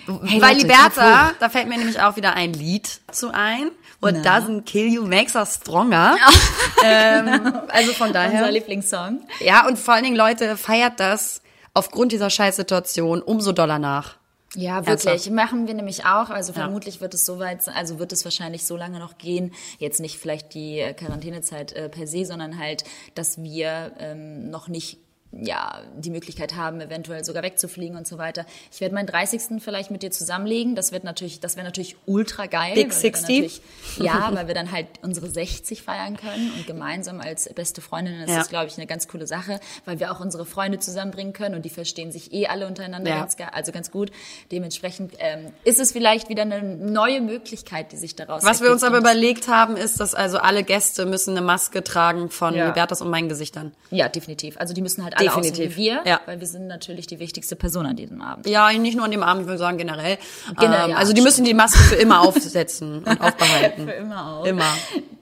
Hey, 0.08 0.42
Weil 0.42 0.54
Leute, 0.56 0.68
Liberta, 0.68 1.32
da 1.40 1.50
fällt 1.50 1.68
mir 1.68 1.78
nämlich 1.78 2.02
auch 2.02 2.16
wieder 2.16 2.34
ein 2.34 2.54
Lied 2.54 3.02
zu 3.12 3.32
ein. 3.34 3.72
What 4.00 4.16
Na. 4.24 4.40
doesn't 4.40 4.64
kill 4.64 4.88
you 4.88 5.06
makes 5.06 5.36
us 5.36 5.60
stronger. 5.62 6.18
ähm, 6.84 7.54
also 7.68 7.94
von 7.94 8.12
daher. 8.12 8.40
Unser 8.40 8.52
Lieblingssong. 8.52 9.22
Ja, 9.40 9.68
und 9.68 9.78
vor 9.78 9.94
allen 9.94 10.04
Dingen, 10.04 10.16
Leute, 10.16 10.58
feiert 10.58 11.00
das 11.00 11.42
aufgrund 11.74 12.12
dieser 12.12 12.30
Scheißsituation 12.30 13.22
umso 13.22 13.52
doller 13.52 13.78
nach. 13.78 14.16
Ja, 14.56 14.78
Ernsthaft. 14.78 15.06
wirklich. 15.06 15.30
Machen 15.32 15.68
wir 15.68 15.74
nämlich 15.74 16.06
auch. 16.06 16.30
Also 16.30 16.52
vermutlich 16.54 17.00
wird 17.00 17.14
es 17.14 17.26
so 17.26 17.40
weit, 17.40 17.62
sein- 17.64 17.76
also 17.76 18.00
wird 18.00 18.12
es 18.12 18.26
wahrscheinlich 18.26 18.66
so 18.66 18.76
lange 18.76 19.00
noch 19.00 19.18
gehen. 19.18 19.54
Jetzt 19.80 20.00
nicht 20.02 20.18
vielleicht 20.18 20.54
die 20.54 20.80
äh, 20.80 20.94
Quarantänezeit 20.94 21.72
äh, 21.74 21.88
per 21.90 22.06
se, 22.08 22.26
sondern 22.26 22.58
halt, 22.60 22.84
dass 23.16 23.42
wir 23.42 23.94
ähm, 24.00 24.50
noch 24.50 24.68
nicht 24.68 25.00
ja, 25.32 25.80
die 25.98 26.10
Möglichkeit 26.10 26.56
haben, 26.56 26.82
eventuell 26.82 27.24
sogar 27.24 27.42
wegzufliegen 27.44 27.96
und 27.98 28.06
so 28.06 28.18
weiter. 28.18 28.46
Ich 28.72 28.82
werde 28.82 28.94
meinen 28.96 29.08
30. 29.08 29.62
vielleicht 29.62 29.90
mit 29.92 30.04
dir 30.04 30.12
zusammenlegen. 30.12 30.76
Das 30.76 30.92
wird 30.92 31.04
natürlich, 31.04 31.40
das 31.40 31.56
wäre 31.56 31.66
natürlich 31.66 31.96
ultra 32.06 32.48
geil. 32.48 32.74
Big 32.76 32.92
weil 32.94 33.02
wir 33.04 33.12
dann 33.12 33.22
60? 33.22 33.22
natürlich- 33.22 33.62
Ja, 33.98 34.30
weil 34.34 34.48
wir 34.48 34.54
dann 34.56 34.72
halt 34.72 34.88
unsere 35.02 35.28
60 35.30 35.82
feiern 35.84 36.18
können 36.18 36.52
und 36.58 36.68
gemeinsam 36.68 37.22
als 37.22 37.48
beste 37.54 37.82
Freundinnen. 37.82 38.22
Das 38.26 38.32
Ja. 38.36 38.42
ist, 38.42 38.50
glaube 38.50 38.68
ich, 38.68 38.78
eine 38.78 38.88
ganz 38.88 39.08
coole 39.08 39.26
Sache, 39.26 39.60
weil 39.86 40.00
wir 40.00 40.12
auch 40.12 40.20
unsere 40.20 40.46
Freunde 40.46 40.80
zusammenbringen 40.80 41.34
können 41.34 41.56
und 41.56 41.64
die 41.64 41.70
verstehen 41.70 42.12
sich 42.12 42.34
eh 42.34 42.48
alle 42.48 42.68
untereinander 42.68 43.10
Ja. 43.12 43.20
ganz 43.20 43.38
also 43.54 43.72
ganz 43.72 43.90
gut. 43.92 44.12
Dementsprechend 44.52 45.14
ähm, 45.20 45.54
ist 45.64 45.80
es 45.80 45.92
vielleicht 45.94 46.28
wieder 46.30 46.42
eine 46.42 46.62
neue 46.62 47.22
Möglichkeit, 47.22 47.92
die 47.94 47.98
sich 47.98 48.16
daraus 48.16 48.44
Was 48.44 48.62
wir 48.62 48.72
uns 48.72 48.84
aber 48.84 48.98
überlegt 48.98 49.48
haben, 49.48 49.78
ist, 49.78 50.00
dass 50.00 50.14
also 50.14 50.40
alle 50.40 50.64
Gäste 50.64 51.06
müssen 51.06 51.32
eine 51.32 51.42
Maske 51.46 51.84
tragen 51.84 52.30
von 52.30 52.54
Ja. 52.54 52.68
Libertas 52.68 53.02
und 53.02 53.10
meinen 53.10 53.30
Gesichtern. 53.30 53.72
Ja, 53.92 54.10
definitiv. 54.10 54.58
Also 54.60 54.74
die 54.74 54.82
müssen 54.82 55.04
halt 55.04 55.21
alle 55.30 55.42
Definitiv. 55.42 55.78
wie 55.78 55.82
wir, 55.84 56.02
Ja. 56.06 56.20
weil 56.26 56.40
wir 56.40 56.48
sind 56.48 56.68
natürlich 56.68 57.08
die 57.08 57.20
wichtigste 57.20 57.56
Person 57.56 57.86
an 57.86 57.96
diesem 57.96 58.22
Abend. 58.22 58.48
Ja, 58.48 58.72
nicht 58.72 58.96
nur 58.96 59.06
an 59.06 59.12
dem 59.12 59.24
Abend, 59.24 59.42
ich 59.44 59.48
würde 59.48 59.58
sagen 59.60 59.78
generell. 59.78 60.18
Generell, 60.60 60.86
ähm, 60.86 60.92
ja, 60.92 60.98
also 60.98 61.14
die 61.14 61.22
müssen 61.22 61.46
die 61.46 61.54
Maske 61.54 61.80
für 61.80 61.96
immer 61.96 62.22
aufsetzen 62.22 63.00
und 63.00 63.08
aufbehalten. 63.22 63.86
Für 63.86 63.92
immer 63.94 64.34
auch. 64.40 64.46
Immer. 64.46 64.66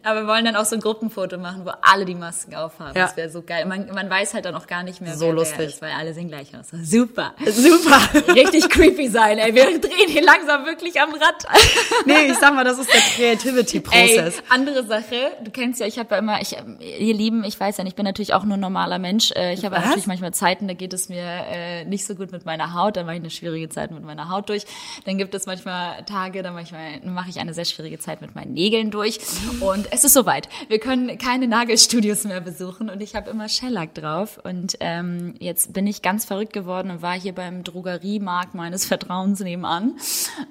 Aber 0.04 0.22
wir 0.22 0.28
wollen 0.28 0.46
dann 0.46 0.56
auch 0.56 0.66
so 0.66 0.76
ein 0.76 0.82
Gruppenfoto 0.82 1.38
machen, 1.38 1.66
wo 1.66 1.72
alle 1.82 2.06
die 2.06 2.16
Masken 2.16 2.56
aufhaben. 2.56 2.96
Ja. 2.96 3.06
Das 3.08 3.18
wäre 3.18 3.30
so 3.30 3.42
geil. 3.42 3.66
Man, 3.66 3.88
man 3.94 4.10
weiß 4.10 4.34
halt 4.34 4.46
dann 4.46 4.56
auch 4.56 4.66
gar 4.68 4.84
nicht 4.84 5.02
mehr, 5.02 5.16
So 5.18 5.28
wer 5.28 5.34
lustig. 5.34 5.58
wer 5.60 5.66
ist, 5.68 5.82
weil 5.82 5.92
alle 5.92 6.14
sehen 6.14 6.30
gleich 6.30 6.50
aus. 6.58 6.68
Super. 6.84 7.34
Super. 7.46 8.00
Richtig 8.34 8.70
creepy 8.70 9.10
sein, 9.10 9.38
ey. 9.40 9.54
Wir 9.54 9.66
drehen 9.80 10.08
hier 10.08 10.24
langsam 10.24 10.66
wirklich 10.66 11.00
am 11.02 11.10
Rad. 11.14 11.46
nee, 12.06 12.28
ich 12.28 12.38
sag 12.38 12.54
mal, 12.56 12.64
das 12.64 12.80
ist 12.80 12.90
der 12.94 13.02
Creativity-Prozess. 13.02 14.42
andere 14.50 14.84
Sache, 14.86 15.32
du 15.44 15.52
kennst 15.52 15.80
ja, 15.80 15.88
ich 15.88 16.00
habe 16.00 16.16
ja 16.16 16.20
immer, 16.20 16.42
ich, 16.42 16.56
ihr 16.80 17.14
Lieben, 17.14 17.44
ich 17.44 17.60
weiß 17.60 17.78
ja 17.78 17.84
nicht, 17.84 17.90
ich 17.94 17.96
bin 17.96 18.06
natürlich 18.06 18.34
auch 18.34 18.44
nur 18.46 18.56
ein 18.58 18.60
normaler 18.60 19.00
Mensch. 19.00 19.32
Äh, 19.32 19.54
Ich 19.54 19.66
habe 19.66 19.76
natürlich 19.80 20.08
manchmal 20.08 20.34
Zeiten, 20.34 20.68
da 20.68 20.74
geht 20.76 20.94
es 20.94 21.10
mir 21.10 21.24
äh, 21.24 21.86
nicht 21.86 22.06
so 22.06 22.16
gut 22.16 22.32
mit 22.32 22.46
meiner 22.46 22.74
Haut, 22.74 22.96
dann 22.98 23.06
mache 23.06 23.16
ich 23.16 23.22
eine 23.22 23.30
schwierige 23.32 23.68
Zeit 23.70 23.92
mit 23.92 24.04
meiner 24.04 24.30
Haut 24.30 24.50
durch. 24.50 24.66
Dann 25.06 25.18
gibt 25.18 25.34
es 25.36 25.46
manchmal 25.46 26.04
Tage, 26.06 26.44
da 26.44 26.52
mache 26.52 26.64
ich, 26.64 27.04
mache 27.06 27.30
ich 27.30 27.40
eine 27.40 27.54
sehr 27.54 27.66
schwierige 27.66 28.00
Zeit 28.00 28.22
mit 28.22 28.36
meinen 28.36 28.54
Nägeln 28.54 28.92
durch. 28.92 29.20
Und 29.60 29.89
es 29.92 30.04
ist 30.04 30.14
soweit. 30.14 30.50
Wir 30.68 30.80
können 30.80 31.18
keine 31.18 31.48
Nagelstudios 31.48 32.24
mehr 32.24 32.42
besuchen 32.42 32.90
und 32.90 33.02
ich 33.02 33.16
habe 33.16 33.30
immer 33.30 33.50
Shellac 33.50 33.94
drauf. 33.94 34.40
Und 34.44 34.78
ähm, 34.80 35.36
jetzt 35.40 35.74
bin 35.74 35.88
ich 35.88 36.02
ganz 36.02 36.26
verrückt 36.26 36.54
geworden 36.54 36.92
und 36.92 37.02
war 37.02 37.20
hier 37.20 37.34
beim 37.34 37.64
Drogeriemarkt 37.64 38.56
meines 38.56 38.86
Vertrauens 38.86 39.40
nebenan 39.40 39.96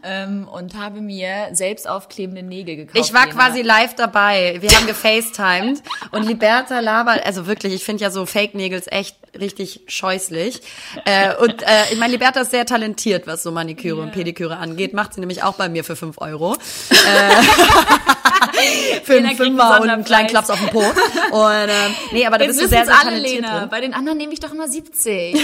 ähm, 0.03 0.48
und 0.48 0.74
habe 0.77 1.01
mir 1.01 1.48
selbst 1.53 1.88
aufklebende 1.88 2.42
Nägel 2.42 2.77
gekauft. 2.77 2.98
Ich 2.98 3.14
war 3.14 3.27
quasi 3.27 3.62
live 3.62 3.94
dabei. 3.94 4.59
Wir 4.61 4.70
haben 4.70 4.87
gefacetimed 4.87 5.83
und 6.11 6.27
Liberta 6.27 6.81
labert, 6.81 7.24
also 7.24 7.46
wirklich, 7.46 7.74
ich 7.74 7.85
finde 7.85 8.05
ja 8.05 8.11
so 8.11 8.27
Fake-Nägels 8.27 8.87
echt 8.88 9.16
richtig 9.38 9.83
scheußlich. 9.87 10.61
Äh, 11.05 11.35
und 11.37 11.62
äh, 11.62 11.92
ich 11.92 11.98
meine, 11.98 12.12
Liberta 12.12 12.40
ist 12.40 12.51
sehr 12.51 12.66
talentiert, 12.66 13.27
was 13.27 13.42
so 13.42 13.51
Maniküre 13.51 14.01
und 14.01 14.12
Pediküre 14.12 14.57
angeht. 14.57 14.94
Macht 14.94 15.14
sie 15.14 15.20
nämlich 15.20 15.42
auch 15.42 15.55
bei 15.55 15.68
mir 15.68 15.85
für 15.85 15.96
5 15.96 16.18
Euro. 16.18 16.57
Äh, 17.09 17.42
für 19.05 19.20
Lena 19.28 19.30
einen 19.30 19.38
kriegt 19.38 19.60
Fünfer 19.60 19.80
und 19.80 19.90
einen 19.90 20.04
kleinen. 20.04 20.28
Klaps 20.28 20.50
auf 20.50 20.58
den 20.58 20.68
Po. 20.70 20.80
Und 20.80 21.68
ähm, 21.68 21.94
nee, 22.12 22.26
aber 22.26 22.38
da 22.38 22.44
Jetzt 22.44 22.58
bist 22.58 22.66
du 22.66 22.68
sehr, 22.68 22.84
sehr 22.84 22.94
alle, 22.94 23.10
talentiert 23.10 23.42
Lena. 23.42 23.60
drin. 23.60 23.68
Bei 23.70 23.80
den 23.80 23.94
anderen 23.94 24.18
nehme 24.18 24.32
ich 24.32 24.40
doch 24.40 24.52
immer 24.52 24.68
70. 24.68 25.34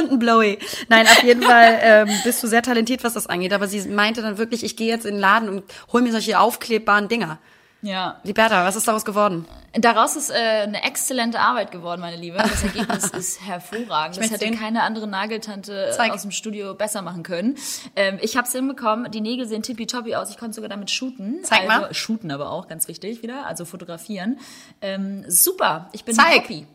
und 0.00 0.10
ein 0.12 0.18
Blowy. 0.18 0.58
Nein, 0.88 1.06
auf 1.06 1.22
jeden 1.22 1.42
Fall 1.42 1.78
ähm, 1.82 2.08
bist 2.24 2.42
du 2.42 2.46
sehr 2.46 2.62
talentiert, 2.62 3.04
was 3.04 3.14
das 3.14 3.26
angeht. 3.26 3.52
Aber 3.52 3.68
sie 3.68 3.88
meinte 3.88 4.22
dann 4.22 4.38
wirklich, 4.38 4.64
ich 4.64 4.76
gehe 4.76 4.88
jetzt 4.88 5.06
in 5.06 5.14
den 5.14 5.20
Laden 5.20 5.48
und 5.48 5.64
hol 5.92 6.02
mir 6.02 6.12
solche 6.12 6.38
aufklebbaren 6.38 7.08
Dinger. 7.08 7.38
Ja. 7.82 8.20
Liberta, 8.24 8.64
was 8.64 8.76
ist 8.76 8.86
daraus 8.86 9.04
geworden? 9.04 9.46
Daraus 9.72 10.16
ist 10.16 10.30
äh, 10.30 10.34
eine 10.34 10.82
exzellente 10.82 11.38
Arbeit 11.38 11.70
geworden, 11.70 12.00
meine 12.00 12.16
Liebe. 12.16 12.36
Das 12.38 12.62
Ergebnis 12.64 13.04
ist 13.16 13.46
hervorragend. 13.46 14.16
Das 14.16 14.30
möchte 14.30 14.44
hätte 14.44 14.56
keine 14.58 14.82
andere 14.82 15.06
Nageltante 15.06 15.92
Zeig. 15.96 16.12
aus 16.12 16.22
dem 16.22 16.30
Studio 16.30 16.74
besser 16.74 17.02
machen 17.02 17.22
können. 17.22 17.56
Ähm, 17.96 18.18
ich 18.20 18.36
habe 18.36 18.46
es 18.46 18.52
hinbekommen. 18.52 19.10
Die 19.10 19.20
Nägel 19.20 19.46
sehen 19.46 19.62
tippitoppi 19.62 20.14
aus. 20.14 20.30
Ich 20.30 20.38
konnte 20.38 20.54
sogar 20.54 20.68
damit 20.68 20.90
shooten. 20.90 21.40
Zeig 21.44 21.68
also, 21.68 21.82
mal. 21.82 21.94
Shooten 21.94 22.30
aber 22.30 22.50
auch, 22.50 22.68
ganz 22.68 22.88
wichtig 22.88 23.22
wieder. 23.22 23.46
Also 23.46 23.64
fotografieren. 23.64 24.38
Ähm, 24.82 25.24
super. 25.28 25.88
Ich 25.92 26.04
bin 26.04 26.14
Zeig. 26.14 26.42
happy. 26.42 26.66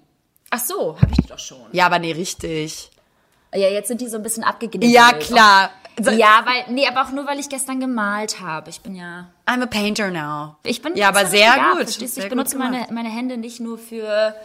Ach 0.49 0.59
so, 0.59 0.99
habe 0.99 1.11
ich 1.11 1.17
die 1.17 1.27
doch 1.27 1.39
schon. 1.39 1.57
Ja, 1.71 1.87
aber 1.87 1.99
nee, 1.99 2.13
richtig. 2.13 2.91
Ja, 3.53 3.69
jetzt 3.69 3.87
sind 3.87 4.01
die 4.01 4.07
so 4.07 4.17
ein 4.17 4.23
bisschen 4.23 4.43
abgegniffen. 4.43 4.93
Ja, 4.93 5.11
klar. 5.13 5.69
Ja, 5.99 6.43
weil, 6.45 6.73
nee, 6.73 6.87
aber 6.87 7.03
auch 7.03 7.11
nur, 7.11 7.25
weil 7.25 7.39
ich 7.39 7.47
gestern 7.49 7.79
gemalt 7.79 8.41
habe. 8.41 8.69
Ich 8.69 8.81
bin 8.81 8.95
ja, 8.95 9.31
I'm 9.45 9.61
a 9.63 9.65
painter 9.65 10.11
now. 10.11 10.57
ich 10.63 10.81
bin 10.81 10.95
Ja, 10.95 11.09
aber 11.09 11.25
sehr 11.25 11.53
begabt, 11.53 11.77
gut. 11.99 12.09
Sehr 12.09 12.23
Ich 12.23 12.29
benutze 12.29 12.55
gemacht. 12.57 12.71
meine, 12.71 12.87
meine 12.93 13.09
Hände 13.09 13.37
nicht 13.37 13.59
nur 13.61 13.77
für 13.77 14.35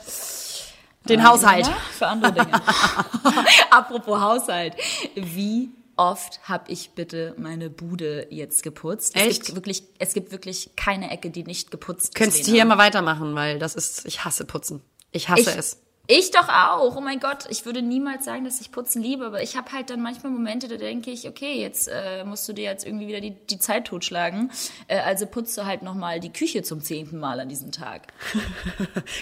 Den 1.08 1.26
Haushalt. 1.26 1.66
Ja, 1.66 1.76
für 1.98 2.06
andere 2.06 2.32
Dinge. 2.32 2.52
Apropos 3.70 4.20
Haushalt. 4.20 4.74
Wie 5.14 5.70
oft 5.96 6.40
habe 6.48 6.70
ich 6.70 6.90
bitte 6.92 7.34
meine 7.36 7.68
Bude 7.70 8.26
jetzt 8.30 8.62
geputzt? 8.62 9.14
Es 9.16 9.22
Echt? 9.26 9.44
gibt 9.46 9.56
wirklich, 9.56 9.82
es 9.98 10.12
gibt 10.14 10.30
wirklich 10.32 10.70
keine 10.76 11.10
Ecke, 11.10 11.30
die 11.30 11.42
nicht 11.44 11.70
geputzt 11.70 12.14
Könntest 12.14 12.40
ist. 12.40 12.48
du 12.48 12.52
hier 12.52 12.64
mal 12.64 12.78
weitermachen, 12.78 13.34
weil 13.34 13.58
das 13.58 13.74
ist, 13.74 14.06
ich 14.06 14.24
hasse 14.24 14.44
Putzen. 14.44 14.82
Ich 15.12 15.28
hasse 15.28 15.40
ich, 15.42 15.48
es. 15.48 15.78
Ich 16.12 16.32
doch 16.32 16.48
auch. 16.48 16.96
Oh 16.96 17.00
mein 17.00 17.20
Gott, 17.20 17.44
ich 17.50 17.64
würde 17.64 17.82
niemals 17.82 18.24
sagen, 18.24 18.44
dass 18.44 18.60
ich 18.60 18.72
Putzen 18.72 19.00
liebe, 19.00 19.24
aber 19.24 19.42
ich 19.42 19.56
habe 19.56 19.70
halt 19.70 19.90
dann 19.90 20.02
manchmal 20.02 20.32
Momente, 20.32 20.66
da 20.66 20.76
denke 20.76 21.12
ich, 21.12 21.28
okay, 21.28 21.60
jetzt 21.60 21.86
äh, 21.86 22.24
musst 22.24 22.48
du 22.48 22.52
dir 22.52 22.64
jetzt 22.64 22.84
irgendwie 22.84 23.06
wieder 23.06 23.20
die, 23.20 23.36
die 23.48 23.60
Zeit 23.60 23.86
totschlagen. 23.86 24.50
Äh, 24.88 24.98
also 24.98 25.26
putzt 25.26 25.56
du 25.56 25.66
halt 25.66 25.82
nochmal 25.82 26.18
die 26.18 26.32
Küche 26.32 26.64
zum 26.64 26.80
zehnten 26.80 27.20
Mal 27.20 27.38
an 27.38 27.48
diesem 27.48 27.70
Tag. 27.70 28.08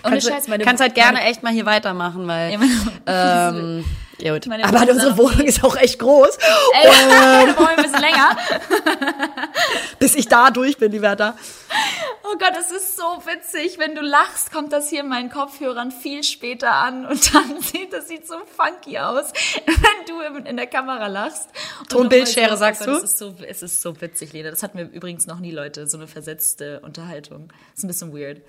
Ohne 0.03 0.15
Kannst, 0.15 0.29
Scheiß, 0.29 0.49
meine, 0.49 0.65
kannst 0.65 0.81
halt 0.81 0.95
gerne 0.95 1.21
echt 1.25 1.43
mal 1.43 1.53
hier 1.53 1.67
weitermachen, 1.67 2.27
weil, 2.27 2.59
Ja, 4.19 4.35
ähm, 4.35 4.35
gut. 4.35 4.47
Meine 4.47 4.65
Aber 4.65 4.81
unsere 4.91 5.17
Wohnung 5.17 5.43
ist 5.43 5.63
auch 5.65 5.77
echt 5.77 5.99
groß. 5.99 6.39
Ey, 6.73 6.87
wir 7.47 7.55
brauchen 7.55 7.69
ein 7.69 7.83
bisschen 7.83 8.01
länger. 8.01 8.37
Bis 9.99 10.15
ich 10.15 10.29
da 10.29 10.51
durch 10.51 10.77
bin, 10.79 10.91
die 10.93 11.03
Wärter. 11.03 11.37
Oh 12.25 12.37
Gott, 12.39 12.53
es 12.59 12.71
ist 12.71 12.97
so 12.97 13.23
witzig. 13.25 13.79
Wenn 13.79 13.95
du 13.95 14.03
lachst, 14.03 14.53
kommt 14.53 14.73
das 14.73 14.91
hier 14.91 15.01
in 15.01 15.09
meinen 15.09 15.31
Kopfhörern 15.31 15.91
viel 15.91 16.23
später 16.23 16.73
an 16.73 17.07
und 17.07 17.35
dann 17.35 17.61
sieht 17.61 17.93
das 17.93 18.09
sieht 18.09 18.27
so 18.27 18.35
funky 18.57 18.99
aus, 18.99 19.33
wenn 19.65 20.07
du 20.07 20.21
in- 20.49 20.57
der 20.57 20.67
Kamera 20.67 21.07
lachst. 21.07 21.49
Tonbildschere, 21.89 22.57
sagst 22.57 22.83
oh 22.83 22.87
Gott, 22.87 22.95
du? 22.95 23.05
Es 23.05 23.11
ist, 23.13 23.19
so, 23.19 23.35
es 23.47 23.63
ist 23.63 23.83
so 23.83 24.01
witzig, 24.01 24.33
Lena. 24.33 24.51
Das 24.51 24.63
hatten 24.63 24.79
wir 24.79 24.91
übrigens 24.91 25.27
noch 25.27 25.39
nie, 25.39 25.53
Leute, 25.53 25.87
so 25.87 25.97
eine 25.97 26.07
versetzte 26.09 26.81
Unterhaltung. 26.81 27.53
ist 27.75 27.85
ein 27.85 27.89
bisschen 27.89 28.13
weird. 28.13 28.43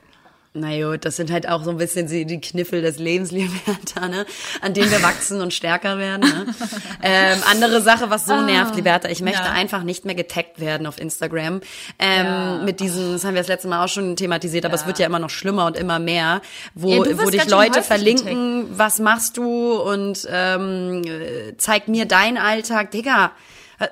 Na 0.51 0.75
gut, 0.83 1.05
das 1.05 1.15
sind 1.15 1.29
halt 1.31 1.47
auch 1.47 1.63
so 1.63 1.69
ein 1.69 1.77
bisschen 1.77 2.07
die 2.07 2.41
Kniffel 2.41 2.81
des 2.81 2.97
Lebens, 2.97 3.29
liebe 3.33 3.51
Liberta, 3.53 4.07
ne? 4.07 4.25
an 4.61 4.73
denen 4.73 4.89
wir 4.89 5.03
wachsen 5.03 5.41
und 5.41 5.53
stärker 5.53 5.99
werden. 5.99 6.21
Ne? 6.21 6.45
ähm, 7.03 7.39
andere 7.51 7.81
Sache, 7.81 8.09
was 8.09 8.25
so 8.25 8.41
nervt, 8.41 8.75
Liberta, 8.75 9.09
ich 9.09 9.21
möchte 9.21 9.41
Ah, 9.43 9.45
ja. 9.45 9.51
einfach 9.51 9.83
nicht 9.83 10.05
mehr 10.05 10.15
getaggt 10.15 10.59
werden 10.59 10.87
auf 10.87 10.99
Instagram. 10.99 11.61
Ähm, 11.99 12.25
Ja. 12.25 12.57
Mit 12.63 12.79
diesen, 12.79 13.13
das 13.13 13.23
haben 13.25 13.35
wir 13.35 13.41
das 13.41 13.47
letzte 13.47 13.67
Mal 13.67 13.85
auch 13.85 13.89
schon 13.89 14.15
thematisiert, 14.15 14.65
aber 14.65 14.73
Ja. 14.73 14.81
es 14.81 14.87
wird 14.87 14.97
ja 14.97 15.05
immer 15.05 15.19
noch 15.19 15.29
schlimmer 15.29 15.67
und 15.67 15.77
immer 15.77 15.99
mehr, 15.99 16.41
wo, 16.73 16.89
wo 16.97 17.29
dich 17.29 17.47
Leute 17.47 17.83
verlinken, 17.83 18.65
was 18.77 18.97
machst 18.99 19.37
du 19.37 19.73
und 19.75 20.27
ähm, 20.31 21.03
äh, 21.05 21.57
zeig 21.57 21.87
mir 21.87 22.05
deinen 22.07 22.37
Alltag. 22.39 22.89
Digga, 22.89 23.31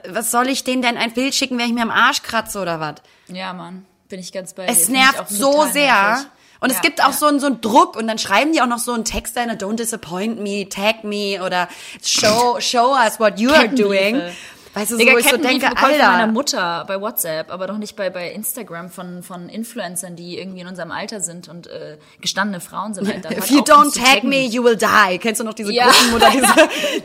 was 0.09 0.31
soll 0.31 0.47
ich 0.49 0.63
denen 0.63 0.81
denn 0.81 0.97
ein 0.97 1.13
Bild 1.13 1.35
schicken, 1.35 1.59
wenn 1.59 1.67
ich 1.67 1.73
mir 1.73 1.83
am 1.83 1.91
Arsch 1.91 2.23
kratze 2.23 2.59
oder 2.59 2.79
was? 2.79 2.95
Ja, 3.27 3.53
Mann. 3.53 3.85
Bin 4.09 4.19
ich 4.19 4.31
ganz 4.31 4.53
bei 4.53 4.65
Es 4.65 4.87
dir. 4.87 4.93
Auch 4.97 5.13
nervt 5.13 5.29
so 5.29 5.65
sehr. 5.71 5.93
nervig. 5.93 6.25
Und 6.59 6.69
es 6.71 6.77
Ja, 6.77 6.81
gibt 6.81 7.01
auch 7.01 7.07
ja. 7.07 7.13
so 7.13 7.25
einen, 7.27 7.39
so 7.39 7.47
einen 7.47 7.61
Druck 7.61 7.95
und 7.95 8.07
dann 8.07 8.17
schreiben 8.17 8.51
die 8.53 8.61
auch 8.61 8.67
noch 8.67 8.79
so 8.79 8.93
einen 8.93 9.05
Text 9.05 9.35
da, 9.37 9.41
don't 9.41 9.75
disappoint 9.75 10.39
me, 10.39 10.67
tag 10.69 11.03
me 11.03 11.39
oder 11.43 11.67
show, 12.03 12.57
show 12.59 12.95
us 12.95 13.19
what 13.19 13.39
you 13.39 13.51
are 13.51 13.69
doing. 13.69 14.21
Weißt 14.73 14.91
du, 14.91 14.95
so, 14.95 14.99
Digga, 14.99 15.13
wo 15.13 15.17
ich 15.17 15.27
so 15.27 15.37
denke, 15.37 15.65
von 15.65 15.89
meiner 15.89 16.09
Alter. 16.09 16.27
Mutter 16.27 16.85
bei 16.87 17.01
WhatsApp, 17.01 17.51
aber 17.51 17.65
doch 17.65 17.79
nicht 17.79 17.95
bei, 17.95 18.11
bei 18.11 18.29
Instagram 18.31 18.91
von, 18.91 19.23
von 19.23 19.49
Influencern, 19.49 20.15
die 20.15 20.37
irgendwie 20.37 20.59
in 20.61 20.67
unserem 20.67 20.91
Alter 20.91 21.19
sind 21.19 21.47
und 21.47 21.65
äh, 21.65 21.97
gestandene 22.21 22.59
Frauen 22.59 22.93
sind. 22.93 23.11
Alter. 23.11 23.35
If 23.35 23.49
you 23.49 23.61
don't 23.61 23.91
tag 23.99 24.23
me, 24.23 24.45
you 24.45 24.63
will 24.63 24.75
die. 24.77 25.17
Kennst 25.17 25.41
du 25.41 25.45
noch 25.45 25.55
diese 25.55 25.71
Ja. 25.73 25.87
Gruppen 25.87 26.13
oder 26.13 26.29
diese, 26.29 26.53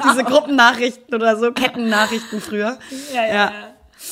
diese 0.05 0.25
Gruppennachrichten 0.25 1.15
oder 1.15 1.39
so, 1.39 1.51
Kettennachrichten 1.53 2.43
früher? 2.43 2.79
Ja, 3.15 3.25
ja, 3.27 3.35
ja. 3.35 3.53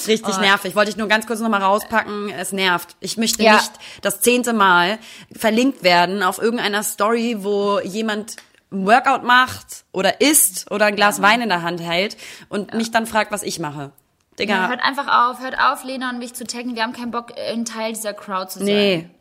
Richtig 0.07 0.39
nervig. 0.39 0.75
Wollte 0.77 0.91
ich 0.91 0.97
nur 0.97 1.09
ganz 1.09 1.27
kurz 1.27 1.41
nochmal 1.41 1.63
rauspacken. 1.63 2.31
Es 2.31 2.53
nervt. 2.53 2.97
Ich 3.01 3.17
möchte 3.17 3.43
Ja. 3.43 3.55
nicht 3.57 3.73
das 4.03 4.21
zehnte 4.21 4.53
Mal 4.53 4.99
verlinkt 5.37 5.83
werden 5.83 6.23
auf 6.23 6.41
irgendeiner 6.41 6.83
Story, 6.83 7.39
wo 7.41 7.81
jemand 7.81 8.37
ein 8.73 8.87
Workout 8.87 9.25
macht 9.25 9.85
oder 9.93 10.21
isst 10.21 10.71
oder 10.71 10.87
ein 10.87 10.97
Glas 10.97 11.21
Wein 11.23 11.41
in 11.43 11.49
der 11.49 11.63
Hand 11.63 11.81
hält 11.81 12.17
und 12.49 12.73
mich 12.75 12.91
dann 12.91 13.07
fragt, 13.07 13.33
was 13.33 13.43
ich 13.43 13.59
mache. 13.59 13.93
Digga, 14.41 14.55
Ja, 14.55 14.69
hört 14.69 14.83
einfach 14.83 15.31
auf, 15.31 15.41
hört 15.41 15.59
auf, 15.61 15.85
Lena 15.85 16.11
und 16.11 16.19
mich 16.19 16.35
zu 16.35 16.45
taggen. 16.47 16.75
Wir 16.75 16.83
haben 16.83 16.93
keinen 16.93 17.11
Bock, 17.11 17.33
ein 17.39 17.65
Teil 17.65 17.93
dieser 17.93 18.15
Crowd 18.15 18.51
zu 18.51 18.59
sein. 18.61 18.67
nee. 18.67 19.11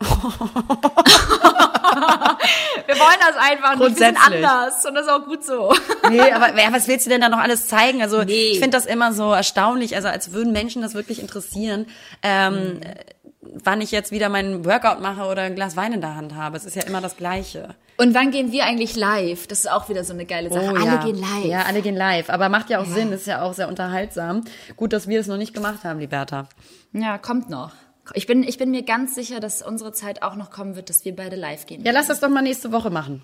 Wir 2.86 2.96
wollen 2.98 3.18
das 3.20 3.36
einfach 3.36 3.76
nicht. 3.76 3.98
Wir 3.98 4.06
sind 4.06 4.18
anders 4.26 4.84
und 4.86 4.94
das 4.94 5.06
ist 5.06 5.12
auch 5.12 5.24
gut 5.24 5.44
so. 5.44 5.72
Nee, 6.08 6.20
aber 6.32 6.48
was 6.72 6.88
willst 6.88 7.06
du 7.06 7.10
denn 7.10 7.20
da 7.20 7.28
noch 7.28 7.38
alles 7.38 7.68
zeigen? 7.68 8.02
Also 8.02 8.22
Nee. 8.24 8.50
ich 8.52 8.58
finde 8.58 8.76
das 8.76 8.86
immer 8.86 9.12
so 9.12 9.32
erstaunlich, 9.32 9.94
also 9.96 10.08
als 10.08 10.32
würden 10.32 10.52
Menschen 10.52 10.82
das 10.82 10.94
wirklich 10.94 11.20
interessieren, 11.20 11.86
ähm, 12.22 12.80
äh, 12.82 12.94
wann 13.42 13.80
ich 13.80 13.90
jetzt 13.90 14.12
wieder 14.12 14.28
meinen 14.28 14.64
Workout 14.64 15.00
mache 15.00 15.24
oder 15.24 15.42
ein 15.42 15.54
Glas 15.54 15.76
Wein 15.76 15.92
in 15.92 16.00
der 16.00 16.14
Hand 16.14 16.34
habe. 16.34 16.56
Es 16.56 16.64
ist 16.64 16.76
ja 16.76 16.82
immer 16.82 17.00
das 17.00 17.16
Gleiche. 17.16 17.74
Und 17.96 18.14
wann 18.14 18.30
gehen 18.30 18.52
wir 18.52 18.64
eigentlich 18.64 18.96
live? 18.96 19.46
Das 19.46 19.60
ist 19.60 19.70
auch 19.70 19.88
wieder 19.88 20.04
so 20.04 20.12
eine 20.12 20.26
geile 20.26 20.50
Sache. 20.50 20.68
Alle 20.68 20.84
ja. 20.84 21.04
gehen 21.04 21.16
live. 21.18 21.44
Ja, 21.44 21.62
alle 21.62 21.80
gehen 21.80 21.96
live. 21.96 22.28
Aber 22.30 22.48
macht 22.48 22.70
ja 22.70 22.80
auch 22.80 22.86
Sinn, 22.86 23.12
ist 23.12 23.26
ja 23.26 23.42
auch 23.42 23.54
sehr 23.54 23.68
unterhaltsam. 23.68 24.44
Gut, 24.76 24.92
dass 24.92 25.08
wir 25.08 25.20
es 25.20 25.26
noch 25.26 25.38
nicht 25.38 25.54
gemacht 25.54 25.84
haben, 25.84 26.00
Liberta. 26.00 26.48
Ja, 26.92 27.18
kommt 27.18 27.48
noch. 27.48 27.72
Ich 28.14 28.26
bin, 28.26 28.42
ich 28.42 28.58
bin 28.58 28.70
mir 28.70 28.82
ganz 28.82 29.14
sicher, 29.14 29.40
dass 29.40 29.62
unsere 29.62 29.92
Zeit 29.92 30.22
auch 30.22 30.34
noch 30.34 30.50
kommen 30.50 30.76
wird, 30.76 30.90
dass 30.90 31.04
wir 31.04 31.14
beide 31.14 31.36
live 31.36 31.66
gehen. 31.66 31.84
Ja, 31.84 31.92
lass 31.92 32.08
das 32.08 32.20
doch 32.20 32.28
mal 32.28 32.42
nächste 32.42 32.72
Woche 32.72 32.90
machen. 32.90 33.22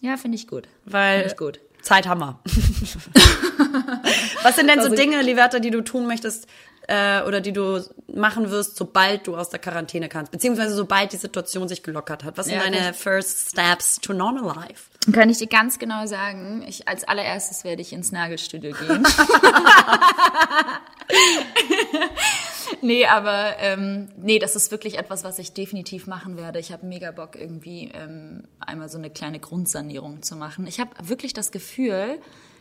Ja, 0.00 0.16
finde 0.16 0.36
ich 0.36 0.46
gut. 0.46 0.68
Weil 0.84 1.20
Finde 1.20 1.32
ich 1.32 1.36
gut. 1.38 1.60
Zeit 1.82 2.06
haben 2.08 2.20
wir. 2.20 2.40
Was 4.42 4.56
sind 4.56 4.68
denn 4.68 4.80
so 4.80 4.86
Also- 4.86 4.96
Dinge, 4.96 5.22
Liberta, 5.22 5.58
die 5.58 5.70
du 5.70 5.82
tun 5.82 6.06
möchtest 6.06 6.46
äh, 6.88 7.22
oder 7.22 7.40
die 7.40 7.52
du 7.52 7.80
machen 8.12 8.50
wirst, 8.50 8.76
sobald 8.76 9.26
du 9.26 9.36
aus 9.36 9.48
der 9.48 9.58
Quarantäne 9.58 10.08
kannst? 10.08 10.32
Beziehungsweise 10.32 10.74
sobald 10.74 11.12
die 11.12 11.16
Situation 11.16 11.68
sich 11.68 11.82
gelockert 11.82 12.24
hat. 12.24 12.38
Was 12.38 12.46
sind 12.46 12.56
Ja, 12.56 12.62
deine 12.62 12.94
first 12.94 13.50
steps 13.50 14.00
to 14.00 14.12
normal 14.12 14.54
life? 14.54 14.90
Kann 15.12 15.30
ich 15.30 15.38
dir 15.38 15.46
ganz 15.46 15.78
genau 15.78 16.06
sagen, 16.06 16.64
ich, 16.66 16.88
als 16.88 17.04
allererstes 17.04 17.64
werde 17.64 17.82
ich 17.82 17.92
ins 17.92 18.10
Nagelstudio 18.10 18.72
gehen. 18.72 19.06
nee, 22.82 23.06
aber 23.06 23.56
ähm, 23.58 24.08
nee, 24.16 24.38
das 24.38 24.56
ist 24.56 24.70
wirklich 24.70 24.98
etwas, 24.98 25.22
was 25.22 25.38
ich 25.38 25.52
definitiv 25.52 26.06
machen 26.06 26.36
werde. 26.36 26.58
Ich 26.58 26.72
habe 26.72 26.86
mega 26.86 27.12
Bock, 27.12 27.36
irgendwie 27.36 27.90
ähm, 27.94 28.44
einmal 28.58 28.88
so 28.88 28.98
eine 28.98 29.10
kleine 29.10 29.38
Grundsanierung 29.38 30.22
zu 30.22 30.34
machen. 30.36 30.66
Ich 30.66 30.80
habe 30.80 30.90
wirklich 31.02 31.32
das 31.32 31.52
Gefühl, 31.52 32.18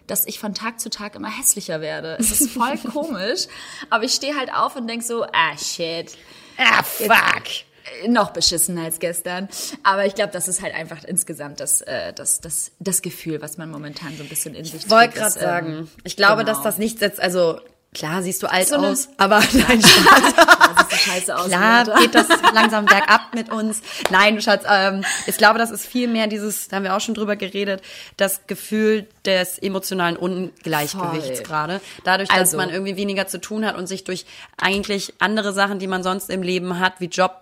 dass 0.07 0.25
ich 0.25 0.39
von 0.39 0.53
Tag 0.53 0.79
zu 0.79 0.89
Tag 0.89 1.15
immer 1.15 1.29
hässlicher 1.29 1.81
werde. 1.81 2.17
Es 2.19 2.31
ist 2.31 2.51
voll 2.51 2.77
komisch, 2.91 3.47
aber 3.89 4.03
ich 4.03 4.13
stehe 4.13 4.35
halt 4.35 4.53
auf 4.53 4.75
und 4.75 4.87
denk 4.87 5.03
so, 5.03 5.23
ah 5.23 5.57
shit. 5.57 6.17
Ah, 6.57 6.83
fuck. 6.83 7.43
noch 8.07 8.31
beschissener 8.31 8.83
als 8.83 8.99
gestern. 8.99 9.49
Aber 9.83 10.05
ich 10.05 10.15
glaube, 10.15 10.31
das 10.31 10.47
ist 10.47 10.61
halt 10.61 10.73
einfach 10.73 11.03
insgesamt 11.03 11.59
das, 11.59 11.81
äh, 11.81 12.13
das, 12.13 12.39
das, 12.39 12.71
das 12.79 13.01
Gefühl, 13.01 13.41
was 13.41 13.57
man 13.57 13.69
momentan 13.69 14.15
so 14.17 14.23
ein 14.23 14.29
bisschen 14.29 14.55
in 14.55 14.65
sich 14.65 14.85
Ich 14.85 14.89
wollte 14.89 15.13
trägt, 15.13 15.15
gerade 15.15 15.33
dass, 15.33 15.43
sagen, 15.43 15.67
ähm, 15.67 15.89
ich 16.03 16.15
glaube, 16.15 16.43
genau. 16.43 16.53
dass 16.53 16.63
das 16.63 16.77
nicht 16.77 16.99
setzt, 16.99 17.19
also 17.19 17.59
klar 17.95 18.21
siehst 18.21 18.43
du 18.43 18.47
alt 18.51 18.67
So 18.67 18.75
aus, 18.75 19.09
aber 19.17 19.39
nein, 19.53 19.81
scheiße 20.89 21.35
aus. 21.35 21.47
Klar 21.47 21.85
geht 21.99 22.13
das 22.13 22.27
langsam 22.53 22.85
bergab 22.85 23.33
mit 23.33 23.51
uns. 23.51 23.81
Nein, 24.11 24.39
Schatz, 24.41 24.63
ähm, 24.69 25.03
ich 25.25 25.37
glaube, 25.37 25.57
das 25.59 25.71
ist 25.71 25.85
viel 25.85 26.07
mehr 26.07 26.27
dieses, 26.27 26.67
da 26.67 26.75
haben 26.77 26.83
wir 26.83 26.95
auch 26.95 27.01
schon 27.01 27.15
drüber 27.15 27.35
geredet, 27.35 27.81
das 28.17 28.41
Gefühl 28.47 29.07
des 29.25 29.57
emotionalen 29.57 30.17
Ungleichgewichts 30.17 31.39
Voll. 31.39 31.47
gerade. 31.47 31.81
Dadurch, 32.03 32.29
dass 32.29 32.37
Also- 32.37 32.57
man 32.57 32.69
irgendwie 32.69 32.97
weniger 32.97 33.27
zu 33.27 33.39
tun 33.41 33.65
hat 33.65 33.75
und 33.77 33.87
sich 33.87 34.03
durch 34.03 34.25
eigentlich 34.57 35.13
andere 35.19 35.53
Sachen, 35.53 35.79
die 35.79 35.87
man 35.87 36.03
sonst 36.03 36.29
im 36.29 36.43
Leben 36.43 36.79
hat, 36.79 36.93
wie 36.99 37.05
Job, 37.07 37.41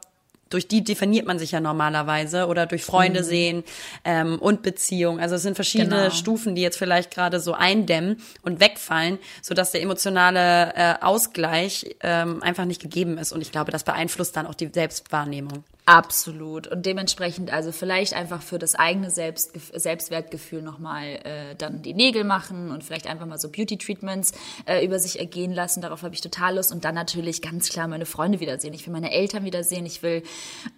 durch 0.53 0.67
die 0.67 0.83
definiert 0.83 1.25
man 1.25 1.39
sich 1.39 1.51
ja 1.51 1.59
normalerweise 1.59 2.47
oder 2.47 2.65
durch 2.65 2.83
Freunde 2.83 3.23
sehen 3.23 3.63
ähm, 4.05 4.39
und 4.39 4.61
Beziehung. 4.61 5.19
Also 5.19 5.35
es 5.35 5.41
sind 5.41 5.55
verschiedene 5.55 6.03
Genau. 6.03 6.09
Stufen, 6.11 6.55
die 6.55 6.61
jetzt 6.61 6.77
vielleicht 6.77 7.11
gerade 7.11 7.39
so 7.39 7.53
eindämmen 7.53 8.17
und 8.41 8.59
wegfallen, 8.59 9.19
sodass 9.41 9.71
der 9.71 9.81
emotionale 9.81 10.73
äh, 10.75 10.95
Ausgleich 11.01 11.95
ähm, 12.01 12.41
einfach 12.43 12.65
nicht 12.65 12.81
gegeben 12.81 13.17
ist. 13.17 13.31
Und 13.31 13.41
ich 13.41 13.51
glaube, 13.51 13.71
das 13.71 13.83
beeinflusst 13.83 14.35
dann 14.35 14.47
auch 14.47 14.55
die 14.55 14.69
Selbstwahrnehmung. 14.71 15.63
Absolut. 15.85 16.67
Und 16.67 16.85
dementsprechend 16.85 17.51
also 17.51 17.73
vielleicht 17.73 18.13
einfach 18.13 18.41
für 18.41 18.57
das 18.57 18.73
eigene 18.73 19.09
Selbst, 19.09 19.51
Selbstwertgefühl 19.73 20.61
nochmal 20.61 21.19
äh, 21.25 21.55
dann 21.57 21.81
die 21.81 21.93
Nägel 21.93 22.23
machen 22.23 22.71
und 22.71 22.85
vielleicht 22.85 23.05
einfach 23.05 23.25
mal 23.25 23.37
so 23.37 23.49
Beauty-Treatments 23.49 24.31
äh, 24.65 24.85
über 24.85 24.97
sich 24.97 25.19
ergehen 25.19 25.51
lassen. 25.51 25.81
Darauf 25.81 26.03
habe 26.03 26.15
ich 26.15 26.21
total 26.21 26.55
Lust. 26.55 26.71
Und 26.71 26.85
dann 26.85 26.95
natürlich 26.95 27.41
ganz 27.41 27.67
klar 27.67 27.89
meine 27.89 28.05
Freunde 28.05 28.39
wiedersehen. 28.39 28.73
Ich 28.73 28.87
will 28.87 28.93
meine 28.93 29.11
Eltern 29.11 29.43
wiedersehen. 29.43 29.85
Ich 29.85 30.01
will 30.03 30.23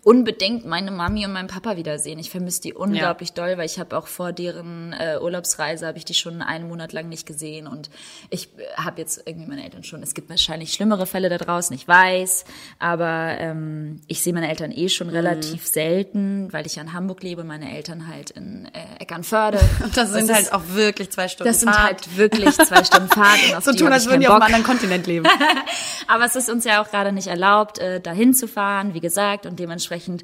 unbedingt 0.04 0.66
meine 0.66 0.90
Mami 0.90 1.24
und 1.26 1.34
meinen 1.34 1.50
Papa 1.50 1.78
wiedersehen. 1.78 2.18
Ich 2.18 2.32
vermisse 2.32 2.64
die 2.64 2.74
unglaublich 2.74 3.34
doll, 3.34 3.60
weil 3.60 3.68
ich 3.68 3.78
habe 3.78 3.96
auch 3.96 4.08
vor 4.08 4.34
deren 4.34 4.92
äh, 4.94 5.20
Urlaubsreise, 5.22 5.86
habe 5.86 6.00
ich 6.00 6.06
die 6.06 6.16
schon 6.16 6.42
einen 6.42 6.68
Monat 6.68 6.94
lang 6.94 7.10
nicht 7.10 7.28
gesehen. 7.28 7.68
Und 7.68 7.92
ich 8.32 8.50
äh, 8.58 8.64
habe 8.78 9.02
jetzt 9.02 9.22
irgendwie 9.28 9.50
meine 9.50 9.66
Eltern 9.66 9.84
schon. 9.84 10.02
Es 10.02 10.16
gibt 10.16 10.32
wahrscheinlich 10.32 10.74
schlimmere 10.74 11.06
Fälle 11.06 11.30
da 11.30 11.38
draußen, 11.38 11.76
ich 11.76 11.88
weiß. 11.88 12.46
Aber 12.80 13.36
ähm, 13.38 14.02
ich 14.08 14.24
sehe 14.24 14.34
meine 14.34 14.50
Eltern 14.50 14.72
eh 14.72 14.90
schon 14.90 14.95
relativ 15.02 15.66
selten, 15.68 16.52
weil 16.52 16.66
ich 16.66 16.76
ja 16.76 16.82
in 16.84 16.94
Hamburg 16.94 17.22
lebe 17.24 17.42
und 17.42 17.48
meine 17.48 17.76
Eltern 17.76 18.08
halt 18.08 18.32
in 18.32 18.66
äh, 18.74 19.02
Eckernförde. 19.02 19.60
Das 19.96 20.12
sind 20.12 20.30
ist- 20.30 20.34
halt 20.34 20.54
auch 20.54 20.64
wirklich 20.74 21.10
zwei 21.12 21.28
Stunden 21.28 21.50
das 21.50 21.60
sind 21.62 21.70
Fahrt. 21.70 21.84
halt 21.84 22.18
wirklich 22.18 22.52
zwei 22.56 22.84
Stunden 22.84 23.10
Fahrt. 23.10 23.40
Und 23.50 23.56
auf 23.56 23.64
so 23.64 23.72
die 23.72 23.78
tun, 23.78 23.92
als 23.92 24.06
würden 24.06 24.22
die 24.22 24.28
auf 24.28 24.34
einem 24.36 24.44
anderen 24.44 24.64
Kontinent 24.64 25.08
leben. 25.08 25.26
Aber 26.08 26.26
es 26.26 26.36
ist 26.36 26.50
uns 26.50 26.66
ja 26.66 26.82
auch 26.84 26.90
gerade 26.90 27.12
nicht 27.12 27.28
erlaubt, 27.28 27.80
äh, 27.80 28.00
dahin 28.02 28.34
zu 28.34 28.48
fahren, 28.48 28.94
wie 28.94 29.00
gesagt, 29.00 29.46
und 29.46 29.60
dementsprechend 29.60 30.24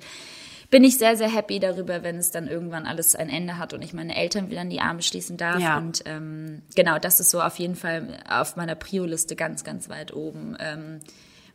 bin 0.70 0.86
ich 0.86 0.98
sehr, 0.98 1.18
sehr 1.18 1.30
happy 1.30 1.60
darüber, 1.60 2.02
wenn 2.02 2.16
es 2.18 2.32
dann 2.32 2.48
irgendwann 2.48 2.86
alles 2.86 3.14
ein 3.16 3.28
Ende 3.30 3.58
hat 3.58 3.74
und 3.74 3.82
ich 3.84 3.92
meine 3.94 4.16
Eltern 4.16 4.50
wieder 4.50 4.62
in 4.62 4.70
die 4.70 4.80
Arme 4.80 5.02
schließen 5.02 5.36
darf. 5.36 5.60
Ja. 5.60 5.78
Und 5.78 6.04
ähm, 6.06 6.62
genau, 6.76 6.98
das 6.98 7.20
ist 7.20 7.30
so 7.30 7.42
auf 7.42 7.60
jeden 7.60 7.76
Fall 7.76 8.20
auf 8.30 8.56
meiner 8.56 8.76
Prio-Liste 8.76 9.36
ganz, 9.36 9.66
ganz 9.66 9.90
weit 9.90 10.14
oben. 10.14 10.56
Ähm, 10.62 11.00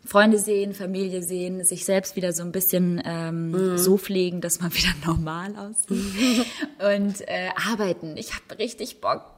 Freunde 0.07 0.39
sehen, 0.39 0.73
Familie 0.75 1.23
sehen, 1.23 1.65
sich 1.65 1.85
selbst 1.85 2.17
wieder 2.17 2.33
so 2.33 2.43
ein 2.43 2.53
bisschen 2.53 3.03
ähm, 3.05 3.51
Mhm. 3.51 3.79
so 3.79 3.97
pflegen, 3.99 4.41
dass 4.41 4.61
man 4.61 4.73
wieder 4.75 4.95
normal 5.05 5.55
aussieht. 5.57 6.47
und 6.95 7.21
äh, 7.29 7.49
arbeiten. 7.71 8.17
Ich 8.17 8.33
habe 8.35 8.59
richtig 8.59 9.01
Bock 9.01 9.36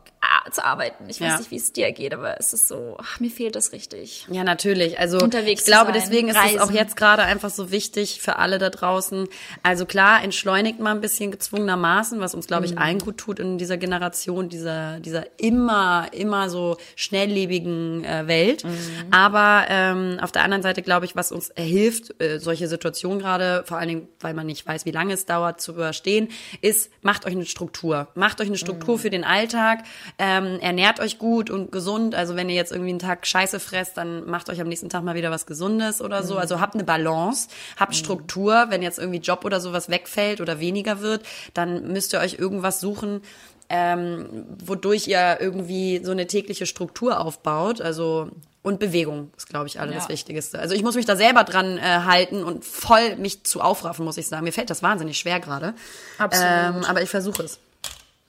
zu 0.53 0.65
arbeiten. 0.65 1.05
Ich 1.09 1.21
weiß 1.21 1.29
Ja. 1.33 1.39
nicht, 1.39 1.51
wie 1.51 1.57
es 1.57 1.73
dir 1.73 1.93
geht, 1.93 2.15
aber 2.15 2.39
es 2.39 2.53
ist 2.53 2.69
so, 2.69 2.97
ach, 3.01 3.21
mir 3.21 3.31
fehlt 3.31 3.55
das 3.57 3.73
richtig. 3.73 4.27
Ja, 4.31 4.45
natürlich. 4.45 4.99
Also 4.99 5.19
Unterwegs 5.19 5.61
ich 5.63 5.67
glaube, 5.67 5.93
sein, 5.93 6.01
deswegen 6.03 6.29
ist 6.29 6.37
es 6.37 6.57
auch 6.59 6.63
reisen. 6.69 6.75
jetzt 6.75 6.97
gerade 6.97 7.23
einfach 7.23 7.51
so 7.51 7.71
wichtig 7.71 8.21
für 8.21 8.37
alle 8.37 8.59
da 8.59 8.71
draußen. 8.71 9.29
Also 9.63 9.85
klar, 9.87 10.23
entschleunigt 10.23 10.81
mal 10.81 10.93
ein 10.95 11.01
bisschen 11.01 11.31
gezwungenermaßen, 11.31 12.21
was 12.21 12.35
uns, 12.35 12.47
glaube 12.47 12.67
ich, 12.67 12.73
Mhm. 12.73 12.79
allen 12.79 12.99
gut 12.99 13.19
tut 13.19 13.39
in 13.41 13.59
dieser 13.59 13.77
Generation, 13.77 14.49
dieser, 14.49 15.01
dieser 15.01 15.25
immer, 15.39 16.09
immer 16.13 16.49
so 16.51 16.77
schnelllebigen 16.97 18.05
äh, 18.05 18.27
Welt. 18.27 18.65
Mhm. 18.65 18.79
Aber 19.11 19.67
ähm, 19.69 20.19
auf 20.21 20.33
der 20.33 20.43
anderen 20.45 20.63
Seite, 20.63 20.83
glaube 20.83 21.05
ich, 21.07 21.17
was 21.17 21.33
uns 21.33 21.51
hilft, 21.57 22.21
äh, 22.23 22.39
solche 22.39 22.69
Situationen 22.69 23.19
gerade, 23.19 23.65
vor 23.67 23.79
allen 23.79 23.89
Dingen, 23.89 24.09
weil 24.21 24.35
man 24.35 24.47
nicht 24.47 24.67
weiß, 24.67 24.85
wie 24.85 24.91
lange 24.91 25.15
es 25.15 25.27
dauert 25.27 25.61
zu 25.61 25.73
überstehen, 25.73 26.29
ist, 26.61 26.91
macht 27.03 27.27
euch 27.27 27.33
eine 27.33 27.47
Struktur. 27.47 28.09
Macht 28.15 28.41
euch 28.41 28.47
eine 28.49 28.57
Struktur 28.59 28.97
Mhm. 28.97 29.01
für 29.01 29.11
den 29.11 29.25
Alltag. 29.25 29.85
Ähm, 30.21 30.59
ernährt 30.61 30.99
euch 30.99 31.19
gut 31.19 31.49
und 31.49 31.71
gesund. 31.71 32.17
Also 32.17 32.35
wenn 32.35 32.49
ihr 32.49 32.57
jetzt 32.57 32.73
irgendwie 32.73 32.91
einen 32.91 32.99
Tag 32.99 33.25
Scheiße 33.25 33.61
fresst, 33.61 33.97
dann 33.97 34.29
macht 34.29 34.51
euch 34.51 34.61
am 34.61 34.67
nächsten 34.67 34.89
Tag 34.89 35.05
mal 35.05 35.15
wieder 35.15 35.31
was 35.31 35.47
Gesundes 35.47 36.01
oder 36.03 36.25
so. 36.25 36.37
Also 36.37 36.61
habt 36.61 36.75
eine 36.75 36.83
Balance, 36.83 37.49
habt 37.79 37.95
Struktur. 37.95 38.67
Wenn 38.69 38.83
jetzt 38.83 38.99
irgendwie 38.99 39.21
Job 39.21 39.45
oder 39.45 39.61
sowas 39.61 39.89
wegfällt 39.91 40.41
oder 40.41 40.59
weniger 40.59 41.01
wird, 41.01 41.23
dann 41.55 41.93
müsst 41.93 42.13
ihr 42.15 42.19
euch 42.19 42.35
irgendwas 42.37 42.81
suchen, 42.81 43.21
ähm, 43.69 44.27
wodurch 44.65 45.07
ihr 45.07 45.39
irgendwie 45.41 46.01
so 46.03 46.11
eine 46.11 46.27
tägliche 46.27 46.67
Struktur 46.67 47.21
aufbaut. 47.21 47.81
Also 47.81 48.31
und 48.63 48.81
Bewegung 48.81 49.31
ist, 49.37 49.49
glaube 49.49 49.69
ich, 49.69 49.79
alle 49.79 49.93
Ja. 49.93 49.99
das 49.99 50.09
Wichtigste. 50.09 50.59
Also 50.59 50.75
ich 50.75 50.83
muss 50.83 50.97
mich 50.97 51.07
da 51.07 51.15
selber 51.15 51.45
dran 51.45 51.79
äh, 51.79 51.81
halten 51.83 52.43
und 52.43 52.65
voll 52.65 53.15
mich 53.17 53.45
zu 53.45 53.61
aufraffen, 53.61 54.05
muss 54.05 54.17
ich 54.17 54.27
sagen. 54.27 54.43
Mir 54.43 54.53
fällt 54.53 54.69
das 54.69 54.83
wahnsinnig 54.83 55.17
schwer 55.17 55.39
gerade. 55.39 55.75
Absolut. 56.19 56.49
Ähm, 56.51 56.85
aber 56.87 57.03
ich 57.03 57.09
versuche 57.09 57.45
es. 57.45 57.61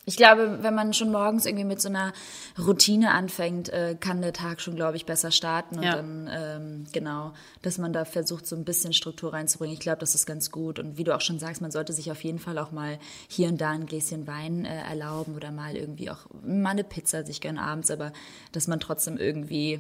Ich 0.10 0.18
glaube, 0.18 0.58
wenn 0.64 0.74
man 0.74 0.92
schon 0.96 1.12
morgens 1.12 1.46
irgendwie 1.46 1.66
mit 1.66 1.80
so 1.80 1.88
einer 1.88 2.14
Routine 2.58 3.12
anfängt, 3.12 3.70
äh, 3.70 3.96
kann 4.00 4.24
der 4.24 4.34
Tag 4.34 4.60
schon, 4.60 4.76
glaube 4.76 4.98
ich, 4.98 5.06
besser 5.06 5.30
starten. 5.30 5.78
Und 5.78 5.84
Ja. 5.84 5.98
dann, 5.98 6.28
ähm, 6.32 6.86
genau, 6.92 7.32
dass 7.62 7.78
man 7.78 7.94
da 7.94 8.06
versucht, 8.06 8.48
so 8.48 8.56
ein 8.56 8.66
bisschen 8.66 8.92
Struktur 8.92 9.34
reinzubringen. 9.34 9.76
Ich 9.76 9.80
glaube, 9.80 10.00
das 10.00 10.16
ist 10.16 10.26
ganz 10.26 10.50
gut. 10.50 10.80
Und 10.80 10.98
wie 10.98 11.04
du 11.04 11.16
auch 11.16 11.22
schon 11.22 11.38
sagst, 11.38 11.62
man 11.62 11.70
sollte 11.70 11.94
sich 11.94 12.10
auf 12.10 12.24
jeden 12.24 12.40
Fall 12.40 12.58
auch 12.58 12.72
mal 12.72 12.98
hier 13.28 13.50
und 13.50 13.62
da 13.62 13.70
ein 13.70 13.86
Gläschen 13.86 14.26
Wein 14.26 14.66
äh, 14.66 14.82
erlauben 14.82 15.36
oder 15.36 15.52
mal 15.52 15.76
irgendwie 15.76 16.10
auch 16.10 16.26
mal 16.44 16.72
eine 16.72 16.84
Pizza 16.84 17.24
sich 17.24 17.40
gönnen 17.40 17.60
abends, 17.60 17.92
aber 17.92 18.12
dass 18.52 18.66
man 18.68 18.80
trotzdem 18.80 19.16
irgendwie 19.18 19.80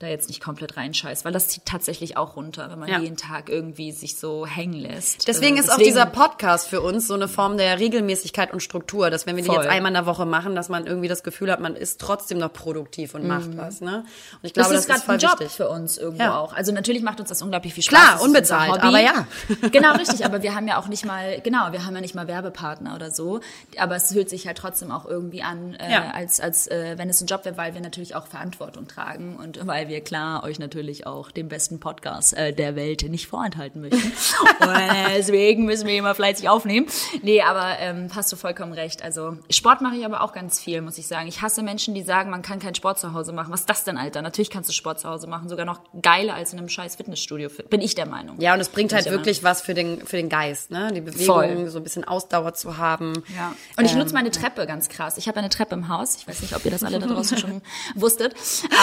da 0.00 0.06
jetzt 0.08 0.28
nicht 0.28 0.42
komplett 0.42 0.76
reinscheißt, 0.76 1.24
weil 1.24 1.32
das 1.32 1.48
zieht 1.48 1.66
tatsächlich 1.66 2.16
auch 2.16 2.34
runter, 2.34 2.68
wenn 2.70 2.78
man 2.78 2.88
Ja. 2.88 2.98
jeden 2.98 3.16
Tag 3.18 3.48
irgendwie 3.50 3.92
sich 3.92 4.16
so 4.16 4.46
hängen 4.46 4.72
lässt. 4.72 5.28
Deswegen 5.28 5.56
Äh, 5.56 5.60
ist 5.60 5.70
auch 5.70 5.76
dieser 5.76 6.06
Podcast 6.06 6.68
für 6.68 6.80
uns 6.80 7.06
so 7.06 7.14
eine 7.14 7.28
Form 7.28 7.58
der 7.58 7.78
Regelmäßigkeit 7.78 8.52
und 8.52 8.60
Struktur, 8.62 9.10
dass 9.10 9.26
wenn 9.26 9.36
wir 9.36 9.44
die 9.44 9.50
jetzt 9.50 9.68
einmal 9.68 9.90
in 9.90 9.94
der 9.94 10.06
Woche 10.06 10.24
machen, 10.26 10.54
dass 10.56 10.68
man 10.70 10.86
irgendwie 10.86 11.06
das 11.08 11.22
Gefühl 11.22 11.52
hat, 11.52 11.60
man 11.60 11.76
ist 11.76 12.00
trotzdem 12.00 12.38
noch 12.38 12.52
produktiv 12.52 13.14
und 13.14 13.26
macht 13.26 13.56
was. 13.58 13.80
Ne? 13.82 13.98
Und 13.98 14.06
ich 14.42 14.52
Das 14.54 14.64
glaube, 14.68 14.74
ist 14.74 14.80
das 14.80 14.86
gerade 14.86 14.98
ist 15.00 15.04
voll 15.04 15.14
ein 15.16 15.20
Job 15.20 15.40
wichtig. 15.40 15.56
für 15.56 15.68
uns 15.68 15.98
irgendwo 15.98 16.22
Ja. 16.22 16.38
auch. 16.38 16.54
Also 16.54 16.72
natürlich 16.72 17.02
macht 17.02 17.20
uns 17.20 17.28
das 17.28 17.42
unglaublich 17.42 17.74
viel 17.74 17.82
Spaß. 17.84 18.00
Klar, 18.00 18.22
unbezahlt, 18.22 18.82
aber 18.82 19.00
ja. 19.00 19.26
Genau, 19.70 19.92
richtig. 19.96 20.24
Aber 20.24 20.42
wir 20.42 20.54
haben 20.54 20.66
ja 20.66 20.78
auch 20.78 20.88
nicht 20.88 21.04
mal, 21.04 21.40
genau, 21.42 21.72
wir 21.72 21.84
haben 21.84 21.94
ja 21.94 22.00
nicht 22.00 22.14
mal 22.14 22.26
Werbepartner 22.26 22.94
oder 22.94 23.10
so. 23.10 23.40
Aber 23.78 23.96
es 23.96 24.10
fühlt 24.12 24.30
sich 24.30 24.46
halt 24.46 24.56
trotzdem 24.56 24.90
auch 24.92 25.04
irgendwie 25.04 25.42
an, 25.42 25.74
äh, 25.74 25.92
Ja. 25.92 26.10
als, 26.12 26.40
als 26.40 26.66
äh, 26.68 26.94
wenn 26.96 27.10
es 27.10 27.20
ein 27.20 27.26
Job 27.26 27.44
wäre, 27.44 27.58
weil 27.58 27.74
wir 27.74 27.82
natürlich 27.82 28.14
auch 28.14 28.26
Verantwortung 28.26 28.88
tragen 28.88 29.36
und 29.36 29.66
weil 29.66 29.88
wir 29.90 30.00
klar 30.00 30.42
euch 30.44 30.58
natürlich 30.58 31.06
auch 31.06 31.30
den 31.30 31.48
besten 31.48 31.80
Podcast 31.80 32.34
äh, 32.36 32.52
der 32.54 32.76
Welt 32.76 33.02
nicht 33.08 33.26
vorenthalten 33.26 33.82
möchten. 33.82 33.98
und 34.60 34.68
äh, 34.68 35.16
deswegen 35.18 35.64
müssen 35.66 35.86
wir 35.86 35.96
immer 35.98 36.14
fleißig 36.14 36.48
aufnehmen. 36.48 36.86
Nee, 37.22 37.42
aber 37.42 37.78
ähm, 37.80 38.08
hast 38.14 38.32
du 38.32 38.36
vollkommen 38.36 38.72
recht. 38.72 39.02
Also 39.02 39.36
Sport 39.50 39.82
mache 39.82 39.96
ich 39.96 40.04
aber 40.04 40.22
auch 40.22 40.32
ganz 40.32 40.60
viel, 40.60 40.80
muss 40.80 40.96
ich 40.98 41.06
sagen. 41.06 41.28
Ich 41.28 41.42
hasse 41.42 41.62
Menschen, 41.62 41.94
die 41.94 42.02
sagen, 42.02 42.30
man 42.30 42.42
kann 42.42 42.58
keinen 42.58 42.74
Sport 42.74 42.98
zu 42.98 43.12
Hause 43.12 43.32
machen. 43.32 43.52
Was 43.52 43.60
ist 43.60 43.70
das 43.70 43.84
denn, 43.84 43.98
Alter? 43.98 44.22
Natürlich 44.22 44.50
kannst 44.50 44.68
du 44.68 44.72
Sport 44.72 45.00
zu 45.00 45.08
Hause 45.08 45.26
machen, 45.26 45.48
sogar 45.48 45.66
noch 45.66 45.80
geiler 46.00 46.34
als 46.34 46.52
in 46.52 46.58
einem 46.58 46.68
scheiß 46.68 46.96
Fitnessstudio. 46.96 47.50
Bin 47.68 47.80
ich 47.80 47.94
der 47.94 48.06
Meinung. 48.06 48.40
Ja, 48.40 48.54
und 48.54 48.60
es 48.60 48.68
bringt 48.68 48.90
Bin 48.90 48.96
halt 48.96 49.10
wirklich 49.10 49.42
was 49.42 49.60
für 49.60 49.74
den, 49.74 50.06
für 50.06 50.16
den 50.16 50.28
Geist, 50.28 50.70
ne? 50.70 50.90
Die 50.94 51.00
Bewegung, 51.00 51.26
Voll. 51.26 51.68
so 51.68 51.78
ein 51.78 51.84
bisschen 51.84 52.04
Ausdauer 52.04 52.54
zu 52.54 52.76
haben. 52.78 53.12
Ja. 53.36 53.54
Und 53.76 53.84
ich 53.84 53.92
Ähm, 53.92 53.98
nutze 53.98 54.14
meine 54.14 54.30
Treppe 54.30 54.66
ganz 54.66 54.88
krass. 54.88 55.18
Ich 55.18 55.26
habe 55.28 55.38
eine 55.38 55.48
Treppe 55.48 55.74
im 55.74 55.88
Haus. 55.88 56.16
Ich 56.16 56.28
weiß 56.28 56.42
nicht, 56.42 56.54
ob 56.54 56.64
ihr 56.64 56.70
das 56.70 56.84
alle 56.84 56.98
da 56.98 57.06
draußen 57.06 57.36
schon 57.38 57.62
wusstet. 57.94 58.34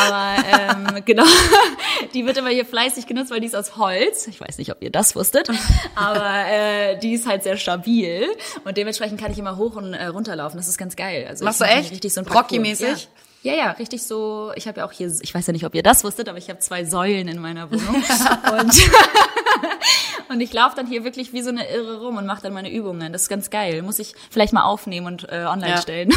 Aber 0.07 0.35
ähm, 0.45 0.96
genau, 1.05 1.23
die 2.13 2.25
wird 2.25 2.37
immer 2.37 2.49
hier 2.49 2.65
fleißig 2.65 3.07
genutzt, 3.07 3.31
weil 3.31 3.39
die 3.39 3.47
ist 3.47 3.55
aus 3.55 3.77
Holz. 3.77 4.27
Ich 4.27 4.39
weiß 4.41 4.57
nicht, 4.57 4.71
ob 4.71 4.81
ihr 4.81 4.91
das 4.91 5.15
wusstet. 5.15 5.49
Aber 5.95 6.45
äh, 6.47 6.97
die 6.99 7.13
ist 7.13 7.27
halt 7.27 7.43
sehr 7.43 7.57
stabil. 7.57 8.27
Und 8.65 8.77
dementsprechend 8.77 9.19
kann 9.19 9.31
ich 9.31 9.39
immer 9.39 9.57
hoch 9.57 9.75
und 9.75 9.93
äh, 9.93 10.05
runterlaufen. 10.07 10.57
Das 10.57 10.67
ist 10.67 10.77
ganz 10.77 10.95
geil. 10.95 11.25
Also 11.27 11.45
Machst 11.45 11.61
du 11.61 11.65
echt? 11.65 11.91
Richtig 11.91 12.13
so 12.13 12.21
ein. 12.21 12.27
Rocky-mäßig? 12.27 13.09
Ja. 13.43 13.53
ja, 13.53 13.57
ja, 13.65 13.71
richtig 13.71 14.03
so. 14.03 14.51
Ich 14.55 14.67
habe 14.67 14.79
ja 14.79 14.85
auch 14.85 14.91
hier, 14.91 15.11
ich 15.21 15.33
weiß 15.33 15.47
ja 15.47 15.53
nicht, 15.53 15.65
ob 15.65 15.75
ihr 15.75 15.83
das 15.83 16.03
wusstet, 16.03 16.29
aber 16.29 16.37
ich 16.37 16.49
habe 16.49 16.59
zwei 16.59 16.85
Säulen 16.85 17.27
in 17.27 17.39
meiner 17.39 17.69
Wohnung. 17.71 17.95
und 18.59 18.73
Und 20.29 20.41
ich 20.41 20.51
laufe 20.51 20.75
dann 20.75 20.87
hier 20.87 21.05
wirklich 21.05 21.31
wie 21.31 21.41
so 21.41 21.49
eine 21.49 21.69
Irre 21.69 22.01
rum 22.01 22.17
und 22.17 22.25
mache 22.25 22.41
dann 22.41 22.51
meine 22.53 22.69
Übungen. 22.69 23.13
Das 23.13 23.21
ist 23.23 23.29
ganz 23.29 23.49
geil. 23.49 23.81
Muss 23.81 23.97
ich 23.97 24.13
vielleicht 24.29 24.51
mal 24.51 24.63
aufnehmen 24.63 25.07
und 25.07 25.23
äh, 25.31 25.45
online 25.45 25.75
Ja. 25.75 25.81
stellen. 25.81 26.13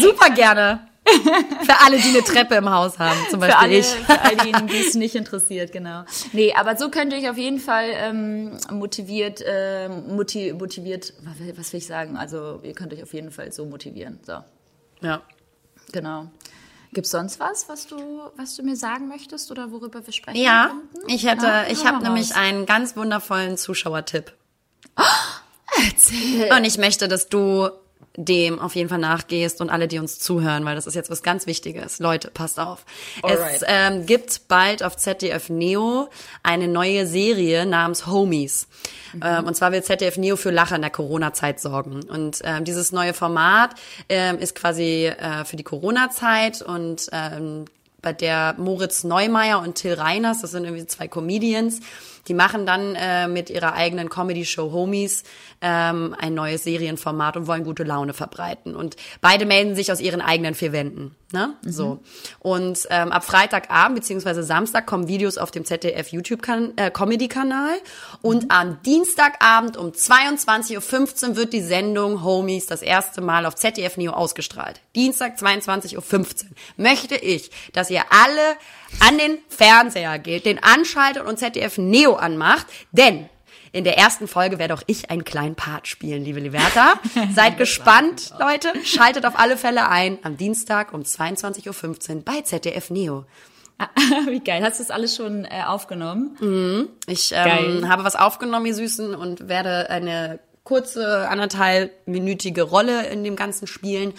Super 0.00 0.30
gerne. 0.30 0.88
Für 1.64 1.80
alle, 1.84 1.98
die 1.98 2.08
eine 2.10 2.22
Treppe 2.22 2.54
im 2.54 2.70
Haus 2.70 2.98
haben, 2.98 3.18
zum 3.30 3.40
Für 3.40 3.48
Beispiel 3.48 3.54
alle, 3.60 3.78
ich. 3.78 3.86
für 3.86 4.20
all 4.20 4.36
diejenigen, 4.36 4.66
die 4.68 4.78
es 4.86 4.94
nicht 4.94 5.14
interessiert, 5.16 5.72
genau. 5.72 6.04
Nee, 6.32 6.54
aber 6.54 6.76
so 6.76 6.90
könnt 6.90 7.12
ihr 7.12 7.18
euch 7.18 7.28
auf 7.28 7.36
jeden 7.38 7.58
Fall 7.58 7.88
ähm, 7.92 8.56
motiviert, 8.70 9.40
äh, 9.44 9.88
motiv 9.88 10.54
motiviert, 10.54 11.12
was 11.24 11.38
will- 11.40 11.54
was 11.58 11.72
will 11.72 11.78
ich 11.78 11.86
sagen? 11.86 12.16
Also 12.16 12.60
ihr 12.62 12.72
könnt 12.72 12.92
euch 12.92 13.02
auf 13.02 13.12
jeden 13.14 13.32
Fall 13.32 13.50
so 13.52 13.66
motivieren. 13.66 14.20
So, 14.24 14.38
Ja. 15.00 15.22
genau. 15.92 16.26
Gibt's 16.92 17.10
sonst 17.10 17.40
was, 17.40 17.68
was 17.68 17.86
du, 17.86 17.96
was 18.36 18.54
du 18.54 18.62
mir 18.62 18.76
sagen 18.76 19.08
möchtest 19.08 19.50
oder 19.50 19.72
worüber 19.72 20.04
wir 20.06 20.12
sprechen? 20.12 20.40
Ja, 20.40 20.72
könnten? 20.92 21.10
ich 21.10 21.26
hätte, 21.26 21.46
Ja, 21.46 21.66
ich 21.68 21.80
hau 21.80 21.86
habe 21.86 22.04
nämlich 22.04 22.36
einen 22.36 22.64
ganz 22.66 22.96
wundervollen 22.96 23.56
Zuschauertipp. 23.56 24.32
Erzähl. 25.88 26.52
Und 26.52 26.64
ich 26.64 26.78
möchte, 26.78 27.08
dass 27.08 27.28
du 27.28 27.70
dem 28.16 28.58
auf 28.58 28.74
jeden 28.74 28.88
Fall 28.88 28.98
nachgehst 28.98 29.60
und 29.60 29.70
alle, 29.70 29.88
die 29.88 29.98
uns 29.98 30.18
zuhören, 30.18 30.64
weil 30.64 30.74
das 30.74 30.86
ist 30.86 30.94
jetzt 30.94 31.10
was 31.10 31.22
ganz 31.22 31.46
Wichtiges. 31.46 31.98
Leute, 31.98 32.30
passt 32.30 32.60
auf. 32.60 32.84
Alright. 33.22 33.56
Es 33.56 33.62
ähm, 33.66 34.06
gibt 34.06 34.48
bald 34.48 34.82
auf 34.82 34.96
ZDF 34.96 35.48
Neo 35.48 36.08
eine 36.42 36.68
neue 36.68 37.06
Serie 37.06 37.64
namens 37.64 38.06
Homies. 38.06 38.68
Ähm, 39.22 39.46
und 39.46 39.54
zwar 39.54 39.72
will 39.72 39.82
ZDF 39.82 40.16
Neo 40.18 40.36
für 40.36 40.50
Lacher 40.50 40.76
in 40.76 40.82
der 40.82 40.90
Corona-Zeit 40.90 41.60
sorgen. 41.60 42.02
Und 42.08 42.40
ähm, 42.44 42.64
dieses 42.64 42.92
neue 42.92 43.14
Format 43.14 43.74
ähm, 44.08 44.38
ist 44.38 44.54
quasi 44.54 45.06
äh, 45.06 45.44
für 45.44 45.56
die 45.56 45.64
Corona-Zeit 45.64 46.62
und 46.62 47.08
ähm, 47.12 47.64
bei 48.02 48.12
der 48.12 48.56
Moritz 48.58 49.04
Neumeier 49.04 49.60
und 49.60 49.76
Till 49.76 49.94
Reiners, 49.94 50.40
das 50.40 50.50
sind 50.50 50.64
irgendwie 50.64 50.86
zwei 50.86 51.06
Comedians, 51.06 51.80
die 52.28 52.34
machen 52.34 52.66
dann 52.66 52.94
äh, 52.94 53.28
mit 53.28 53.50
ihrer 53.50 53.74
eigenen 53.74 54.08
Comedy-Show 54.08 54.72
Homies 54.72 55.24
ähm, 55.60 56.14
ein 56.18 56.34
neues 56.34 56.64
Serienformat 56.64 57.36
und 57.36 57.46
wollen 57.46 57.64
gute 57.64 57.84
Laune 57.84 58.12
verbreiten. 58.14 58.76
Und 58.76 58.96
beide 59.20 59.46
melden 59.46 59.74
sich 59.74 59.90
aus 59.90 60.00
ihren 60.00 60.20
eigenen 60.20 60.54
vier 60.54 60.72
Wänden. 60.72 61.16
Ne? 61.32 61.54
So. 61.62 62.00
Und 62.40 62.86
ähm, 62.90 63.10
ab 63.10 63.24
Freitagabend 63.24 64.00
beziehungsweise 64.00 64.42
Samstag 64.42 64.86
kommen 64.86 65.08
Videos 65.08 65.38
auf 65.38 65.50
dem 65.50 65.64
ZDF 65.64 66.08
YouTube-Comedy-Kanal. 66.08 66.72
Äh, 66.76 66.90
Comedy-Kanal. 66.90 67.74
und 68.20 68.50
am 68.50 68.82
Dienstagabend 68.82 69.76
um 69.76 69.90
22.15 69.90 71.30
Uhr 71.30 71.36
wird 71.36 71.52
die 71.52 71.62
Sendung 71.62 72.22
Homies 72.22 72.66
das 72.66 72.82
erste 72.82 73.20
Mal 73.22 73.46
auf 73.46 73.54
ZDF 73.56 73.96
Neo 73.96 74.12
ausgestrahlt. 74.12 74.80
Dienstag 74.94 75.38
22.15 75.38 75.96
Uhr. 75.96 76.32
Möchte 76.76 77.16
ich, 77.16 77.50
dass 77.72 77.88
ihr 77.88 78.02
alle 78.10 78.56
an 79.00 79.16
den 79.16 79.38
Fernseher 79.48 80.18
geht, 80.18 80.44
den 80.44 80.62
anschaltet 80.62 81.24
und 81.24 81.38
ZDF 81.38 81.78
Neo 81.78 82.11
anmacht, 82.16 82.66
denn 82.92 83.28
in 83.72 83.84
der 83.84 83.96
ersten 83.96 84.28
Folge 84.28 84.58
werde 84.58 84.74
auch 84.74 84.82
ich 84.86 85.10
einen 85.10 85.24
kleinen 85.24 85.54
Part 85.54 85.88
spielen, 85.88 86.22
liebe 86.24 86.40
Liberta. 86.40 86.94
Seid 87.34 87.56
gespannt, 87.56 88.32
Leute. 88.38 88.72
Schaltet 88.84 89.24
auf 89.24 89.38
alle 89.38 89.56
Fälle 89.56 89.88
ein 89.88 90.18
am 90.22 90.36
Dienstag 90.36 90.92
um 90.92 91.02
22.15 91.02 92.16
Uhr 92.16 92.22
bei 92.22 92.42
ZDF 92.42 92.90
Neo. 92.90 93.24
Wie 94.28 94.40
geil. 94.40 94.62
Hast 94.62 94.78
du 94.78 94.82
das 94.84 94.90
alles 94.90 95.16
schon 95.16 95.46
äh, 95.46 95.62
aufgenommen? 95.66 96.88
Ich 97.06 97.32
ähm, 97.34 97.88
habe 97.88 98.04
was 98.04 98.14
aufgenommen, 98.14 98.66
ihr 98.66 98.74
Süßen, 98.74 99.14
und 99.14 99.48
werde 99.48 99.88
eine 99.88 100.38
kurze, 100.64 101.28
anderthalbminütige 101.28 102.62
Rolle 102.62 103.06
in 103.08 103.24
dem 103.24 103.36
Ganzen 103.36 103.66
spielen 103.66 104.12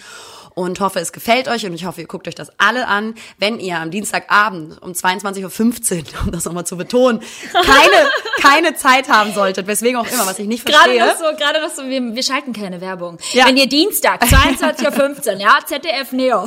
und 0.54 0.80
hoffe, 0.80 1.00
es 1.00 1.12
gefällt 1.12 1.48
euch 1.48 1.66
und 1.66 1.74
ich 1.74 1.84
hoffe, 1.84 2.00
ihr 2.00 2.06
guckt 2.06 2.28
euch 2.28 2.34
das 2.34 2.50
alle 2.58 2.86
an. 2.86 3.14
Wenn 3.38 3.58
ihr 3.58 3.78
am 3.78 3.90
Dienstagabend 3.90 4.80
um 4.82 4.92
22.15 4.92 5.98
Uhr, 5.98 6.04
um 6.26 6.32
das 6.32 6.44
nochmal 6.44 6.64
zu 6.66 6.76
betonen, 6.76 7.20
keine, 7.52 8.10
keine 8.40 8.74
Zeit 8.76 9.08
haben 9.08 9.32
solltet, 9.34 9.66
weswegen 9.66 9.98
auch 9.98 10.06
immer, 10.06 10.26
was 10.26 10.38
ich 10.38 10.46
nicht 10.46 10.64
Gerade 10.64 10.94
verstehe. 10.94 11.06
noch 11.06 11.16
so, 11.16 11.36
gerade 11.36 11.60
noch 11.60 11.70
so, 11.74 11.84
wir, 11.88 12.14
wir 12.14 12.22
schalten 12.22 12.52
keine 12.52 12.80
Werbung. 12.80 13.18
Ja. 13.32 13.46
Wenn 13.46 13.56
ihr 13.56 13.68
Dienstag, 13.68 14.22
22.15 14.24 15.34
Uhr, 15.34 15.40
ja, 15.40 15.58
ZDF 15.66 16.12
Neo. 16.12 16.44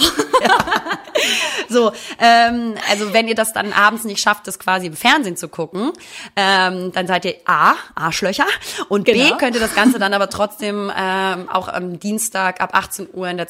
So, 1.70 1.92
ähm, 2.20 2.76
also 2.90 3.12
wenn 3.14 3.28
ihr 3.28 3.36
das 3.36 3.52
dann 3.52 3.74
abends 3.74 4.04
nicht 4.04 4.22
schafft, 4.22 4.48
das 4.48 4.60
quasi 4.60 4.88
im 4.88 4.96
Fernsehen 4.96 5.36
zu 5.36 5.50
gucken, 5.50 5.92
ähm, 6.36 6.92
dann 6.94 7.08
seid 7.08 7.26
ihr 7.26 7.36
A, 7.46 7.74
Arschlöcher 7.96 8.46
und 8.88 9.06
B, 9.06 9.14
Genau. 9.14 9.38
könnt 9.38 9.56
ihr 9.56 9.60
das 9.62 9.74
Ganze 9.76 10.00
dann 10.00 10.14
aber 10.14 10.30
trotzdem 10.30 10.92
ähm, 10.96 11.50
auch 11.50 11.68
am 11.68 12.00
Dienstag 12.00 12.62
ab 12.62 12.70
18 12.74 13.10
Uhr 13.14 13.28
in 13.28 13.38
der 13.38 13.48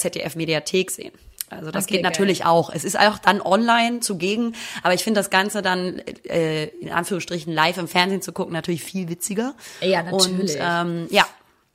ZDF-Mediathek 0.48 0.92
sehen. 0.92 1.12
Also 1.50 1.72
das 1.72 1.86
Okay, 1.86 1.94
geht 1.94 2.04
geil. 2.04 2.12
natürlich 2.12 2.44
auch. 2.44 2.70
Es 2.70 2.84
ist 2.84 3.00
auch 3.00 3.20
dann 3.20 3.42
online 3.42 4.02
zugegen, 4.02 4.54
aber 4.84 4.94
ich 4.94 5.04
finde 5.04 5.22
das 5.22 5.30
Ganze 5.30 5.62
dann 5.62 6.00
äh, 6.26 6.66
in 6.66 6.92
Anführungsstrichen 6.92 7.54
live 7.54 7.78
im 7.78 7.88
Fernsehen 7.88 8.22
zu 8.22 8.34
gucken 8.34 8.52
natürlich 8.54 8.84
viel 8.84 9.08
witziger. 9.08 9.56
Ja, 9.80 10.04
natürlich. 10.04 10.56
Und 10.56 10.58
ähm, 10.60 11.08
ja, 11.10 11.26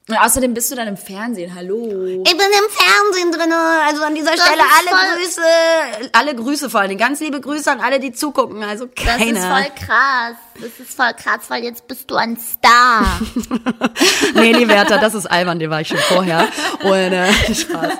Und 0.08 0.16
außerdem 0.18 0.52
bist 0.52 0.68
du 0.70 0.74
dann 0.74 0.88
im 0.88 0.96
Fernsehen, 0.96 1.54
hallo. 1.54 1.76
ich 1.86 2.30
bin 2.36 2.40
im 2.40 2.70
Fernsehen 2.70 3.30
drin, 3.30 3.52
also 3.86 4.02
an 4.02 4.14
dieser 4.16 4.32
Stelle 4.32 4.60
ist 4.62 4.80
alle 4.80 4.88
voll- 4.98 5.16
Grüße, 5.16 6.10
alle 6.12 6.34
Grüße 6.34 6.70
vor 6.70 6.80
allen 6.80 6.88
Dingen, 6.88 6.98
ganz 7.00 7.20
liebe 7.20 7.40
Grüße 7.40 7.70
an 7.70 7.78
alle, 7.80 8.00
die 8.00 8.10
zugucken, 8.12 8.64
also 8.64 8.86
Das 8.86 9.04
keine. 9.04 9.38
ist 9.38 9.44
voll 9.44 9.86
krass. 9.86 10.34
Das 10.60 10.80
ist 10.80 10.94
voll 10.96 11.12
krass, 11.14 11.42
weil 11.48 11.62
jetzt 11.62 11.86
bist 11.86 12.10
du 12.10 12.16
ein 12.16 12.36
Star. 12.36 13.20
nee, 14.34 14.52
nee, 14.52 14.66
Werther, 14.66 14.98
das 14.98 15.14
ist 15.14 15.26
albern, 15.26 15.60
den 15.60 15.70
war 15.70 15.80
ich 15.80 15.88
schon 15.88 15.98
vorher. 15.98 16.48
Und 16.82 16.92
äh, 17.12 17.32
Spaß. 17.54 17.92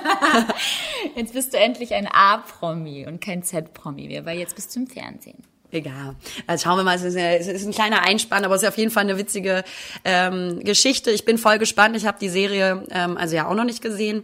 Jetzt 1.15 1.33
bist 1.33 1.53
du 1.53 1.57
endlich 1.57 1.93
ein 1.93 2.07
A-Promi 2.07 3.07
und 3.07 3.21
kein 3.21 3.43
Z-Promi 3.43 4.07
mehr, 4.07 4.25
weil 4.25 4.37
jetzt 4.39 4.55
bist 4.55 4.75
du 4.75 4.81
im 4.81 4.87
Fernsehen. 4.87 5.41
Egal. 5.73 6.15
Also 6.45 6.65
schauen 6.65 6.77
wir 6.77 6.83
mal, 6.83 6.95
es 6.95 7.03
ist, 7.03 7.65
ein 7.65 7.71
kleiner 7.71 8.03
Einspann, 8.03 8.45
aber 8.45 8.53
es 8.53 8.61
ist 8.61 8.67
auf 8.67 8.77
jeden 8.77 8.91
Fall 8.91 9.05
eine 9.05 9.17
witzige 9.17 9.63
ähm, 10.05 10.63
Geschichte. 10.63 11.09
Ich 11.09 11.25
bin 11.25 11.39
voll 11.39 11.57
gespannt. 11.57 11.97
Ich 11.97 12.05
habe 12.05 12.19
die 12.21 12.29
Serie 12.29 12.85
ähm, 12.91 13.17
also 13.17 13.35
ja 13.35 13.47
auch 13.47 13.55
noch 13.55 13.63
nicht 13.63 13.81
gesehen, 13.81 14.21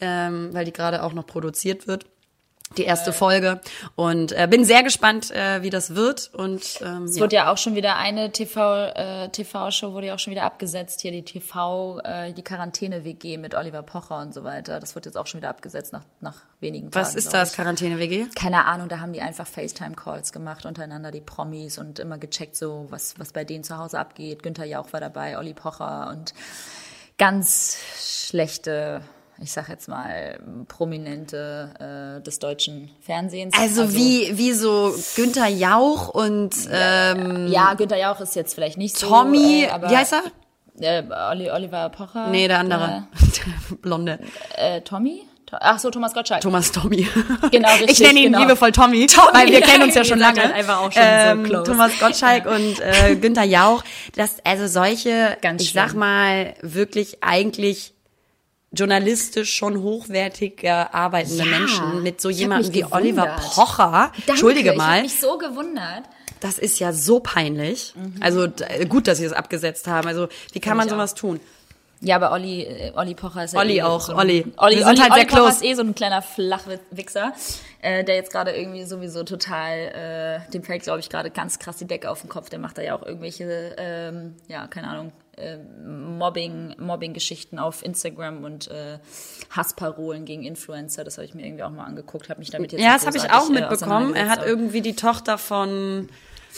ähm, 0.00 0.54
weil 0.54 0.64
die 0.64 0.72
gerade 0.72 1.02
auch 1.02 1.12
noch 1.12 1.26
produziert 1.26 1.86
wird. 1.86 2.06
Die 2.76 2.84
erste 2.84 3.12
Folge 3.12 3.60
und 3.94 4.32
äh, 4.32 4.48
bin 4.50 4.64
sehr 4.64 4.82
gespannt, 4.82 5.30
äh, 5.30 5.62
wie 5.62 5.70
das 5.70 5.94
wird. 5.94 6.30
Und 6.34 6.80
ähm, 6.82 7.04
Es 7.04 7.16
ja. 7.16 7.22
wird 7.22 7.32
ja 7.32 7.52
auch 7.52 7.58
schon 7.58 7.74
wieder 7.76 7.96
eine 7.96 8.32
TV, 8.32 8.86
äh, 8.86 9.28
TV-Show 9.28 9.92
wurde 9.92 10.08
ja 10.08 10.14
auch 10.14 10.18
schon 10.18 10.32
wieder 10.32 10.42
abgesetzt. 10.42 11.00
Hier 11.00 11.12
die 11.12 11.24
TV, 11.24 12.00
äh, 12.00 12.32
die 12.32 12.42
Quarantäne-WG 12.42 13.38
mit 13.38 13.54
Oliver 13.54 13.82
Pocher 13.82 14.18
und 14.18 14.34
so 14.34 14.42
weiter. 14.42 14.80
Das 14.80 14.94
wird 14.94 15.06
jetzt 15.06 15.16
auch 15.16 15.26
schon 15.26 15.40
wieder 15.40 15.48
abgesetzt 15.48 15.92
nach, 15.92 16.02
nach 16.20 16.42
wenigen 16.60 16.90
Tagen. 16.90 17.06
was 17.06 17.14
ist 17.14 17.32
das, 17.32 17.54
Quarantäne-WG? 17.54 18.26
keine 18.34 18.64
Ahnung, 18.64 18.88
da 18.88 18.98
haben 18.98 19.12
die 19.12 19.20
einfach 19.20 19.46
FaceTime-Calls 19.46 20.32
gemacht 20.32 20.66
untereinander, 20.66 21.12
die 21.12 21.20
Promis 21.20 21.78
und 21.78 21.98
immer 22.00 22.18
gecheckt, 22.18 22.56
so 22.56 22.86
was, 22.90 23.14
was 23.18 23.32
bei 23.32 23.44
denen 23.44 23.62
zu 23.62 23.78
Hause 23.78 23.98
abgeht. 23.98 24.42
Günther 24.42 24.64
Jauch 24.64 24.92
war 24.92 25.00
dabei, 25.00 25.38
Olli 25.38 25.54
Pocher 25.54 26.08
und 26.10 26.34
ganz 27.18 27.78
schlechte, 27.98 29.02
ich 29.40 29.52
sag 29.52 29.68
jetzt 29.68 29.88
mal, 29.88 30.38
Prominente 30.68 32.18
äh, 32.18 32.22
des 32.22 32.38
deutschen 32.38 32.90
Fernsehens. 33.00 33.54
Also, 33.58 33.92
wie 33.94 34.36
wie 34.38 34.52
so 34.52 34.94
Günther 35.16 35.48
Jauch 35.48 36.08
und 36.08 36.54
ähm, 36.70 37.48
Ja, 37.48 37.74
Günther 37.74 37.98
Jauch 37.98 38.20
ist 38.20 38.34
jetzt 38.36 38.54
vielleicht 38.54 38.78
nicht 38.78 38.96
so. 38.98 39.08
Tommy, 39.08 39.64
äh, 39.64 39.68
aber, 39.70 39.90
wie 39.90 39.96
heißt 39.96 40.14
er? 40.14 40.22
Äh, 40.78 41.50
Oliver 41.50 41.88
Pocher. 41.90 42.28
Nee, 42.28 42.48
der 42.48 42.58
andere. 42.60 43.08
Blonde. 43.82 44.18
Äh, 44.56 44.80
Tommy? 44.82 45.22
To- 45.46 45.56
Ach 45.60 45.78
so, 45.78 45.90
Thomas 45.90 46.12
Gottschalk. 46.12 46.40
Thomas 46.40 46.72
Tommy. 46.72 47.06
Genau, 47.52 47.68
richtig, 47.74 47.90
Ich 47.92 48.00
nenne 48.00 48.18
ihn 48.18 48.26
genau. 48.32 48.40
liebevoll 48.40 48.72
Tommy, 48.72 49.06
Tommy, 49.06 49.28
weil 49.32 49.48
wir 49.48 49.60
kennen 49.60 49.84
uns 49.84 49.94
ja 49.94 50.04
schon 50.04 50.18
lange. 50.18 50.42
halt 50.42 50.52
einfach 50.52 50.80
auch 50.80 50.90
schon 50.92 51.02
so 51.02 51.42
close. 51.48 51.70
Thomas 51.70 51.92
Gottschalk 52.00 52.46
und 52.46 52.80
äh, 52.80 53.14
Günther 53.16 53.44
Jauch. 53.44 53.84
Das, 54.16 54.36
also 54.44 54.66
solche, 54.66 55.36
Ganz 55.40 55.62
ich 55.62 55.70
schlimm. 55.70 55.84
sag 55.86 55.94
mal, 55.94 56.54
wirklich 56.62 57.22
eigentlich 57.22 57.94
journalistisch 58.76 59.52
schon 59.54 59.82
hochwertiger 59.82 60.94
arbeitende 60.94 61.44
Ja, 61.44 61.58
Menschen 61.58 62.02
mit 62.02 62.20
so 62.20 62.28
ich 62.28 62.38
jemandem 62.38 62.72
wie 62.72 62.84
Oliver. 62.84 63.36
Pocher. 63.36 64.12
Danke, 64.14 64.30
Entschuldige 64.30 64.70
Ich 64.72 64.76
mal. 64.76 64.92
habe 64.98 65.02
mich 65.02 65.20
so 65.20 65.36
gewundert. 65.38 66.04
Das 66.40 66.58
ist 66.58 66.78
ja 66.78 66.92
so 66.92 67.20
peinlich. 67.20 67.94
Mhm. 67.96 68.16
Also 68.20 68.46
d- 68.46 68.84
gut, 68.84 69.08
dass 69.08 69.18
sie 69.18 69.24
das 69.24 69.32
abgesetzt 69.32 69.86
haben. 69.88 70.06
Also 70.06 70.28
wie 70.52 70.60
kann 70.60 70.76
man 70.76 70.86
ich 70.86 70.92
auch. 70.92 70.96
sowas 70.96 71.14
tun? 71.14 71.40
Ja, 72.02 72.16
aber 72.16 72.30
Olli, 72.32 72.62
äh, 72.64 72.92
Olli 72.94 73.14
Pocher 73.14 73.44
ist 73.44 73.54
ja 73.54 73.60
Olli 73.60 73.78
eh 73.78 73.82
auch, 73.82 74.02
so 74.02 74.12
ein, 74.12 74.18
Olli. 74.18 74.44
Olli, 74.58 74.84
Olli, 74.84 74.96
halt 74.98 75.12
Olli 75.12 75.20
sehr 75.20 75.26
Pocher 75.28 75.48
ist 75.48 75.64
eh 75.64 75.72
so 75.74 75.80
ein 75.82 75.94
kleiner 75.94 76.20
Flachwichser, 76.20 77.32
äh, 77.80 78.04
der 78.04 78.16
jetzt 78.16 78.30
gerade 78.30 78.50
irgendwie 78.54 78.84
sowieso 78.84 79.22
total, 79.24 80.40
äh, 80.46 80.50
dem 80.52 80.62
fällt 80.62 80.82
glaube 80.82 81.00
ich 81.00 81.08
gerade 81.08 81.30
ganz 81.30 81.58
krass 81.58 81.78
die 81.78 81.86
Decke 81.86 82.10
auf 82.10 82.20
den 82.20 82.28
Kopf. 82.28 82.50
Der 82.50 82.58
macht 82.58 82.76
da 82.76 82.82
ja 82.82 82.94
auch 82.96 83.02
irgendwelche, 83.02 83.74
ähm, 83.78 84.34
ja, 84.46 84.66
keine 84.66 84.88
Ahnung, 84.88 85.12
äh, 85.36 85.58
Mobbing, 85.58 86.74
Mobbing-Geschichten 86.78 87.58
auf 87.58 87.84
Instagram 87.84 88.44
und 88.44 88.68
äh, 88.68 88.98
Hassparolen 89.50 90.24
gegen 90.24 90.42
Influencer. 90.44 91.04
Das 91.04 91.18
habe 91.18 91.26
ich 91.26 91.34
mir 91.34 91.44
irgendwie 91.46 91.62
auch 91.62 91.70
mal 91.70 91.84
angeguckt, 91.84 92.28
habe 92.28 92.40
mich 92.40 92.50
damit 92.50 92.72
jetzt 92.72 92.82
Ja, 92.82 92.94
das 92.94 93.06
habe 93.06 93.16
ich 93.16 93.30
auch 93.30 93.48
äh, 93.48 93.52
mitbekommen. 93.52 94.14
Er 94.14 94.28
hat 94.28 94.44
irgendwie 94.44 94.80
die 94.80 94.96
Tochter 94.96 95.38
von 95.38 96.08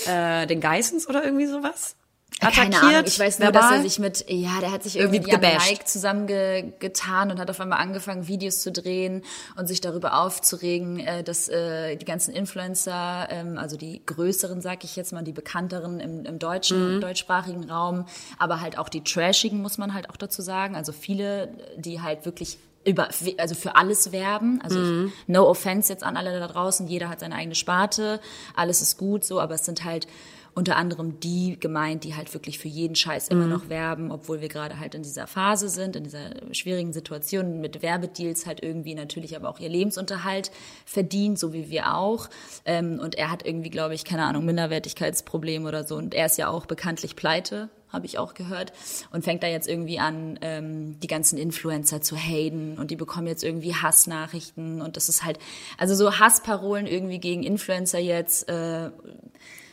äh, 0.06 0.46
den 0.46 0.60
Geissens 0.60 1.08
oder 1.08 1.24
irgendwie 1.24 1.46
sowas 1.46 1.96
attackiert. 2.40 2.72
Keine 2.74 2.80
Ahnung, 2.96 3.04
ich 3.06 3.18
weiß 3.18 3.38
nur, 3.40 3.50
dass 3.50 3.62
verbal. 3.64 3.76
er 3.78 3.82
sich 3.82 3.98
mit, 3.98 4.24
ja, 4.28 4.60
der 4.60 4.70
hat 4.70 4.82
sich 4.82 4.96
Irgendwie 4.96 5.16
irgendwie 5.16 5.32
mit 5.36 5.42
Jan. 5.42 5.58
Like 5.68 5.88
zusammengetan 5.88 7.30
und 7.30 7.40
hat 7.40 7.50
auf 7.50 7.60
einmal 7.60 7.78
angefangen, 7.80 8.28
Videos 8.28 8.60
zu 8.62 8.70
drehen 8.72 9.22
und 9.56 9.66
sich 9.66 9.80
darüber 9.80 10.20
aufzuregen, 10.20 10.98
äh, 11.00 11.22
dass 11.24 11.48
äh, 11.48 11.96
die 11.96 12.04
ganzen 12.04 12.32
Influencer, 12.34 13.28
ähm, 13.30 13.58
also 13.58 13.76
die 13.76 14.02
größeren, 14.04 14.60
sag 14.60 14.84
ich 14.84 14.96
jetzt 14.96 15.12
mal, 15.12 15.22
die 15.22 15.32
bekannteren 15.32 16.00
im, 16.00 16.24
im 16.24 16.38
deutschen, 16.38 16.96
Mhm. 16.96 17.00
deutschsprachigen 17.00 17.68
Raum, 17.70 18.06
aber 18.38 18.60
halt 18.60 18.78
auch 18.78 18.88
die 18.88 19.02
trashigen, 19.02 19.60
muss 19.60 19.78
man 19.78 19.94
halt 19.94 20.10
auch 20.10 20.16
dazu 20.16 20.42
sagen. 20.42 20.76
Also 20.76 20.92
viele, 20.92 21.48
die 21.76 22.00
halt 22.00 22.24
wirklich 22.24 22.58
über, 22.84 23.08
also 23.38 23.54
für 23.54 23.76
alles 23.76 24.12
werben. 24.12 24.60
Also 24.62 24.78
Mhm. 24.78 25.06
ich, 25.06 25.28
no 25.28 25.46
offense 25.48 25.92
jetzt 25.92 26.04
an 26.04 26.16
alle 26.16 26.38
da 26.38 26.46
draußen, 26.46 26.86
jeder 26.86 27.08
hat 27.08 27.20
seine 27.20 27.34
eigene 27.34 27.54
Sparte, 27.54 28.20
alles 28.54 28.80
ist 28.80 28.96
gut 28.96 29.24
so, 29.24 29.40
aber 29.40 29.54
es 29.56 29.64
sind 29.64 29.84
halt 29.84 30.06
unter 30.54 30.76
anderem 30.76 31.20
die 31.20 31.56
gemeint, 31.58 32.04
die 32.04 32.14
halt 32.14 32.32
wirklich 32.34 32.58
für 32.58 32.68
jeden 32.68 32.96
Scheiß 32.96 33.28
immer 33.28 33.46
noch 33.46 33.68
werben, 33.68 34.10
obwohl 34.10 34.40
wir 34.40 34.48
gerade 34.48 34.80
halt 34.80 34.94
in 34.94 35.02
dieser 35.02 35.26
Phase 35.26 35.68
sind, 35.68 35.96
in 35.96 36.04
dieser 36.04 36.30
schwierigen 36.52 36.92
Situation 36.92 37.60
mit 37.60 37.82
Werbedeals 37.82 38.46
halt 38.46 38.62
irgendwie 38.62 38.94
natürlich 38.94 39.36
aber 39.36 39.48
auch 39.48 39.60
ihr 39.60 39.68
Lebensunterhalt 39.68 40.50
verdient, 40.84 41.38
so 41.38 41.52
wie 41.52 41.70
wir 41.70 41.94
auch. 41.94 42.28
Ähm, 42.64 42.98
und 42.98 43.14
er 43.14 43.30
hat 43.30 43.46
irgendwie, 43.46 43.70
glaube 43.70 43.94
ich, 43.94 44.04
keine 44.04 44.24
Ahnung, 44.24 44.44
Minderwertigkeitsproblem 44.44 45.64
oder 45.64 45.84
so. 45.84 45.96
Und 45.96 46.14
er 46.14 46.26
ist 46.26 46.38
ja 46.38 46.48
auch 46.48 46.66
bekanntlich 46.66 47.14
pleite, 47.14 47.68
habe 47.90 48.06
ich 48.06 48.18
auch 48.18 48.34
gehört. 48.34 48.72
Und 49.12 49.24
fängt 49.24 49.42
da 49.42 49.46
jetzt 49.46 49.68
irgendwie 49.68 49.98
an, 49.98 50.38
ähm, 50.42 50.98
die 51.00 51.06
ganzen 51.06 51.38
Influencer 51.38 52.00
zu 52.00 52.16
haten 52.16 52.78
und 52.78 52.90
die 52.90 52.96
bekommen 52.96 53.26
jetzt 53.26 53.44
irgendwie 53.44 53.74
Hassnachrichten. 53.74 54.82
Und 54.82 54.96
das 54.96 55.08
ist 55.08 55.24
halt, 55.24 55.38
also 55.78 55.94
so 55.94 56.18
Hassparolen 56.18 56.86
irgendwie 56.86 57.18
gegen 57.18 57.42
Influencer 57.42 57.98
jetzt. 57.98 58.48
Äh, 58.48 58.90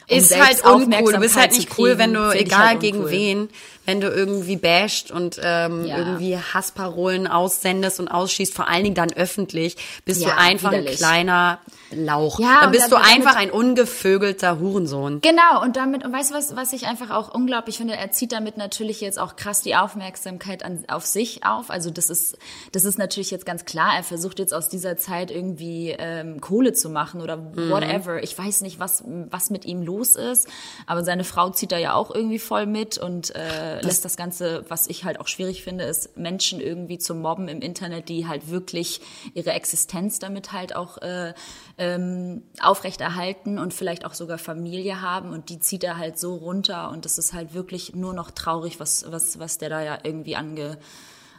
um 0.09 0.17
ist 0.17 0.35
halt 0.35 0.63
uncool. 0.65 1.13
Du 1.13 1.19
bist 1.19 1.35
halt 1.35 1.51
nicht 1.51 1.77
cool, 1.77 1.97
wenn 1.97 2.13
du, 2.13 2.31
egal 2.31 2.67
halt 2.67 2.79
gegen 2.79 3.09
wen, 3.09 3.49
wenn 3.85 4.01
du 4.01 4.07
irgendwie 4.09 4.57
basht 4.57 5.11
und 5.11 5.39
ähm, 5.43 5.85
Ja. 5.85 5.97
irgendwie 5.97 6.37
Hassparolen 6.37 7.27
aussendest 7.27 7.99
und 7.99 8.07
ausschießt, 8.07 8.53
vor 8.53 8.67
allen 8.67 8.83
Dingen 8.83 8.95
dann 8.95 9.13
öffentlich, 9.13 9.77
bist 10.05 10.21
Ja, 10.21 10.29
du 10.29 10.37
einfach 10.37 10.71
ein 10.71 10.81
widerlich. 10.81 10.97
kleiner 10.99 11.59
Lauch. 11.91 12.39
Ja, 12.39 12.61
dann 12.61 12.71
bist 12.71 12.83
dann- 12.83 12.89
du 12.91 12.95
einfach 12.97 13.35
ein 13.35 13.51
ungevögelter 13.51 14.59
Hurensohn. 14.59 15.21
Genau, 15.21 15.61
und 15.61 15.75
damit, 15.77 16.03
und 16.03 16.11
weißt 16.11 16.31
du 16.31 16.35
was, 16.35 16.55
was 16.55 16.73
ich 16.73 16.87
einfach 16.87 17.11
auch 17.11 17.33
unglaublich 17.33 17.77
finde, 17.77 17.95
er 17.95 18.11
zieht 18.11 18.31
damit 18.31 18.57
natürlich 18.57 19.01
jetzt 19.01 19.19
auch 19.19 19.35
krass 19.35 19.61
die 19.61 19.75
Aufmerksamkeit 19.75 20.63
an, 20.63 20.83
auf 20.87 21.05
sich 21.05 21.45
auf. 21.45 21.69
Also 21.69 21.91
das 21.91 22.09
ist, 22.09 22.37
das 22.71 22.83
ist 22.85 22.97
natürlich 22.97 23.31
jetzt 23.31 23.45
ganz 23.45 23.65
klar, 23.65 23.93
er 23.95 24.03
versucht 24.03 24.39
jetzt 24.39 24.53
aus 24.53 24.67
dieser 24.69 24.97
Zeit 24.97 25.31
irgendwie 25.31 25.95
ähm, 25.97 26.41
Kohle 26.41 26.73
zu 26.73 26.89
machen 26.89 27.21
oder 27.21 27.37
whatever. 27.55 28.21
Ich 28.23 28.37
weiß 28.37 28.61
nicht, 28.61 28.79
was, 28.79 29.03
was 29.29 29.49
mit 29.49 29.65
ihm 29.65 29.81
los 29.83 30.15
ist, 30.15 30.47
aber 30.87 31.03
seine 31.03 31.23
Frau 31.23 31.49
zieht 31.51 31.71
da 31.71 31.77
ja 31.77 31.93
auch 31.93 32.13
irgendwie 32.13 32.39
voll 32.39 32.65
mit 32.65 32.97
und 32.97 33.33
äh, 33.35 33.74
lässt 33.81 34.05
das 34.05 34.17
Ganze, 34.17 34.65
was 34.69 34.87
ich 34.87 35.03
halt 35.03 35.19
auch 35.19 35.27
schwierig 35.27 35.63
finde, 35.63 35.85
ist 35.85 36.17
Menschen 36.17 36.59
irgendwie 36.59 36.97
zu 36.97 37.15
mobben 37.15 37.47
im 37.47 37.61
Internet, 37.61 38.09
die 38.09 38.27
halt 38.27 38.49
wirklich 38.49 39.01
ihre 39.33 39.51
Existenz 39.51 40.19
damit 40.19 40.51
halt 40.51 40.75
auch 40.75 40.97
äh, 41.01 41.33
ähm, 41.77 42.43
aufrechterhalten 42.61 43.59
und 43.59 43.73
vielleicht 43.73 44.05
auch 44.05 44.13
sogar 44.13 44.37
Familie 44.37 45.01
haben 45.01 45.31
und 45.31 45.49
die 45.49 45.59
zieht 45.59 45.83
er 45.83 45.97
halt 45.97 46.19
so 46.19 46.35
runter 46.35 46.91
und 46.91 47.05
das 47.05 47.17
ist 47.17 47.33
halt 47.33 47.53
wirklich 47.53 47.95
nur 47.95 48.13
noch 48.13 48.31
traurig, 48.31 48.79
was, 48.79 49.05
was, 49.09 49.39
was 49.39 49.57
der 49.57 49.69
da 49.69 49.81
ja 49.81 49.97
irgendwie 50.03 50.35
ange, 50.35 50.77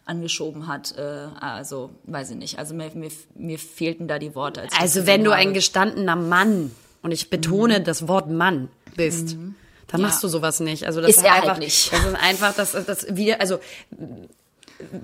angeschoben 0.05 0.68
hat. 0.68 0.97
Äh, 0.97 1.28
also, 1.41 1.91
weiß 2.05 2.30
ich 2.30 2.37
nicht. 2.37 2.59
Also 2.59 2.74
mir, 2.74 2.91
mir, 2.95 3.11
mir 3.34 3.59
fehlten 3.59 4.09
da 4.09 4.18
die 4.18 4.34
Worte. 4.34 4.62
Als 4.62 4.72
das 4.72 4.80
Also 4.80 5.07
wenn 5.07 5.24
du 5.24 5.30
gesehen 5.30 5.41
ein 5.41 5.47
habe. 5.49 5.55
gestandener 5.55 6.16
Mann, 6.16 6.70
und 7.03 7.12
ich 7.12 7.30
betone 7.30 7.80
das 7.80 8.09
Wort 8.09 8.28
Mann, 8.28 8.68
bist, 8.97 9.37
dann 9.89 10.01
Ja. 10.01 10.09
machst 10.09 10.22
du 10.22 10.28
sowas 10.28 10.61
nicht. 10.61 10.84
Also 10.84 11.01
das 11.01 11.11
Ist 11.11 11.18
ist, 11.18 11.30
halt 11.30 11.43
einfach, 11.43 11.59
nicht. 11.59 11.93
das 11.93 12.05
ist 12.05 12.14
einfach, 12.16 12.55
das, 12.55 12.72
das 12.87 13.16
wieder, 13.16 13.41
also 13.41 13.59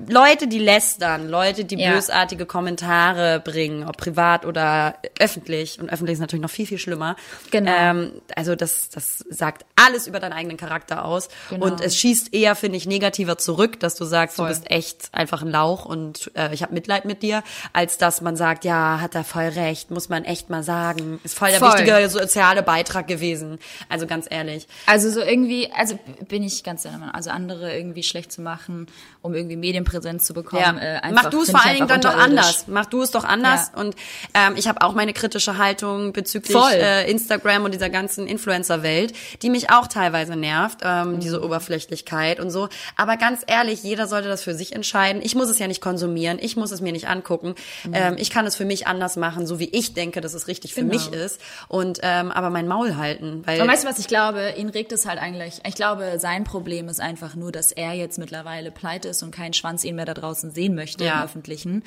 Leute, 0.07 0.49
die 0.49 0.59
lästern, 0.59 1.29
Leute, 1.29 1.65
die 1.65 1.77
Ja. 1.79 1.93
bösartige 1.95 2.45
Kommentare 2.47 3.41
bringen, 3.41 3.85
ob 3.89 3.97
privat 3.97 4.45
oder 4.45 4.97
öffentlich, 5.19 5.81
und 5.81 5.91
öffentlich 5.91 6.15
ist 6.15 6.21
natürlich 6.21 6.43
noch 6.43 6.51
viel, 6.51 6.67
viel 6.67 6.79
schlimmer. 6.79 7.17
Genau. 7.51 7.71
Ähm, 7.75 8.13
also 8.37 8.55
das, 8.55 8.91
das 8.91 9.25
sagt 9.31 9.65
alles 9.77 10.07
über 10.07 10.21
deinen 10.21 10.35
eigenen 10.35 10.57
Charakter 10.59 11.05
aus. 11.05 11.29
Genau. 11.49 11.67
Und 11.67 11.81
es 11.81 11.97
schießt 11.97 12.35
eher, 12.35 12.55
finde 12.55 12.77
ich, 12.77 12.87
negativer 12.87 13.39
zurück, 13.39 13.81
dass 13.81 13.95
du 13.95 14.05
sagst, 14.05 14.37
Voll. 14.37 14.49
du 14.49 14.55
bist 14.55 14.71
echt 14.71 15.09
einfach 15.13 15.41
ein 15.43 15.49
Lauch 15.51 15.87
und 15.87 16.31
äh, 16.35 16.53
ich 16.53 16.63
habe 16.63 16.75
Mitleid 16.75 17.05
mit 17.07 17.23
dir, 17.23 17.43
als 17.73 17.97
dass 17.97 18.21
man 18.21 18.37
sagt, 18.37 18.65
ja, 18.65 19.01
hat 19.01 19.15
er 19.15 19.25
voll 19.25 19.49
recht, 19.49 19.91
muss 19.91 20.09
man 20.11 20.25
echt 20.25 20.51
mal 20.51 20.63
sagen. 20.63 21.19
Ist 21.25 21.39
voll 21.39 21.51
der 21.51 21.61
Voll. 21.61 21.73
wichtige 21.73 22.09
soziale 22.11 22.63
Beitrag 22.63 23.07
gewesen. 23.09 23.59
Also 23.89 24.07
ganz 24.07 24.27
ehrlich. 24.29 24.67
Also 24.87 25.09
so 25.11 25.21
irgendwie, 25.21 25.71
also 25.73 25.99
bin 26.29 26.43
ich 26.43 26.63
ganz 26.63 26.83
der 26.83 26.93
Meinung, 26.93 27.11
also 27.15 27.31
andere 27.31 27.75
irgendwie 27.75 28.03
schlecht 28.03 28.33
zu 28.33 28.43
machen, 28.43 28.87
um 29.23 29.35
irgendwie 29.35 29.62
Medienpräsenz 29.63 30.25
zu 30.27 30.35
bekommen. 30.35 30.77
Äh, 30.79 30.99
einfach, 31.03 31.23
Mach 31.25 31.31
du 31.31 31.43
es 31.43 31.51
vor 31.51 31.65
allen 31.65 31.77
Dingen 31.77 31.91
einfach 31.91 32.01
dann 32.03 32.19
doch 32.19 32.23
anders. 32.23 32.65
Mach 32.67 32.85
du 32.87 33.01
es 33.01 33.11
doch 33.11 33.25
anders. 33.25 33.71
Ja. 33.75 33.81
Und 33.81 33.97
ähm, 34.35 34.55
ich 34.57 34.69
habe 34.69 34.83
auch 34.83 34.93
meine 34.93 35.15
kritische 35.15 35.57
Haltung 35.57 36.13
bezüglich 36.13 36.53
Voll. 36.57 36.73
äh, 36.73 37.11
Instagram 37.11 37.65
und 37.65 37.73
dieser 37.73 37.89
ganzen 37.89 38.27
Influencer-Welt, 38.27 39.15
die 39.41 39.49
mich 39.49 39.71
auch 39.71 39.87
teilweise 39.87 40.37
nervt, 40.37 40.81
ähm, 40.83 41.19
diese 41.21 41.39
Mhm. 41.39 41.45
Oberflächlichkeit 41.47 42.41
und 42.41 42.51
so. 42.51 42.69
Aber 42.97 43.17
ganz 43.17 43.41
ehrlich, 43.47 43.83
jeder 43.83 44.07
sollte 44.07 44.29
das 44.29 44.43
für 44.43 44.55
sich 44.55 44.75
entscheiden. 44.75 45.23
Ich 45.25 45.35
muss 45.35 45.49
es 45.49 45.59
ja 45.59 45.67
nicht 45.69 45.81
konsumieren, 45.81 46.39
ich 46.41 46.57
muss 46.57 46.71
es 46.73 46.81
mir 46.81 46.93
nicht 46.93 47.09
angucken. 47.09 47.55
Mhm. 47.85 47.95
Ähm, 47.95 48.15
ich 48.19 48.31
kann 48.31 48.47
es 48.47 48.57
für 48.57 48.65
mich 48.65 48.87
anders 48.87 49.17
machen, 49.17 49.47
so 49.47 49.59
wie 49.59 49.69
ich 49.73 49.95
denke, 49.95 50.21
dass 50.21 50.35
es 50.35 50.49
richtig 50.49 50.75
für 50.75 50.81
Genau. 50.83 50.93
mich 50.95 51.13
ist. 51.13 51.41
Und 51.69 52.01
ähm, 52.03 52.31
aber 52.33 52.51
mein 52.51 52.67
Maul 52.67 52.97
halten. 52.97 53.43
Weil 53.47 53.61
Und 53.61 53.69
weißt 53.69 53.85
du, 53.85 53.89
was 53.89 53.99
ich 53.99 54.09
glaube? 54.09 54.55
Ihn 54.57 54.69
regt 54.69 54.91
es 54.93 55.07
halt 55.07 55.21
eigentlich. 55.21 55.61
Ich 55.67 55.75
glaube, 55.77 56.19
sein 56.19 56.43
Problem 56.45 56.89
ist 56.89 57.01
einfach 57.01 57.35
nur, 57.37 57.53
dass 57.53 57.71
er 57.73 57.93
jetzt 57.93 58.19
mittlerweile 58.19 58.71
pleite 58.73 59.09
ist 59.09 59.23
und 59.23 59.31
kein 59.31 59.52
Schwanz 59.53 59.85
ihn 59.85 59.97
mehr 59.97 60.05
da 60.05 60.15
draußen 60.15 60.51
sehen 60.51 60.75
möchte 60.75 61.05
Ja. 61.05 61.19
im 61.21 61.25
Öffentlichen. 61.25 61.83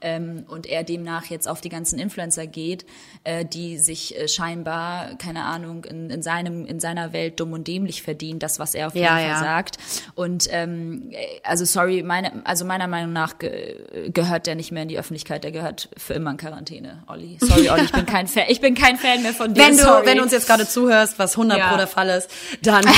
Ähm, 0.00 0.44
und 0.48 0.66
er 0.66 0.84
demnach 0.84 1.26
jetzt 1.26 1.48
auf 1.48 1.60
die 1.60 1.68
ganzen 1.68 1.98
Influencer 1.98 2.46
geht, 2.46 2.84
äh, 3.24 3.44
die 3.44 3.78
sich 3.78 4.18
äh, 4.18 4.28
scheinbar, 4.28 5.16
keine 5.18 5.44
Ahnung, 5.44 5.84
in, 5.84 6.10
in, 6.10 6.22
seinem, 6.22 6.66
in 6.66 6.80
seiner 6.80 7.12
Welt 7.12 7.40
dumm 7.40 7.52
und 7.52 7.66
dämlich 7.66 8.02
verdienen, 8.02 8.38
das, 8.38 8.58
was 8.58 8.74
er 8.74 8.88
auf 8.88 8.94
jeden 8.94 9.06
Ja, 9.06 9.12
Fall 9.16 9.22
ja. 9.28 9.38
sagt. 9.40 9.78
Und 10.14 10.48
ähm, 10.50 11.10
also 11.42 11.64
sorry, 11.64 12.02
meine, 12.02 12.42
also 12.44 12.64
meiner 12.64 12.86
Meinung 12.86 13.12
nach 13.12 13.38
ge 13.38 14.10
gehört 14.12 14.46
der 14.46 14.54
nicht 14.54 14.72
mehr 14.72 14.82
in 14.82 14.88
die 14.88 14.98
Öffentlichkeit, 14.98 15.44
der 15.44 15.52
gehört 15.52 15.88
für 15.96 16.14
immer 16.14 16.30
in 16.30 16.36
Quarantäne, 16.36 17.02
Olli. 17.06 17.38
Sorry, 17.40 17.70
Olli, 17.70 17.82
ich 17.84 17.92
bin 17.92 18.06
kein 18.06 18.26
Fan, 18.26 18.44
ich 18.48 18.60
bin 18.60 18.74
kein 18.74 18.96
Fan 18.96 19.22
mehr 19.22 19.32
von 19.34 19.54
dir. 19.54 19.62
Wenn 19.62 19.76
du, 19.76 19.82
sorry. 19.82 20.06
wenn 20.06 20.16
du 20.18 20.22
uns 20.22 20.32
jetzt 20.32 20.46
gerade 20.46 20.66
zuhörst, 20.68 21.18
was 21.18 21.32
100 21.32 21.58
Ja. 21.58 21.68
pro 21.68 21.76
der 21.76 21.86
Fall 21.86 22.08
ist, 22.10 22.30
dann 22.62 22.84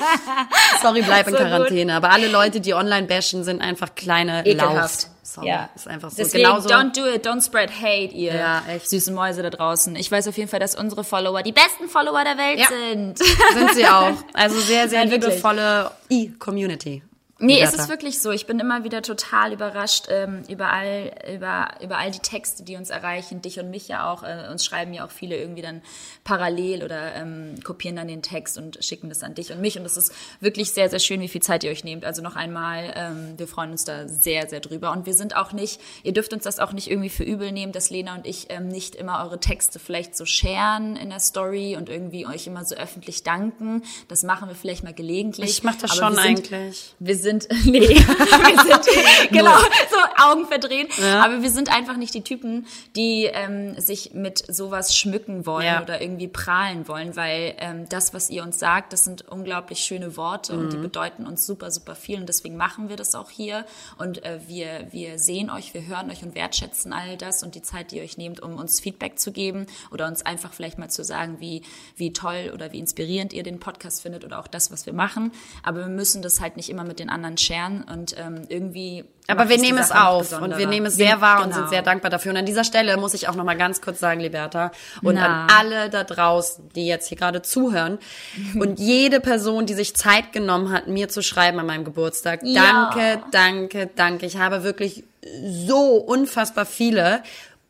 sorry, 0.82 1.02
bleib 1.02 1.26
in 1.28 1.32
So 1.34 1.38
gut. 1.38 1.46
Quarantäne. 1.48 1.94
Aber 1.94 2.10
alle 2.10 2.28
Leute, 2.28 2.60
die 2.60 2.74
online 2.74 2.91
bashen, 3.00 3.44
sind 3.44 3.60
einfach 3.60 3.94
kleine 3.94 4.44
Ekelhaft. 4.46 5.02
Lauf. 5.04 5.08
Sorry, 5.22 5.48
Ja. 5.48 5.70
ist 5.74 5.88
einfach 5.88 6.10
so. 6.10 6.16
Deswegen, 6.18 6.44
Genauso. 6.44 6.68
don't 6.68 6.94
do 6.94 7.06
it, 7.06 7.26
don't 7.26 7.42
spread 7.42 7.70
hate, 7.70 8.12
ihr 8.12 8.34
Ja, 8.34 8.62
echt. 8.68 8.90
süßen 8.90 9.14
Mäuse 9.14 9.42
da 9.42 9.48
draußen. 9.50 9.96
Ich 9.96 10.10
weiß 10.10 10.28
auf 10.28 10.36
jeden 10.36 10.50
Fall, 10.50 10.60
dass 10.60 10.74
unsere 10.74 11.04
Follower 11.04 11.42
die 11.42 11.52
besten 11.52 11.88
Follower 11.88 12.22
der 12.24 12.36
Welt 12.36 12.58
Ja. 12.58 12.66
sind. 12.68 13.18
sind 13.18 13.74
sie 13.74 13.86
auch. 13.86 14.12
Also 14.34 14.60
sehr, 14.60 14.88
sehr 14.90 15.04
Nein, 15.06 15.10
liebevolle 15.20 15.90
E-Community. 16.10 17.02
Nee, 17.42 17.60
es 17.60 17.74
ist 17.74 17.88
wirklich 17.88 18.20
so. 18.20 18.30
Ich 18.30 18.46
bin 18.46 18.60
immer 18.60 18.84
wieder 18.84 19.02
total 19.02 19.52
überrascht 19.52 20.06
ähm, 20.08 20.44
über, 20.48 20.72
all, 20.72 21.12
über, 21.34 21.70
über 21.82 21.98
all 21.98 22.12
die 22.12 22.20
Texte, 22.20 22.62
die 22.62 22.76
uns 22.76 22.90
erreichen, 22.90 23.42
dich 23.42 23.58
und 23.58 23.68
mich 23.68 23.88
ja 23.88 24.10
auch. 24.10 24.22
Äh, 24.22 24.48
uns 24.50 24.64
schreiben 24.64 24.94
ja 24.94 25.04
auch 25.04 25.10
viele 25.10 25.36
irgendwie 25.36 25.62
dann 25.62 25.82
parallel 26.22 26.84
oder 26.84 27.14
ähm, 27.16 27.56
kopieren 27.64 27.96
dann 27.96 28.06
den 28.06 28.22
Text 28.22 28.58
und 28.58 28.82
schicken 28.84 29.08
das 29.08 29.24
an 29.24 29.34
dich 29.34 29.50
und 29.50 29.60
mich. 29.60 29.76
Und 29.76 29.84
es 29.84 29.96
ist 29.96 30.14
wirklich 30.38 30.70
sehr, 30.70 30.88
sehr 30.88 31.00
schön, 31.00 31.20
wie 31.20 31.28
viel 31.28 31.42
Zeit 31.42 31.64
ihr 31.64 31.72
euch 31.72 31.82
nehmt. 31.82 32.04
Also 32.04 32.22
noch 32.22 32.36
einmal, 32.36 32.92
ähm, 32.94 33.34
wir 33.36 33.48
freuen 33.48 33.72
uns 33.72 33.84
da 33.84 34.06
sehr, 34.06 34.48
sehr 34.48 34.60
drüber. 34.60 34.92
Und 34.92 35.04
wir 35.04 35.14
sind 35.14 35.34
auch 35.34 35.52
nicht, 35.52 35.80
ihr 36.04 36.12
dürft 36.12 36.32
uns 36.32 36.44
das 36.44 36.60
auch 36.60 36.72
nicht 36.72 36.88
irgendwie 36.88 37.10
für 37.10 37.24
übel 37.24 37.50
nehmen, 37.50 37.72
dass 37.72 37.90
Lena 37.90 38.14
und 38.14 38.24
ich 38.24 38.46
ähm, 38.50 38.68
nicht 38.68 38.94
immer 38.94 39.24
eure 39.24 39.40
Texte 39.40 39.80
vielleicht 39.80 40.16
so 40.16 40.24
sharen 40.26 40.94
in 40.94 41.10
der 41.10 41.20
Story 41.20 41.76
und 41.76 41.88
irgendwie 41.88 42.24
euch 42.24 42.46
immer 42.46 42.64
so 42.64 42.76
öffentlich 42.76 43.24
danken. 43.24 43.82
Das 44.06 44.22
machen 44.22 44.48
wir 44.48 44.54
vielleicht 44.54 44.84
mal 44.84 44.94
gelegentlich. 44.94 45.50
Ich 45.50 45.64
mach 45.64 45.74
das 45.74 45.98
Aber 45.98 46.14
schon 46.14 46.16
wir 46.16 46.22
sind, 46.22 46.52
eigentlich. 46.52 46.94
wir 47.00 47.16
sind, 47.16 47.31
nee, 47.64 47.80
wir 47.88 48.62
sind, 48.62 49.30
genau, 49.30 49.56
so 49.90 50.24
Augen 50.24 50.46
verdreht. 50.46 50.90
Aber 51.20 51.42
wir 51.42 51.50
sind 51.50 51.74
einfach 51.74 51.96
nicht 51.96 52.14
die 52.14 52.22
Typen, 52.22 52.66
die 52.96 53.24
ähm, 53.24 53.78
sich 53.80 54.12
mit 54.14 54.44
sowas 54.54 54.96
schmücken 54.96 55.46
wollen 55.46 55.66
Ja. 55.66 55.82
oder 55.82 56.00
irgendwie 56.00 56.28
prahlen 56.28 56.86
wollen, 56.88 57.16
weil 57.16 57.54
ähm, 57.58 57.88
das, 57.88 58.14
was 58.14 58.30
ihr 58.30 58.42
uns 58.42 58.58
sagt, 58.58 58.92
das 58.92 59.04
sind 59.04 59.28
unglaublich 59.28 59.80
schöne 59.80 60.16
Worte 60.16 60.52
und 60.58 60.72
die 60.72 60.76
Mhm. 60.76 60.82
bedeuten 60.82 61.26
uns 61.26 61.46
super, 61.46 61.70
super 61.70 61.94
viel 61.94 62.18
und 62.20 62.28
deswegen 62.28 62.56
machen 62.56 62.88
wir 62.88 62.96
das 62.96 63.14
auch 63.14 63.30
hier 63.30 63.64
und 63.98 64.24
äh, 64.24 64.40
wir, 64.46 64.86
wir 64.90 65.18
sehen 65.18 65.50
euch, 65.50 65.74
wir 65.74 65.86
hören 65.86 66.10
euch 66.10 66.22
und 66.22 66.34
wertschätzen 66.34 66.92
all 66.92 67.16
das 67.16 67.42
und 67.42 67.54
die 67.54 67.62
Zeit, 67.62 67.90
die 67.90 67.96
ihr 67.96 68.02
euch 68.02 68.16
nehmt, 68.18 68.40
um 68.40 68.56
uns 68.56 68.80
Feedback 68.80 69.18
zu 69.18 69.32
geben 69.32 69.66
oder 69.90 70.06
uns 70.06 70.24
einfach 70.26 70.52
vielleicht 70.52 70.78
mal 70.78 70.88
zu 70.90 71.04
sagen, 71.04 71.36
wie, 71.40 71.62
wie 71.96 72.12
toll 72.12 72.50
oder 72.54 72.72
wie 72.72 72.78
inspirierend 72.78 73.32
ihr 73.32 73.42
den 73.42 73.60
Podcast 73.60 74.02
findet 74.02 74.24
oder 74.24 74.38
auch 74.40 74.46
das, 74.48 74.70
was 74.72 74.86
wir 74.86 74.92
machen. 74.92 75.32
Aber 75.62 75.80
wir 75.80 75.86
müssen 75.86 76.22
das 76.22 76.40
halt 76.40 76.56
nicht 76.56 76.68
immer 76.70 76.84
mit 76.84 76.98
den 76.98 77.08
anderen 77.10 77.21
scheren 77.38 77.84
und 77.84 78.16
ähm, 78.18 78.42
irgendwie. 78.48 79.04
Aber 79.28 79.48
wir 79.48 79.58
nehmen 79.58 79.78
es 79.78 79.92
auf 79.92 80.32
und 80.40 80.58
wir 80.58 80.66
nehmen 80.66 80.86
es 80.86 80.96
sehr 80.96 81.20
wahr 81.20 81.38
und 81.38 81.50
genau. 81.50 81.56
sind 81.56 81.70
sehr 81.70 81.82
dankbar 81.82 82.10
dafür. 82.10 82.32
Und 82.32 82.38
an 82.38 82.46
dieser 82.46 82.64
Stelle 82.64 82.96
muss 82.96 83.14
ich 83.14 83.28
auch 83.28 83.34
noch 83.34 83.44
mal 83.44 83.56
ganz 83.56 83.80
kurz 83.80 84.00
sagen, 84.00 84.20
Liberta, 84.20 84.72
und 85.02 85.14
Na. 85.14 85.44
an 85.44 85.48
alle 85.50 85.90
da 85.90 86.04
draußen, 86.04 86.70
die 86.74 86.86
jetzt 86.86 87.08
hier 87.08 87.16
gerade 87.16 87.40
zuhören 87.40 87.98
und 88.58 88.78
jede 88.78 89.20
Person, 89.20 89.66
die 89.66 89.74
sich 89.74 89.94
Zeit 89.94 90.32
genommen 90.32 90.72
hat, 90.72 90.88
mir 90.88 91.08
zu 91.08 91.22
schreiben 91.22 91.58
an 91.60 91.66
meinem 91.66 91.84
Geburtstag. 91.84 92.40
Ja. 92.42 92.90
Danke, 92.94 93.22
danke, 93.30 93.90
danke. 93.94 94.26
Ich 94.26 94.38
habe 94.38 94.64
wirklich 94.64 95.04
so 95.44 95.96
unfassbar 95.96 96.66
viele 96.66 97.22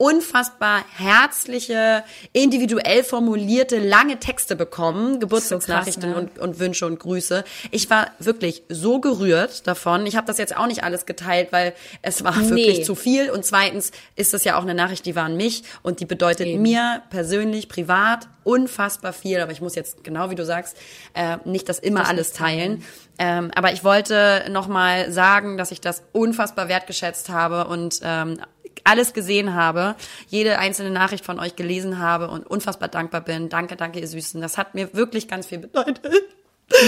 unfassbar 0.03 0.85
herzliche, 0.97 2.03
individuell 2.33 3.05
formulierte, 3.05 3.79
lange 3.79 4.19
Texte 4.19 4.57
bekommen, 4.57 5.21
Geburtstagsnachrichten 5.21 6.11
ne? 6.11 6.17
und, 6.17 6.39
und 6.41 6.59
Wünsche 6.59 6.87
und 6.87 6.99
Grüße. 6.99 7.45
Ich 7.71 7.89
war 7.89 8.11
wirklich 8.19 8.65
so 8.69 8.99
gerührt 8.99 9.65
davon. 9.69 10.05
Ich 10.07 10.17
habe 10.17 10.27
das 10.27 10.39
jetzt 10.39 10.57
auch 10.57 10.67
nicht 10.67 10.83
alles 10.83 11.07
geteilt, 11.07 11.53
weil 11.53 11.73
es 12.03 12.25
war 12.25 12.35
wirklich 12.51 12.85
zu 12.85 12.97
viel. 12.97 13.31
Und 13.31 13.45
zweitens 13.45 13.93
ist 14.17 14.35
es 14.35 14.43
ja 14.43 14.59
auch 14.59 14.63
eine 14.63 14.75
Nachricht, 14.75 15.07
die 15.07 15.15
war 15.15 15.23
an 15.23 15.37
mich 15.37 15.63
und 15.85 16.01
die 16.01 16.05
bedeutet 16.05 16.59
mir 16.59 17.03
persönlich, 17.11 17.69
privat 17.69 18.27
unfassbar 18.43 19.13
viel. 19.13 19.39
Aber 19.39 19.53
ich 19.53 19.61
muss 19.61 19.77
jetzt, 19.77 20.03
genau 20.03 20.31
wie 20.31 20.35
du 20.35 20.45
sagst, 20.45 20.77
äh, 21.15 21.37
nicht 21.45 21.69
das 21.69 21.79
immer 21.79 22.09
alles 22.09 22.33
teilen. 22.33 22.83
Ähm, 23.21 23.53
aber 23.55 23.73
ich 23.73 23.85
wollte 23.85 24.47
nochmal 24.51 25.13
sagen, 25.13 25.59
dass 25.59 25.71
ich 25.71 25.81
das 25.81 26.03
unfassbar 26.11 26.69
wertgeschätzt 26.69 27.29
habe 27.29 27.69
und 27.69 28.01
ähm, 28.03 28.41
alles 28.85 29.13
gesehen 29.13 29.55
habe, 29.55 29.95
jede 30.29 30.59
einzelne 30.59 30.91
Nachricht 30.91 31.25
von 31.25 31.39
euch 31.39 31.57
gelesen 31.57 31.99
habe 31.99 32.29
und 32.29 32.47
unfassbar 32.47 32.89
dankbar 32.89 33.21
bin. 33.21 33.49
Danke, 33.49 33.77
danke, 33.77 34.01
ihr 34.01 34.09
Süßen. 34.09 34.41
Das 34.41 34.59
hat 34.59 34.75
mir 34.75 34.95
wirklich 34.95 35.29
ganz 35.29 35.47
viel 35.47 35.59
bedeutet. 35.59 36.25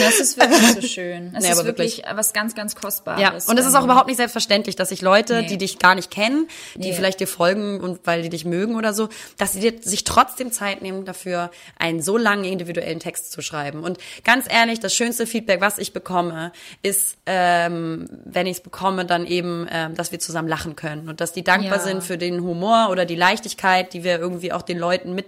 Das 0.00 0.20
ist 0.20 0.36
wirklich 0.38 0.72
so 0.74 0.80
schön. 0.82 1.32
Es 1.36 1.42
Nee, 1.44 1.50
ist 1.50 1.64
wirklich, 1.64 1.98
wirklich. 1.98 2.16
was 2.16 2.32
ganz, 2.32 2.54
ganz 2.54 2.74
Kostbares. 2.74 3.20
Ja, 3.20 3.32
und 3.50 3.58
es 3.58 3.66
ist 3.66 3.74
auch 3.74 3.84
überhaupt 3.84 4.06
nicht 4.08 4.16
selbstverständlich, 4.16 4.76
dass 4.76 4.88
sich 4.88 5.02
Leute, 5.02 5.42
Nee. 5.42 5.46
die 5.48 5.58
dich 5.58 5.78
gar 5.78 5.94
nicht 5.94 6.10
kennen, 6.10 6.48
die 6.74 6.88
Nee. 6.90 6.92
vielleicht 6.94 7.20
dir 7.20 7.26
folgen 7.28 7.80
und 7.80 8.00
weil 8.04 8.22
die 8.22 8.28
dich 8.28 8.44
mögen 8.44 8.76
oder 8.76 8.92
so, 8.94 9.08
dass 9.38 9.52
sie 9.52 9.60
dir 9.60 9.74
sich 9.82 10.04
trotzdem 10.04 10.52
Zeit 10.52 10.82
nehmen 10.82 11.04
dafür, 11.04 11.50
einen 11.78 12.02
so 12.02 12.16
langen 12.16 12.44
individuellen 12.44 13.00
Text 13.00 13.32
zu 13.32 13.42
schreiben. 13.42 13.82
Und 13.84 13.98
ganz 14.24 14.46
ehrlich, 14.50 14.80
das 14.80 14.94
schönste 14.94 15.26
Feedback, 15.26 15.60
was 15.60 15.78
ich 15.78 15.92
bekomme, 15.92 16.52
ist, 16.82 17.16
ähm, 17.26 18.08
wenn 18.24 18.46
ich 18.46 18.58
es 18.58 18.62
bekomme, 18.62 19.04
dann 19.04 19.26
eben, 19.26 19.66
ähm, 19.70 19.94
dass 19.94 20.12
wir 20.12 20.18
zusammen 20.20 20.48
lachen 20.48 20.76
können 20.76 21.08
und 21.08 21.20
dass 21.20 21.32
die 21.32 21.44
dankbar 21.44 21.78
Ja. 21.78 21.84
sind 21.84 22.02
für 22.02 22.18
den 22.18 22.42
Humor 22.42 22.88
oder 22.90 23.04
die 23.04 23.16
Leichtigkeit, 23.16 23.92
die 23.92 24.04
wir 24.04 24.18
irgendwie 24.18 24.52
auch 24.52 24.62
den 24.62 24.78
Leuten 24.78 25.14
mit 25.14 25.26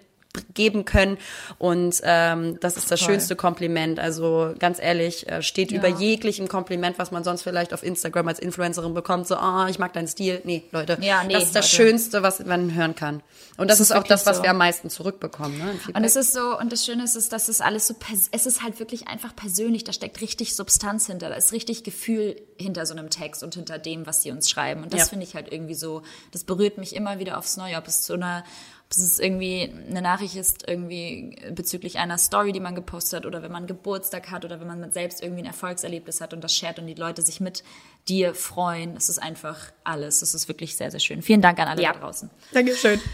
geben 0.54 0.84
können 0.84 1.18
und 1.58 2.00
ähm, 2.04 2.58
das 2.60 2.76
ist 2.76 2.90
das 2.90 3.00
Voll. 3.00 3.12
schönste 3.14 3.36
Kompliment. 3.36 3.98
Also 3.98 4.54
ganz 4.58 4.78
ehrlich, 4.80 5.28
äh, 5.28 5.42
steht 5.42 5.70
Ja. 5.72 5.78
über 5.78 5.88
jeglichem 5.88 6.48
Kompliment, 6.48 6.98
was 6.98 7.10
man 7.10 7.24
sonst 7.24 7.42
vielleicht 7.42 7.72
auf 7.74 7.82
Instagram 7.82 8.28
als 8.28 8.38
Influencerin 8.38 8.94
bekommt. 8.94 9.26
So, 9.26 9.36
ah, 9.36 9.66
ich 9.68 9.78
mag 9.78 9.92
deinen 9.92 10.08
Stil. 10.08 10.40
Nee, 10.44 10.64
Leute, 10.72 10.98
Ja, 11.00 11.24
nee, 11.24 11.32
das 11.34 11.44
ist 11.44 11.56
das 11.56 11.72
Leute. 11.72 11.76
Schönste, 11.90 12.22
was 12.22 12.44
man 12.44 12.74
hören 12.74 12.94
kann. 12.94 13.22
Und 13.56 13.68
das, 13.70 13.78
Das 13.78 13.86
ist 13.88 13.90
ist 13.90 13.96
auch 13.96 14.02
das, 14.04 14.26
was 14.26 14.38
so. 14.38 14.42
wir 14.42 14.50
am 14.50 14.58
meisten 14.58 14.90
zurückbekommen. 14.90 15.56
Ne? 15.58 15.78
Und 15.94 16.04
es 16.04 16.14
ist 16.16 16.32
so, 16.32 16.58
und 16.58 16.72
das 16.72 16.84
Schöne 16.84 17.04
ist, 17.04 17.14
ist, 17.16 17.32
dass 17.32 17.48
es 17.48 17.60
alles 17.60 17.86
so, 17.86 17.94
es 18.32 18.46
ist 18.46 18.62
halt 18.62 18.78
wirklich 18.78 19.08
einfach 19.08 19.34
persönlich, 19.34 19.84
da 19.84 19.92
steckt 19.92 20.20
richtig 20.20 20.54
Substanz 20.54 21.06
hinter, 21.06 21.28
da 21.30 21.36
ist 21.36 21.52
richtig 21.52 21.82
Gefühl 21.84 22.36
hinter 22.58 22.84
so 22.86 22.94
einem 22.94 23.08
Text 23.10 23.42
und 23.42 23.54
hinter 23.54 23.78
dem, 23.78 24.06
was 24.06 24.22
sie 24.22 24.30
uns 24.30 24.50
schreiben. 24.50 24.82
Und 24.82 24.92
das 24.92 25.00
Ja. 25.00 25.06
finde 25.06 25.24
ich 25.24 25.34
halt 25.34 25.50
irgendwie 25.50 25.74
so, 25.74 26.02
das 26.32 26.44
berührt 26.44 26.76
mich 26.78 26.94
immer 26.94 27.18
wieder 27.18 27.38
aufs 27.38 27.56
Neue, 27.56 27.76
ob 27.76 27.86
es 27.86 28.02
zu 28.02 28.12
einer, 28.14 28.44
ob 28.86 28.92
es 28.92 29.18
irgendwie 29.18 29.72
eine 29.90 30.00
Nachricht 30.00 30.36
ist, 30.36 30.68
irgendwie 30.68 31.36
bezüglich 31.50 31.98
einer 31.98 32.18
Story, 32.18 32.52
die 32.52 32.60
man 32.60 32.76
gepostet 32.76 33.18
hat, 33.18 33.26
oder 33.26 33.42
wenn 33.42 33.50
man 33.50 33.66
Geburtstag 33.66 34.30
hat, 34.30 34.44
oder 34.44 34.60
wenn 34.60 34.66
man 34.68 34.92
selbst 34.92 35.22
irgendwie 35.22 35.42
ein 35.42 35.46
Erfolgserlebnis 35.46 36.20
hat 36.20 36.32
und 36.32 36.42
das 36.44 36.54
shared 36.54 36.78
und 36.78 36.86
die 36.86 36.94
Leute 36.94 37.22
sich 37.22 37.40
mit 37.40 37.64
dir 38.08 38.32
freuen. 38.34 38.96
Es 38.96 39.08
ist 39.08 39.18
einfach 39.18 39.58
alles. 39.82 40.22
Es 40.22 40.34
ist 40.34 40.46
wirklich 40.46 40.76
sehr, 40.76 40.92
sehr 40.92 41.00
schön. 41.00 41.20
Vielen 41.22 41.42
Dank 41.42 41.58
an 41.58 41.66
alle 41.66 41.82
Ja. 41.82 41.92
da 41.94 41.98
draußen. 42.00 42.30
Dankeschön. 42.52 43.00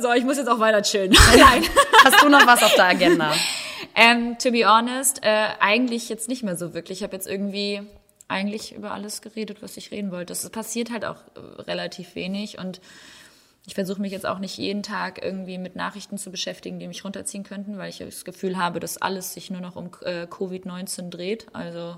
So, 0.00 0.12
ich 0.12 0.24
muss 0.24 0.36
jetzt 0.36 0.48
auch 0.48 0.58
weiter 0.58 0.82
chillen. 0.82 1.12
Nein. 1.36 1.62
Hast 2.04 2.22
du 2.22 2.28
noch 2.28 2.46
was 2.46 2.62
auf 2.62 2.74
der 2.74 2.86
Agenda? 2.86 3.32
Ähm, 3.96 4.36
to 4.38 4.50
be 4.50 4.64
honest, 4.66 5.22
äh, 5.22 5.46
eigentlich 5.60 6.08
jetzt 6.08 6.28
nicht 6.28 6.42
mehr 6.42 6.56
so 6.56 6.74
wirklich. 6.74 6.98
Ich 6.98 7.02
habe 7.04 7.14
jetzt 7.14 7.28
irgendwie 7.28 7.80
eigentlich 8.26 8.74
über 8.74 8.90
alles 8.90 9.22
geredet, 9.22 9.58
was 9.62 9.76
ich 9.76 9.92
reden 9.92 10.10
wollte. 10.10 10.32
Es 10.32 10.48
passiert 10.50 10.90
halt 10.90 11.04
auch 11.04 11.18
äh, 11.36 11.62
relativ 11.62 12.16
wenig 12.16 12.58
und 12.58 12.80
ich 13.66 13.74
versuche 13.74 14.00
mich 14.00 14.12
jetzt 14.12 14.26
auch 14.26 14.40
nicht 14.40 14.58
jeden 14.58 14.82
Tag 14.82 15.24
irgendwie 15.24 15.56
mit 15.56 15.74
Nachrichten 15.74 16.18
zu 16.18 16.30
beschäftigen, 16.30 16.78
die 16.78 16.86
mich 16.86 17.02
runterziehen 17.02 17.44
könnten, 17.44 17.78
weil 17.78 17.88
ich 17.88 17.98
das 17.98 18.26
Gefühl 18.26 18.58
habe, 18.58 18.78
dass 18.78 18.98
alles 18.98 19.32
sich 19.32 19.50
nur 19.50 19.62
noch 19.62 19.74
um 19.74 19.86
äh, 20.02 20.24
Covid-19 20.24 21.08
dreht. 21.08 21.46
Also 21.54 21.96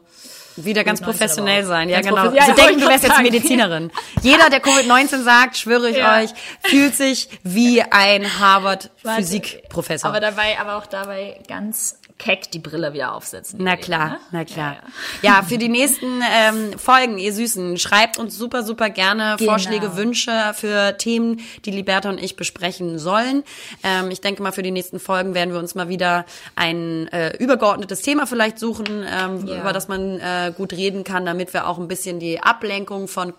Wieder 0.54 0.84
ganz 0.84 1.00
Covid-19 1.00 1.04
professionell 1.04 1.64
sein. 1.64 1.88
Ja, 1.88 2.00
Ganz 2.00 2.08
genau. 2.08 2.30
Sie 2.30 2.36
ja, 2.36 2.52
denken, 2.54 2.80
du 2.80 2.86
wärst 2.88 3.02
ich 3.02 3.08
jetzt 3.08 3.16
sagen. 3.16 3.22
Medizinerin. 3.24 3.90
Jeder, 4.22 4.48
der 4.48 4.62
Covid-19 4.62 5.22
sagt, 5.24 5.56
schwöre 5.56 5.90
ich 5.90 5.96
Ja. 5.96 6.20
euch, 6.20 6.30
fühlt 6.62 6.94
sich 6.94 7.28
wie 7.42 7.82
ein 7.82 8.38
Harvard-Physikprofessor. 8.38 10.08
Aber 10.08 10.20
dabei, 10.20 10.60
aber 10.60 10.76
auch 10.76 10.86
dabei 10.86 11.40
ganz 11.48 11.98
keck 12.18 12.50
die 12.50 12.58
Brille 12.58 12.92
wieder 12.94 13.12
aufsetzen. 13.14 13.58
Na 13.62 13.76
klar, 13.76 14.08
ne? 14.08 14.18
na 14.30 14.44
klar. 14.44 14.76
Ja, 15.22 15.36
Ja, 15.36 15.42
für 15.42 15.58
die 15.58 15.68
nächsten 15.68 16.22
ähm, 16.34 16.78
Folgen, 16.78 17.18
ihr 17.18 17.32
Süßen, 17.32 17.76
schreibt 17.78 18.18
uns 18.18 18.36
super, 18.38 18.62
super 18.62 18.88
gerne 18.90 19.36
Genau. 19.38 19.50
Vorschläge, 19.52 19.96
Wünsche 19.96 20.32
für 20.54 20.96
Themen, 20.96 21.40
die 21.66 21.70
Liberta 21.70 22.08
und 22.08 22.22
ich 22.22 22.36
besprechen 22.36 22.98
sollen. 22.98 23.42
Ähm, 23.82 24.10
ich 24.10 24.20
denke 24.22 24.42
mal, 24.42 24.52
für 24.52 24.62
die 24.62 24.70
nächsten 24.70 24.98
Folgen 24.98 25.34
werden 25.34 25.52
wir 25.52 25.58
uns 25.60 25.74
mal 25.74 25.88
wieder 25.90 26.24
ein 26.54 27.08
äh, 27.08 27.36
übergeordnetes 27.36 28.00
Thema 28.02 28.26
vielleicht 28.26 28.58
suchen, 28.58 28.86
ähm, 29.06 29.46
Ja. 29.46 29.60
über 29.60 29.72
das 29.74 29.88
man 29.88 30.18
äh, 30.18 30.52
gut 30.56 30.72
reden 30.72 31.04
kann, 31.04 31.26
damit 31.26 31.52
wir 31.52 31.66
auch 31.68 31.78
ein 31.78 31.86
bisschen 31.88 32.18
die 32.18 32.42
Ablenkung 32.42 33.08
von 33.08 33.34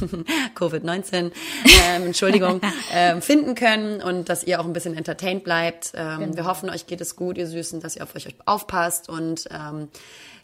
Covid-19, 0.54 1.14
ähm, 1.16 1.32
Entschuldigung, 2.06 2.60
ähm, 2.92 3.22
finden 3.22 3.54
können 3.54 4.02
und 4.02 4.28
dass 4.28 4.44
ihr 4.44 4.60
auch 4.60 4.64
ein 4.64 4.72
bisschen 4.72 4.96
entertained 4.96 5.44
bleibt. 5.44 5.92
Ähm, 5.94 6.10
Genau. 6.20 6.36
Wir 6.36 6.44
hoffen, 6.44 6.68
euch 6.70 6.86
geht 6.86 7.00
es 7.00 7.16
gut, 7.16 7.38
ihr 7.38 7.46
Süßen, 7.46 7.80
dass 7.80 7.96
ihr 7.96 8.02
auf 8.02 8.09
euch 8.16 8.26
aufpasst 8.46 9.08
und 9.08 9.44
ähm, 9.50 9.88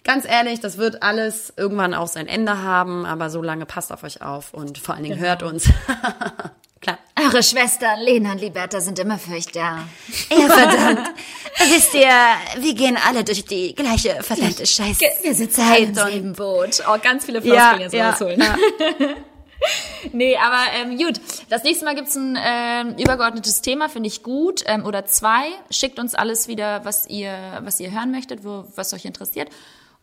ganz 0.05 0.25
ehrlich, 0.25 0.61
das 0.61 0.77
wird 0.79 1.03
alles 1.03 1.53
irgendwann 1.57 1.95
auch 1.95 2.09
sein 2.09 2.27
Ende 2.29 2.63
haben, 2.63 3.05
aber 3.07 3.31
so 3.31 3.43
lange 3.43 3.67
passt 3.67 3.93
auf 3.93 4.03
euch 4.05 4.23
auf 4.23 4.55
und 4.55 4.79
vor 4.79 4.95
allen 4.95 5.05
Dingen 5.05 5.17
Genau. 5.17 5.29
hört 5.29 5.43
uns. 5.43 5.69
Klar. 6.81 6.99
Eure 7.19 7.43
Schwestern 7.43 7.99
Lena 8.01 8.33
und 8.33 8.41
Liberta 8.41 8.81
sind 8.81 8.99
immer 8.99 9.19
für 9.19 9.33
euch 9.33 9.47
da. 9.47 9.89
Ja, 10.31 10.47
verdammt. 10.49 11.09
Wisst 11.71 11.95
ihr, 11.95 12.11
wir 12.61 12.75
gehen 12.75 12.99
alle 13.05 13.25
durch 13.25 13.45
die 13.47 13.75
gleiche 13.75 14.23
verdammte 14.23 14.67
Scheiße. 14.67 15.01
Wir 15.23 15.35
sitzen 15.35 15.63
alle 15.63 15.79
im 15.79 15.95
selben 15.95 16.33
Boot. 16.35 16.83
Oh, 16.87 16.97
ganz 17.03 17.25
viele 17.25 17.41
Ja, 17.41 17.71
Floskeln 17.71 17.81
jetzt 17.81 17.95
ja, 17.95 18.11
rausholen. 18.11 18.41
nee, 20.13 20.37
aber 20.37 20.73
ähm, 20.75 20.99
gut. 20.99 21.21
Das 21.49 21.65
nächste 21.65 21.85
Mal 21.85 21.95
gibt's 21.95 22.17
ein 22.17 22.39
ähm, 22.41 22.95
übergeordnetes 22.99 23.63
Thema, 23.63 23.89
finde 23.89 24.09
ich 24.09 24.23
gut. 24.23 24.63
Ähm, 24.67 24.85
oder 24.85 25.07
zwei. 25.07 25.47
Schickt 25.71 25.99
uns 25.99 26.15
alles 26.15 26.49
wieder, 26.49 26.85
was 26.85 27.07
ihr, 27.07 27.61
was 27.63 27.81
ihr 27.81 27.91
hören 27.91 28.11
möchtet, 28.11 28.45
wo, 28.45 28.65
was 28.75 28.93
euch 28.93 29.05
interessiert. 29.05 29.51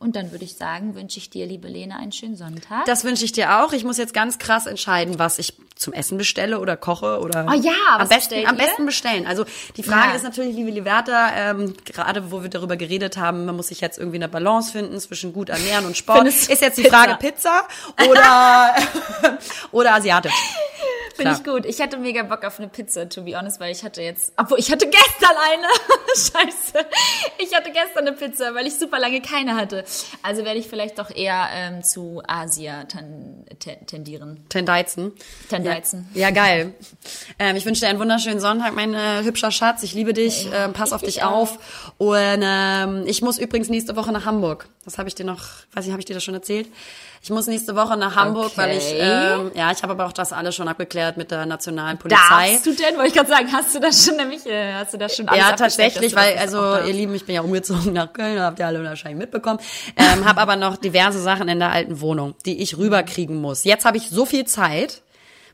Und 0.04 0.18
dann 0.18 0.32
würde 0.32 0.44
ich 0.44 0.56
sagen, 0.58 0.96
wünsche 0.96 1.18
ich 1.18 1.30
dir, 1.30 1.46
liebe 1.46 1.70
Lena, 1.70 1.96
einen 1.98 2.12
schönen 2.12 2.36
Sonntag. 2.36 2.84
Das 2.86 3.06
wünsche 3.06 3.24
ich 3.24 3.32
dir 3.32 3.64
auch. 3.64 3.72
Ich 3.72 3.86
muss 3.86 3.98
jetzt 3.98 4.14
ganz 4.14 4.38
krass 4.38 4.66
entscheiden, 4.66 5.18
was 5.18 5.40
ich 5.40 5.54
zum 5.76 5.94
Essen 5.94 6.18
bestelle 6.18 6.60
oder 6.60 6.76
koche 6.78 7.20
oder 7.20 7.48
Oh 7.50 7.54
ja, 7.54 7.72
am 7.98 8.08
besten 8.10 8.46
am 8.46 8.58
besten 8.58 8.86
bestellen. 8.86 9.26
Also 9.26 9.46
die 9.78 9.84
Frage 9.84 10.10
Ja. 10.10 10.16
ist 10.16 10.24
natürlich, 10.24 10.56
liebe 10.56 10.72
Liberta, 10.72 11.32
ähm, 11.36 11.74
gerade 11.86 12.32
wo 12.32 12.44
wir 12.44 12.50
darüber 12.50 12.76
geredet 12.76 13.16
haben, 13.18 13.46
man 13.46 13.56
muss 13.56 13.68
sich 13.70 13.80
jetzt 13.82 13.98
irgendwie 13.98 14.18
eine 14.18 14.28
Balance 14.30 14.72
finden 14.74 15.00
zwischen 15.00 15.32
gut 15.34 15.50
ernähren 15.50 15.86
und 15.86 15.96
Sport. 15.98 16.18
Findest 16.20 16.50
ist 16.50 16.62
jetzt 16.62 16.78
die 16.78 16.84
Pizza? 16.84 16.98
Frage 16.98 17.16
Pizza 17.18 17.68
oder 18.10 18.76
oder 19.72 19.96
asiatisch. 19.96 20.34
Finde 21.16 21.34
ich 21.34 21.44
gut. 21.44 21.66
Ich 21.66 21.80
hatte 21.80 21.98
mega 21.98 22.24
Bock 22.24 22.44
auf 22.44 22.58
eine 22.60 22.68
Pizza, 22.70 23.08
to 23.08 23.22
be 23.22 23.38
honest, 23.38 23.60
weil 23.60 23.72
ich 23.72 23.84
hatte 23.84 24.02
jetzt, 24.02 24.34
obwohl 24.36 24.58
ich 24.60 24.72
hatte 24.72 24.88
gestern 24.88 25.36
eine. 25.52 25.68
Scheiße. 26.16 26.86
Ich 27.38 27.56
hatte 27.56 27.72
gestern 27.72 28.08
eine 28.08 28.14
Pizza, 28.14 28.54
weil 28.56 28.66
ich 28.68 28.78
super 28.78 29.00
lange 29.00 29.22
keine 29.22 29.56
hatte. 29.56 29.84
Also 30.22 30.46
werde 30.46 30.60
ich 30.60 30.68
vielleicht 30.68 31.00
doch 31.00 31.10
eher 31.10 31.48
ähm, 31.54 31.84
zu 31.84 32.22
Asia 32.28 32.86
ten, 32.86 33.46
ten, 33.60 33.86
tendieren. 33.86 34.46
Tendeizen. 34.50 35.12
Tendeizen. 35.50 36.10
Ja, 36.14 36.32
geil. 36.32 36.74
Ähm, 37.40 37.56
ich 37.56 37.66
wünsche 37.66 37.82
dir 37.82 37.88
einen 37.88 38.00
wunderschönen 38.00 38.40
Sonntag, 38.40 38.76
mein 38.76 38.94
äh, 38.94 39.24
hübscher 39.24 39.50
Schatz. 39.50 39.82
Ich 39.84 39.94
liebe 39.94 40.14
dich. 40.14 40.48
Ähm, 40.54 40.72
pass 40.74 40.94
auf 40.94 41.02
dich 41.02 41.24
auf. 41.24 41.58
Und 41.98 42.42
ähm, 42.44 43.04
ich 43.08 43.22
muss 43.22 43.40
übrigens 43.40 43.70
nächste 43.70 43.96
Woche 43.96 44.12
nach 44.12 44.26
Hamburg. 44.26 44.68
Das 44.86 44.98
habe 44.98 45.10
ich 45.10 45.16
dir 45.16 45.26
noch, 45.26 45.42
weiß 45.74 45.86
ich, 45.86 45.92
habe 45.92 46.00
ich 46.00 46.06
dir 46.06 46.14
das 46.14 46.24
schon 46.24 46.36
erzählt? 46.36 46.68
Ich 47.26 47.30
muss 47.30 47.48
nächste 47.48 47.74
Woche 47.78 47.96
nach 47.96 48.18
Hamburg, 48.18 48.52
weil 48.58 48.76
ich, 48.78 48.84
Okay. 48.84 49.00
ähm, 49.00 49.52
ja, 49.56 49.72
ich 49.72 49.82
habe 49.82 49.94
aber 49.94 50.08
auch 50.08 50.12
das 50.12 50.34
alles 50.34 50.56
schon 50.56 50.68
abgeklärt 50.68 51.16
mit 51.16 51.32
der 51.32 51.46
nationalen 51.46 51.98
Polizei. 51.98 52.20
Darfst 52.52 52.66
du 52.66 52.74
denn? 52.74 52.98
Wollte 52.98 53.08
ich 53.08 53.14
gerade 53.14 53.30
sagen, 53.30 53.48
hast 53.54 53.74
du 53.74 53.80
das 53.80 54.06
schon 54.06 54.18
nämlich, 54.18 54.46
äh, 54.46 54.74
hast 54.74 54.94
du 54.94 54.98
das 54.98 55.16
schon 55.16 55.30
alles 55.30 55.42
Ja, 55.42 55.54
tatsächlich, 55.56 56.14
weil, 56.18 56.38
also, 56.38 56.58
ihr 56.86 56.92
Lieben, 56.94 57.16
ich 57.16 57.26
bin 57.26 57.36
ja 57.36 57.42
umgezogen 57.42 57.94
nach 57.94 58.12
Köln, 58.12 58.42
habt 58.42 58.60
ihr 58.60 58.68
alle 58.68 58.84
wahrscheinlich 58.84 59.20
mitbekommen. 59.20 59.60
Ähm, 59.96 60.26
habe 60.26 60.42
aber 60.42 60.58
noch 60.58 60.76
diverse 60.76 61.22
Sachen 61.22 61.48
in 61.48 61.60
der 61.60 61.72
alten 61.72 62.02
Wohnung, 62.02 62.36
die 62.46 62.62
ich 62.62 62.78
rüberkriegen 62.78 63.40
muss. 63.40 63.64
Jetzt 63.64 63.86
habe 63.86 63.96
ich 63.96 64.10
so 64.10 64.26
viel 64.26 64.44
Zeit, 64.44 65.02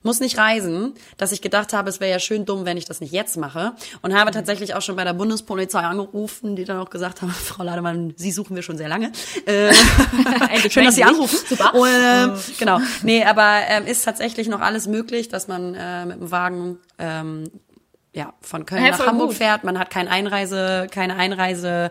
muss 0.03 0.19
nicht 0.19 0.37
reisen, 0.37 0.93
dass 1.17 1.31
ich 1.31 1.41
gedacht 1.41 1.73
habe, 1.73 1.89
es 1.89 1.99
wäre 1.99 2.11
ja 2.11 2.19
schön 2.19 2.45
dumm, 2.45 2.65
wenn 2.65 2.77
ich 2.77 2.85
das 2.85 3.01
nicht 3.01 3.11
jetzt 3.11 3.37
mache. 3.37 3.73
Und 4.01 4.13
habe 4.13 4.31
tatsächlich 4.31 4.73
auch 4.75 4.81
schon 4.81 4.95
bei 4.95 5.03
der 5.03 5.13
Bundespolizei 5.13 5.81
angerufen, 5.81 6.55
die 6.55 6.65
dann 6.65 6.77
auch 6.77 6.89
gesagt 6.89 7.21
haben, 7.21 7.31
Frau 7.31 7.63
Lademann, 7.63 8.13
Sie 8.17 8.31
suchen 8.31 8.55
wir 8.55 8.63
schon 8.63 8.77
sehr 8.77 8.89
lange. 8.89 9.11
Äh, 9.45 9.73
schön, 10.69 10.85
dass 10.85 10.95
Sie 10.95 11.03
anrufen. 11.03 11.37
Super. 11.47 11.73
Und, 11.73 11.87
ähm, 11.89 12.33
genau. 12.57 12.79
Nee, 13.03 13.23
aber 13.23 13.61
ähm, 13.67 13.85
ist 13.85 14.03
tatsächlich 14.05 14.47
noch 14.47 14.61
alles 14.61 14.87
möglich, 14.87 15.29
dass 15.29 15.47
man 15.47 15.75
äh, 15.75 16.05
mit 16.05 16.19
dem 16.19 16.31
Wagen 16.31 16.77
ähm, 16.97 17.45
ja, 18.19 18.33
von 18.41 18.65
Köln 18.65 18.83
Ja, 18.83 18.91
nach 18.91 19.05
Hamburg 19.07 19.29
gut. 19.29 19.37
fährt. 19.37 19.63
Man 19.63 19.79
hat 19.79 19.89
kein 19.89 20.09
Einreise, 20.09 20.87
keine 20.91 21.15
Einreise 21.15 21.89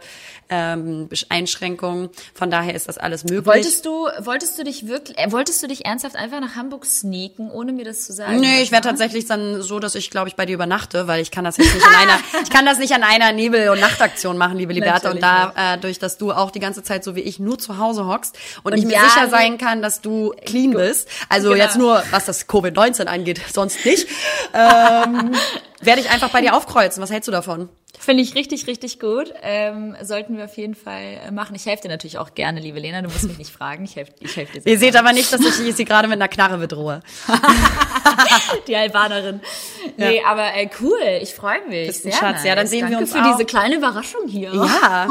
ähm, 0.51 1.09
Einschränkungen. 1.31 2.11
Von 2.35 2.51
daher 2.51 2.75
ist 2.75 2.87
das 2.87 2.99
alles 2.99 3.25
möglich. 3.25 3.47
Wolltest 3.47 3.87
du, 3.87 4.09
wolltest 4.21 4.59
du 4.59 4.65
dich 4.65 4.87
wirklich, 4.87 5.19
äh, 5.19 5.33
wolltest 5.33 5.63
du 5.63 5.67
dich 5.69 5.87
ernsthaft 5.87 6.17
einfach 6.17 6.41
nach 6.41 6.55
Hamburg 6.55 6.85
sneaken, 6.85 7.51
ohne 7.51 7.73
mir 7.73 7.87
das 7.87 8.05
zu 8.05 8.13
sagen? 8.13 8.41
Nee, 8.41 8.61
ich 8.61 8.73
wäre 8.73 8.83
tatsächlich 8.83 9.25
dann 9.27 9.63
so, 9.63 9.81
dass 9.81 9.95
ich, 9.95 10.11
glaube 10.11 10.29
ich, 10.29 10.37
bei 10.37 10.45
dir 10.45 10.53
übernachte, 10.55 11.07
weil 11.07 11.23
ich 11.23 11.31
kann 11.31 11.45
das 11.45 11.57
jetzt 11.57 11.73
nicht 11.75 11.87
in 11.87 11.95
einer, 11.95 12.19
ich 12.43 12.51
kann 12.51 12.67
das 12.67 12.79
nicht 12.79 12.93
an 12.93 13.03
einer 13.03 13.33
Nebel- 13.33 13.71
und 13.71 13.81
Nachtaktion 13.81 14.37
machen, 14.37 14.59
liebe 14.59 14.75
Liberta. 14.75 15.11
Und 15.11 15.21
Natürlich 15.23 15.99
da, 15.99 15.99
äh, 15.99 16.01
dass 16.01 16.19
du 16.19 16.33
auch 16.33 16.51
die 16.51 16.61
ganze 16.61 16.83
Zeit 16.83 17.05
so 17.05 17.17
wie 17.17 17.21
ich 17.21 17.39
nur 17.39 17.59
zu 17.59 17.79
Hause 17.79 18.07
hockst 18.07 18.37
und, 18.65 18.73
Und 18.73 18.79
ich 18.79 18.85
mir 18.85 18.93
ja, 18.95 19.05
sicher 19.09 19.25
nee. 19.25 19.31
sein 19.31 19.57
kann, 19.59 19.81
dass 19.81 20.03
du 20.03 20.35
clean 20.45 20.73
bist, 20.73 21.09
also 21.31 21.51
Genau. 21.53 21.63
jetzt 21.65 21.79
nur, 21.79 22.03
was 22.11 22.27
das 22.27 22.47
Covid-19 22.49 23.07
angeht, 23.07 23.41
sonst 23.53 23.83
nicht, 23.87 24.07
ähm, 24.53 25.33
werde 25.81 26.01
ich 26.01 26.11
einfach 26.11 26.31
bei 26.31 26.41
dir 26.41 26.55
aufkreuzen. 26.55 27.03
Was 27.03 27.11
hältst 27.11 27.29
du 27.29 27.33
davon? 27.33 27.69
Finde 27.99 28.23
ich 28.23 28.35
richtig, 28.35 28.67
richtig 28.67 29.01
gut. 29.01 29.33
Ähm, 29.43 29.97
sollten 30.03 30.37
wir 30.37 30.45
auf 30.45 30.57
jeden 30.57 30.75
Fall 30.75 31.21
äh, 31.27 31.31
machen. 31.31 31.57
Ich 31.57 31.67
helfe 31.67 31.83
dir 31.83 31.89
natürlich 31.89 32.19
auch 32.19 32.35
gerne, 32.35 32.61
liebe 32.61 32.79
Lena. 32.79 33.03
Du 33.03 33.09
musst 33.09 33.25
mich 33.25 33.39
nicht 33.39 33.51
fragen. 33.51 33.85
Ich 33.85 33.97
helfe 33.97 34.13
ich 34.21 34.37
helf 34.37 34.53
dir 34.53 34.61
sehr 34.61 34.73
Ihr 34.73 34.79
seht 34.79 34.95
aber 34.95 35.13
nicht, 35.13 35.33
dass 35.33 35.41
ich 35.41 35.75
sie 35.75 35.85
gerade 35.85 36.07
mit 36.07 36.17
einer 36.17 36.29
Knarre 36.29 36.59
bedrohe. 36.59 37.03
die 38.69 38.77
Albanerin. 38.77 39.41
Nee, 39.97 40.23
aber 40.25 40.55
äh, 40.55 40.69
cool. 40.81 41.19
Ich 41.23 41.35
freue 41.35 41.67
mich. 41.67 41.99
Sehr 41.99 42.13
Schatz. 42.13 42.37
Nice. 42.37 42.45
Ja, 42.45 42.55
dann 42.55 42.67
sehen 42.67 42.89
wir 42.89 42.97
Danke 42.97 43.05
uns 43.05 43.13
für 43.13 43.23
auch. 43.23 43.33
diese 43.33 43.47
kleine 43.47 43.77
Überraschung 43.77 44.29
hier. 44.29 44.55
Ja. 44.55 45.09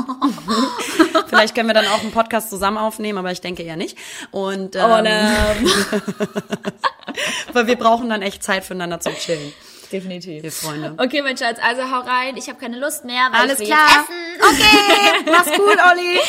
Vielleicht 1.28 1.56
können 1.56 1.68
wir 1.68 1.74
dann 1.74 1.88
auch 1.88 2.02
einen 2.02 2.12
Podcast 2.12 2.50
zusammen 2.50 2.78
aufnehmen, 2.78 3.18
aber 3.18 3.32
ich 3.32 3.42
denke 3.42 3.64
eher 3.64 3.76
nicht. 3.76 3.98
Und 4.32 4.76
ähm, 4.76 5.06
ähm, 5.06 5.72
weil 7.54 7.68
wir 7.68 7.76
brauchen 7.76 8.10
dann 8.10 8.22
echt 8.22 8.44
Zeit 8.44 8.64
füreinander 8.64 9.00
zum 9.00 9.14
Chillen. 9.16 9.54
Definitiv. 9.92 10.44
Wir 10.44 10.52
Freunde. 10.52 10.94
Okay, 10.98 11.22
mein 11.22 11.38
Schatz, 11.38 11.60
also 11.62 11.84
hau 11.84 12.00
rein. 12.02 12.38
Ich 12.38 12.50
habe 12.50 12.60
keine 12.60 12.78
Lust 12.80 13.06
mehr. 13.06 13.30
Weil 13.32 13.42
Alles 13.42 13.60
ich 13.60 13.68
will 13.70 13.76
klar. 13.76 13.88
Jetzt 13.88 14.10
essen. 14.10 15.24
Okay, 15.24 15.32
mach's 15.32 15.52
gut, 15.58 15.78
Olli. 15.92 16.20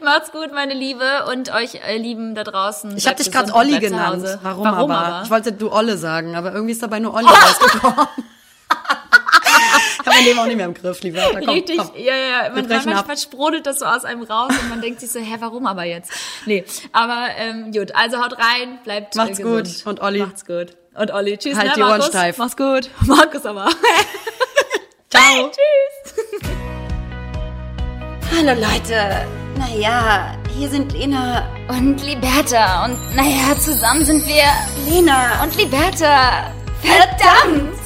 Macht's 0.04 0.30
gut, 0.32 0.52
meine 0.52 0.74
Liebe. 0.74 1.26
Und 1.30 1.52
euch 1.54 1.74
äh, 1.74 1.96
Lieben 1.98 2.34
da 2.34 2.44
draußen. 2.44 2.96
Ich 2.96 3.06
habe 3.06 3.16
dich 3.16 3.30
gerade 3.32 3.52
Olli 3.54 3.78
genannt. 3.80 4.24
Warum, 4.42 4.64
Warum 4.64 4.90
aber? 4.90 5.06
aber? 5.06 5.22
Ich 5.24 5.30
wollte 5.30 5.52
du 5.52 5.72
Olle 5.72 5.96
sagen, 5.96 6.36
aber 6.36 6.52
irgendwie 6.52 6.72
ist 6.72 6.82
dabei 6.82 7.00
nur 7.00 7.12
Olli 7.14 7.26
rausgekommen. 7.28 8.08
ich 9.92 9.98
habe 10.06 10.10
mein 10.16 10.24
Leben 10.24 10.38
auch 10.38 10.46
nicht 10.46 10.56
mehr 10.56 10.66
im 10.66 10.74
Griff, 10.74 11.02
lieber. 11.02 11.22
Komm, 11.44 11.48
Richtig, 11.50 11.78
komm. 11.78 11.90
ja, 11.96 12.14
ja, 12.16 12.50
man, 12.50 12.68
manchmal 12.68 12.94
ab. 12.94 13.18
sprudelt 13.18 13.66
das 13.66 13.80
so 13.80 13.84
aus 13.86 14.04
einem 14.04 14.22
raus 14.22 14.52
und 14.62 14.68
man 14.70 14.80
denkt 14.80 15.00
sich 15.00 15.10
so, 15.10 15.18
hä, 15.18 15.36
warum 15.40 15.66
aber 15.66 15.84
jetzt? 15.84 16.12
Nee, 16.46 16.64
aber 16.92 17.28
ähm, 17.36 17.72
gut, 17.72 17.94
also 17.94 18.18
haut 18.22 18.34
rein, 18.38 18.78
bleibt 18.84 19.16
Macht's 19.16 19.38
äh, 19.38 19.42
gut. 19.42 19.64
gesund. 19.64 19.86
Und 19.86 20.00
Olli. 20.02 20.20
Macht's 20.20 20.46
gut 20.46 20.76
und 20.94 21.12
Olli. 21.12 21.38
Tschüss, 21.38 21.56
halt 21.56 21.68
ne, 21.68 21.72
die 21.74 21.80
Markus. 21.80 22.00
Ohren 22.00 22.10
steif. 22.10 22.38
Mach's 22.38 22.56
gut. 22.56 22.90
Markus 23.06 23.46
aber. 23.46 23.68
Ciao. 25.10 25.50
Tschüss. 25.50 26.50
Hallo 28.36 28.60
Leute. 28.60 29.26
Naja, 29.58 30.36
hier 30.56 30.68
sind 30.68 30.92
Lena 30.92 31.46
und 31.68 32.02
Liberta. 32.04 32.84
Und 32.84 33.14
naja, 33.14 33.56
zusammen 33.58 34.04
sind 34.04 34.26
wir 34.26 34.44
Lena 34.88 35.42
und 35.42 35.56
Liberta. 35.56 36.52
Verdammt! 36.80 37.78